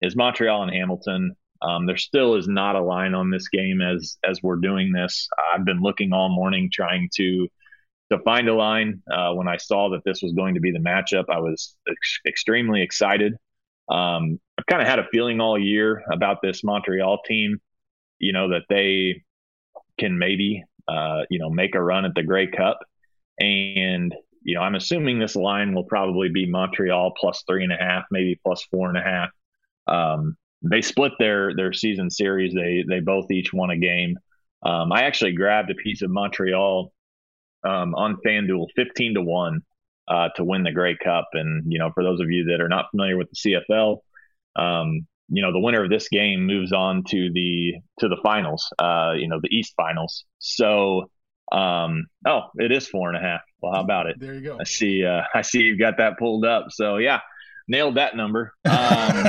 is 0.01 0.15
Montreal 0.15 0.63
and 0.63 0.73
Hamilton. 0.73 1.35
Um, 1.61 1.85
there 1.85 1.97
still 1.97 2.35
is 2.35 2.47
not 2.47 2.75
a 2.75 2.81
line 2.81 3.13
on 3.13 3.29
this 3.29 3.49
game 3.49 3.81
as 3.81 4.17
as 4.23 4.41
we're 4.41 4.55
doing 4.57 4.91
this. 4.91 5.27
I've 5.53 5.65
been 5.65 5.81
looking 5.81 6.13
all 6.13 6.29
morning 6.29 6.69
trying 6.71 7.09
to 7.15 7.47
to 8.11 8.19
find 8.19 8.47
a 8.47 8.55
line. 8.55 9.01
Uh, 9.11 9.33
when 9.33 9.47
I 9.47 9.57
saw 9.57 9.89
that 9.89 10.03
this 10.05 10.21
was 10.21 10.31
going 10.33 10.55
to 10.55 10.61
be 10.61 10.71
the 10.71 10.79
matchup, 10.79 11.25
I 11.29 11.39
was 11.39 11.75
ex- 11.87 12.19
extremely 12.25 12.81
excited. 12.81 13.33
Um, 13.89 14.39
I've 14.57 14.65
kind 14.65 14.81
of 14.81 14.87
had 14.87 14.99
a 14.99 15.07
feeling 15.11 15.41
all 15.41 15.59
year 15.59 16.03
about 16.11 16.41
this 16.41 16.63
Montreal 16.63 17.19
team. 17.25 17.59
You 18.19 18.33
know 18.33 18.49
that 18.49 18.63
they 18.69 19.23
can 19.99 20.17
maybe 20.17 20.63
uh, 20.87 21.23
you 21.29 21.39
know 21.39 21.49
make 21.49 21.75
a 21.75 21.81
run 21.81 22.05
at 22.05 22.15
the 22.15 22.23
Grey 22.23 22.47
Cup, 22.47 22.79
and 23.39 24.15
you 24.41 24.55
know 24.55 24.61
I'm 24.61 24.75
assuming 24.75 25.19
this 25.19 25.35
line 25.35 25.73
will 25.73 25.83
probably 25.83 26.29
be 26.29 26.49
Montreal 26.49 27.13
plus 27.19 27.43
three 27.47 27.63
and 27.63 27.73
a 27.73 27.77
half, 27.77 28.03
maybe 28.11 28.39
plus 28.43 28.63
four 28.71 28.89
and 28.89 28.97
a 28.97 29.01
half. 29.01 29.29
Um, 29.87 30.37
they 30.61 30.81
split 30.81 31.13
their 31.19 31.55
their 31.55 31.73
season 31.73 32.09
series. 32.09 32.53
They 32.53 32.83
they 32.87 32.99
both 32.99 33.31
each 33.31 33.53
won 33.53 33.69
a 33.69 33.77
game. 33.77 34.17
Um, 34.63 34.91
I 34.91 35.03
actually 35.03 35.33
grabbed 35.33 35.71
a 35.71 35.75
piece 35.75 36.01
of 36.01 36.09
Montreal 36.09 36.91
um, 37.63 37.95
on 37.95 38.17
FanDuel, 38.25 38.67
fifteen 38.75 39.13
to 39.13 39.21
one 39.21 39.61
uh, 40.07 40.29
to 40.35 40.43
win 40.43 40.63
the 40.63 40.71
Grey 40.71 40.97
Cup. 41.01 41.29
And 41.33 41.71
you 41.71 41.79
know, 41.79 41.91
for 41.93 42.03
those 42.03 42.19
of 42.19 42.29
you 42.29 42.45
that 42.45 42.61
are 42.61 42.69
not 42.69 42.91
familiar 42.91 43.17
with 43.17 43.29
the 43.29 43.63
CFL, 43.69 43.99
um, 44.55 45.07
you 45.29 45.41
know, 45.41 45.51
the 45.51 45.59
winner 45.59 45.83
of 45.83 45.89
this 45.89 46.09
game 46.09 46.45
moves 46.45 46.73
on 46.73 47.03
to 47.09 47.29
the 47.31 47.75
to 47.99 48.07
the 48.07 48.17
finals. 48.23 48.67
Uh, 48.79 49.13
you 49.15 49.27
know, 49.27 49.39
the 49.41 49.55
East 49.55 49.73
Finals. 49.77 50.25
So, 50.39 51.09
um, 51.51 52.07
oh, 52.27 52.41
it 52.55 52.71
is 52.71 52.87
four 52.87 53.09
and 53.09 53.17
a 53.17 53.21
half. 53.21 53.41
Well, 53.61 53.73
how 53.73 53.81
about 53.81 54.07
it? 54.07 54.19
There 54.19 54.35
you 54.35 54.41
go. 54.41 54.57
I 54.59 54.63
see. 54.63 55.03
Uh, 55.03 55.23
I 55.33 55.41
see 55.41 55.61
you've 55.61 55.79
got 55.79 55.97
that 55.97 56.17
pulled 56.17 56.45
up. 56.45 56.67
So 56.69 56.97
yeah, 56.97 57.21
nailed 57.67 57.95
that 57.95 58.15
number. 58.15 58.53
Um, 58.65 59.25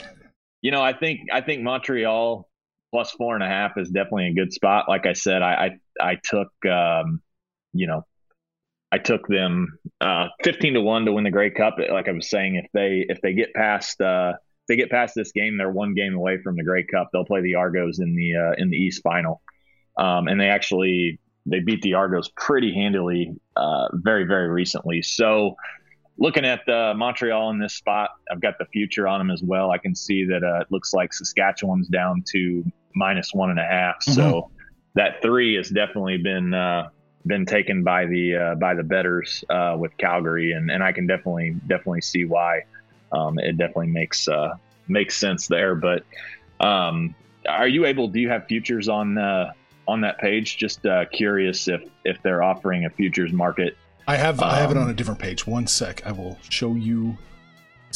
you 0.62 0.70
know, 0.70 0.82
I 0.82 0.92
think 0.92 1.20
I 1.32 1.40
think 1.40 1.62
Montreal 1.62 2.48
plus 2.92 3.10
four 3.12 3.34
and 3.34 3.42
a 3.42 3.48
half 3.48 3.72
is 3.76 3.90
definitely 3.90 4.28
a 4.28 4.34
good 4.34 4.52
spot. 4.52 4.88
Like 4.88 5.06
I 5.06 5.12
said, 5.12 5.42
I 5.42 5.78
I, 6.00 6.12
I 6.12 6.16
took 6.22 6.48
um, 6.70 7.20
you 7.72 7.86
know, 7.86 8.04
I 8.92 8.98
took 8.98 9.26
them 9.26 9.78
uh, 10.00 10.28
fifteen 10.44 10.74
to 10.74 10.80
one 10.80 11.04
to 11.06 11.12
win 11.12 11.24
the 11.24 11.30
Grey 11.30 11.50
Cup. 11.50 11.76
Like 11.78 12.08
I 12.08 12.12
was 12.12 12.30
saying, 12.30 12.56
if 12.56 12.66
they 12.72 13.04
if 13.08 13.20
they 13.22 13.34
get 13.34 13.54
past 13.54 14.00
uh, 14.00 14.34
if 14.34 14.66
they 14.68 14.76
get 14.76 14.90
past 14.90 15.14
this 15.14 15.32
game, 15.32 15.58
they're 15.58 15.70
one 15.70 15.94
game 15.94 16.14
away 16.14 16.38
from 16.42 16.56
the 16.56 16.64
Grey 16.64 16.84
Cup. 16.84 17.08
They'll 17.12 17.24
play 17.24 17.40
the 17.40 17.56
Argos 17.56 17.98
in 17.98 18.14
the 18.14 18.36
uh, 18.36 18.52
in 18.56 18.70
the 18.70 18.76
East 18.76 19.02
Final, 19.02 19.42
um, 19.96 20.28
and 20.28 20.40
they 20.40 20.48
actually 20.48 21.18
they 21.46 21.60
beat 21.60 21.80
the 21.82 21.94
Argos 21.94 22.28
pretty 22.36 22.74
handily 22.74 23.34
uh, 23.56 23.88
very 23.92 24.24
very 24.24 24.48
recently. 24.48 25.02
So 25.02 25.56
looking 26.18 26.44
at 26.44 26.68
uh, 26.68 26.94
Montreal 26.96 27.50
in 27.50 27.58
this 27.58 27.74
spot, 27.74 28.10
I've 28.30 28.40
got 28.40 28.58
the 28.58 28.66
future 28.66 29.06
on 29.06 29.20
them 29.20 29.30
as 29.30 29.42
well. 29.42 29.70
I 29.70 29.78
can 29.78 29.94
see 29.94 30.24
that 30.24 30.42
uh, 30.42 30.60
it 30.60 30.66
looks 30.70 30.92
like 30.92 31.12
Saskatchewan's 31.12 31.88
down 31.88 32.24
to 32.32 32.64
minus 32.94 33.32
one 33.32 33.50
and 33.50 33.58
a 33.58 33.64
half. 33.64 33.96
Mm-hmm. 34.00 34.12
So 34.12 34.50
that 34.94 35.22
three 35.22 35.54
has 35.54 35.68
definitely 35.68 36.18
been 36.18 36.54
uh, 36.54 36.88
been 37.26 37.44
taken 37.44 37.82
by 37.82 38.06
the 38.06 38.36
uh, 38.36 38.54
by 38.56 38.74
the 38.74 38.82
bettors 38.82 39.44
uh, 39.50 39.76
with 39.78 39.96
Calgary, 39.98 40.52
and, 40.52 40.70
and 40.70 40.82
I 40.82 40.92
can 40.92 41.06
definitely 41.06 41.56
definitely 41.66 42.00
see 42.00 42.24
why. 42.24 42.62
Um, 43.12 43.38
it 43.38 43.56
definitely 43.56 43.88
makes 43.88 44.26
uh, 44.28 44.54
makes 44.88 45.16
sense 45.16 45.46
there. 45.46 45.74
But 45.74 46.04
um, 46.60 47.14
are 47.48 47.68
you 47.68 47.84
able? 47.86 48.08
Do 48.08 48.20
you 48.20 48.30
have 48.30 48.46
futures 48.46 48.88
on 48.88 49.14
on 49.88 50.00
that 50.02 50.18
page? 50.18 50.56
Just 50.56 50.84
uh, 50.86 51.04
curious 51.06 51.68
if 51.68 51.82
if 52.04 52.22
they're 52.22 52.42
offering 52.42 52.84
a 52.84 52.90
futures 52.90 53.32
market 53.32 53.76
I 54.08 54.16
have 54.16 54.40
um, 54.40 54.48
I 54.48 54.56
have 54.58 54.70
it 54.70 54.76
on 54.76 54.86
a 54.86 54.90
um, 54.90 54.96
different 54.96 55.20
page. 55.20 55.46
One 55.46 55.66
sec. 55.66 56.06
I 56.06 56.12
will 56.12 56.38
show 56.48 56.74
you. 56.74 57.16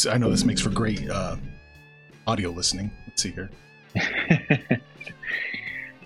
I 0.09 0.19
know 0.19 0.31
this 0.31 0.45
makes 0.45 0.61
for 0.61 0.71
great 0.71 1.09
uh, 1.09 1.37
audio 2.27 2.51
listening. 2.51 2.91
Let's 3.07 3.23
see 3.23 3.31
here. 3.31 3.51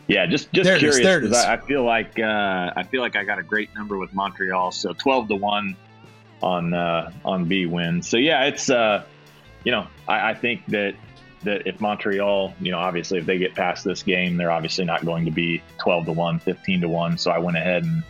yeah, 0.07 0.27
just 0.27 0.53
just 0.53 0.65
there 0.65 0.79
curious 0.79 0.99
because 0.99 1.33
I, 1.33 1.55
I, 1.55 1.57
feel 1.59 1.85
like 1.85 2.19
uh, 2.19 2.73
I 2.77 2.83
feel 2.83 3.01
like 3.01 3.17
I 3.17 3.25
got 3.25 3.39
a 3.39 3.43
great 3.43 3.75
number 3.75 3.97
with 3.99 4.13
Montreal. 4.13 4.73
So 4.73 4.93
twelve 4.93 5.29
to 5.29 5.37
one 5.37 5.77
on 6.43 6.75
uh, 6.75 7.11
on 7.25 7.47
B 7.47 7.67
win. 7.67 8.03
So 8.03 8.17
yeah, 8.19 8.45
it's 8.45 8.69
uh, 8.69 9.05
you 9.65 9.73
know 9.73 9.87
I, 10.07 10.31
I 10.31 10.35
think 10.35 10.67
that 10.67 10.95
that 11.45 11.67
if 11.67 11.81
Montreal, 11.81 12.55
you 12.61 12.71
know, 12.71 12.79
obviously 12.79 13.19
if 13.19 13.27
they 13.27 13.39
get 13.39 13.55
past 13.55 13.85
this 13.85 14.03
game, 14.03 14.37
they're 14.37 14.51
obviously 14.51 14.85
not 14.85 15.05
going 15.05 15.25
to 15.25 15.31
be 15.31 15.63
12 15.79 16.07
to 16.07 16.13
1, 16.13 16.39
15 16.39 16.81
to 16.81 16.89
1. 16.89 17.19
So 17.19 17.31
I 17.31 17.39
went 17.39 17.57
ahead 17.57 17.85
and 17.85 18.03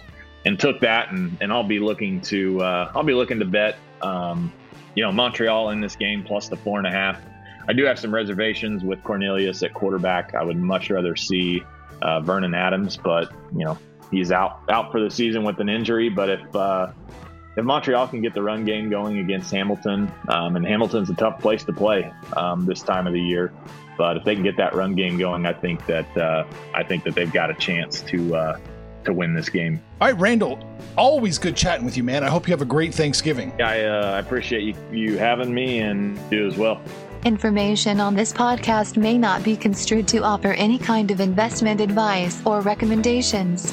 and 0.47 0.61
took 0.61 0.80
that 0.80 1.11
and, 1.11 1.37
and 1.41 1.53
I'll 1.53 1.62
be 1.62 1.78
looking 1.78 2.20
to 2.22 2.61
uh, 2.61 2.93
I'll 2.95 3.03
be 3.03 3.14
looking 3.14 3.39
to 3.39 3.45
bet 3.45 3.76
um, 4.03 4.53
you 4.95 5.03
know 5.03 5.12
Montreal 5.12 5.70
in 5.70 5.80
this 5.80 5.97
game 5.97 6.22
plus 6.22 6.49
the 6.49 6.57
four 6.57 6.78
and 6.78 6.87
a 6.87 6.91
half. 6.91 7.20
I 7.66 7.72
do 7.72 7.85
have 7.85 7.99
some 7.99 8.14
reservations 8.14 8.85
with 8.85 9.03
Cornelius 9.03 9.62
at 9.62 9.72
quarterback. 9.72 10.35
I 10.35 10.45
would 10.45 10.59
much 10.59 10.91
rather 10.91 11.16
see 11.16 11.62
uh, 12.03 12.20
Vernon 12.20 12.55
Adams, 12.55 12.97
but 12.97 13.32
you 13.57 13.64
know 13.64 13.78
he's 14.11 14.30
out 14.30 14.61
out 14.68 14.93
for 14.93 15.01
the 15.01 15.11
season 15.11 15.45
with 15.45 15.59
an 15.61 15.68
injury. 15.68 16.09
But 16.09 16.28
if 16.28 16.57
uh, 16.57 16.89
if 17.57 17.64
Montreal 17.64 18.09
can 18.09 18.20
get 18.20 18.34
the 18.34 18.42
run 18.42 18.64
game 18.64 18.90
going 18.90 19.18
against 19.18 19.50
Hamilton, 19.52 20.11
um, 20.28 20.57
and 20.57 20.66
Hamilton's 20.66 21.11
a 21.11 21.14
tough 21.14 21.40
place 21.40 21.64
to 21.64 21.72
play 21.72 22.12
um, 22.36 22.66
this 22.66 22.82
time 22.82 23.07
of 23.07 23.12
the 23.12 23.20
year, 23.20 23.52
but 23.96 24.16
if 24.16 24.24
they 24.24 24.34
can 24.34 24.42
get 24.42 24.57
that 24.57 24.74
run 24.74 24.94
game 24.94 25.18
going, 25.18 25.46
I 25.46 25.52
think 25.52 25.86
that 25.86 26.16
uh, 26.16 26.44
I 26.72 26.82
think 26.82 27.05
that 27.05 27.14
they've 27.14 27.32
got 27.32 27.50
a 27.50 27.55
chance 27.55 28.02
to 28.02 28.34
uh, 28.34 28.59
to 29.05 29.12
win 29.12 29.34
this 29.34 29.48
game. 29.48 29.80
All 30.00 30.09
right, 30.09 30.18
Randall, 30.18 30.59
always 30.96 31.38
good 31.38 31.57
chatting 31.57 31.84
with 31.84 31.96
you, 31.96 32.02
man. 32.02 32.24
I 32.24 32.28
hope 32.28 32.48
you 32.48 32.52
have 32.52 32.62
a 32.62 32.66
great 32.66 32.94
Thanksgiving. 32.94 33.52
I, 33.61 33.84
uh, 33.84 34.12
I 34.12 34.18
appreciate 34.18 34.62
you, 34.62 34.74
you 34.92 35.18
having 35.18 35.52
me 35.52 35.80
and 35.80 36.18
you 36.32 36.46
as 36.46 36.57
well. 36.57 36.80
Information 37.24 38.00
on 38.00 38.14
this 38.14 38.32
podcast 38.32 38.96
may 38.98 39.16
not 39.16 39.42
be 39.42 39.57
construed 39.57 40.07
to 40.09 40.18
offer 40.18 40.48
any 40.55 40.78
kind 40.78 41.11
of 41.11 41.20
investment 41.20 41.80
advice 41.80 42.42
or 42.44 42.61
recommendations. 42.61 43.72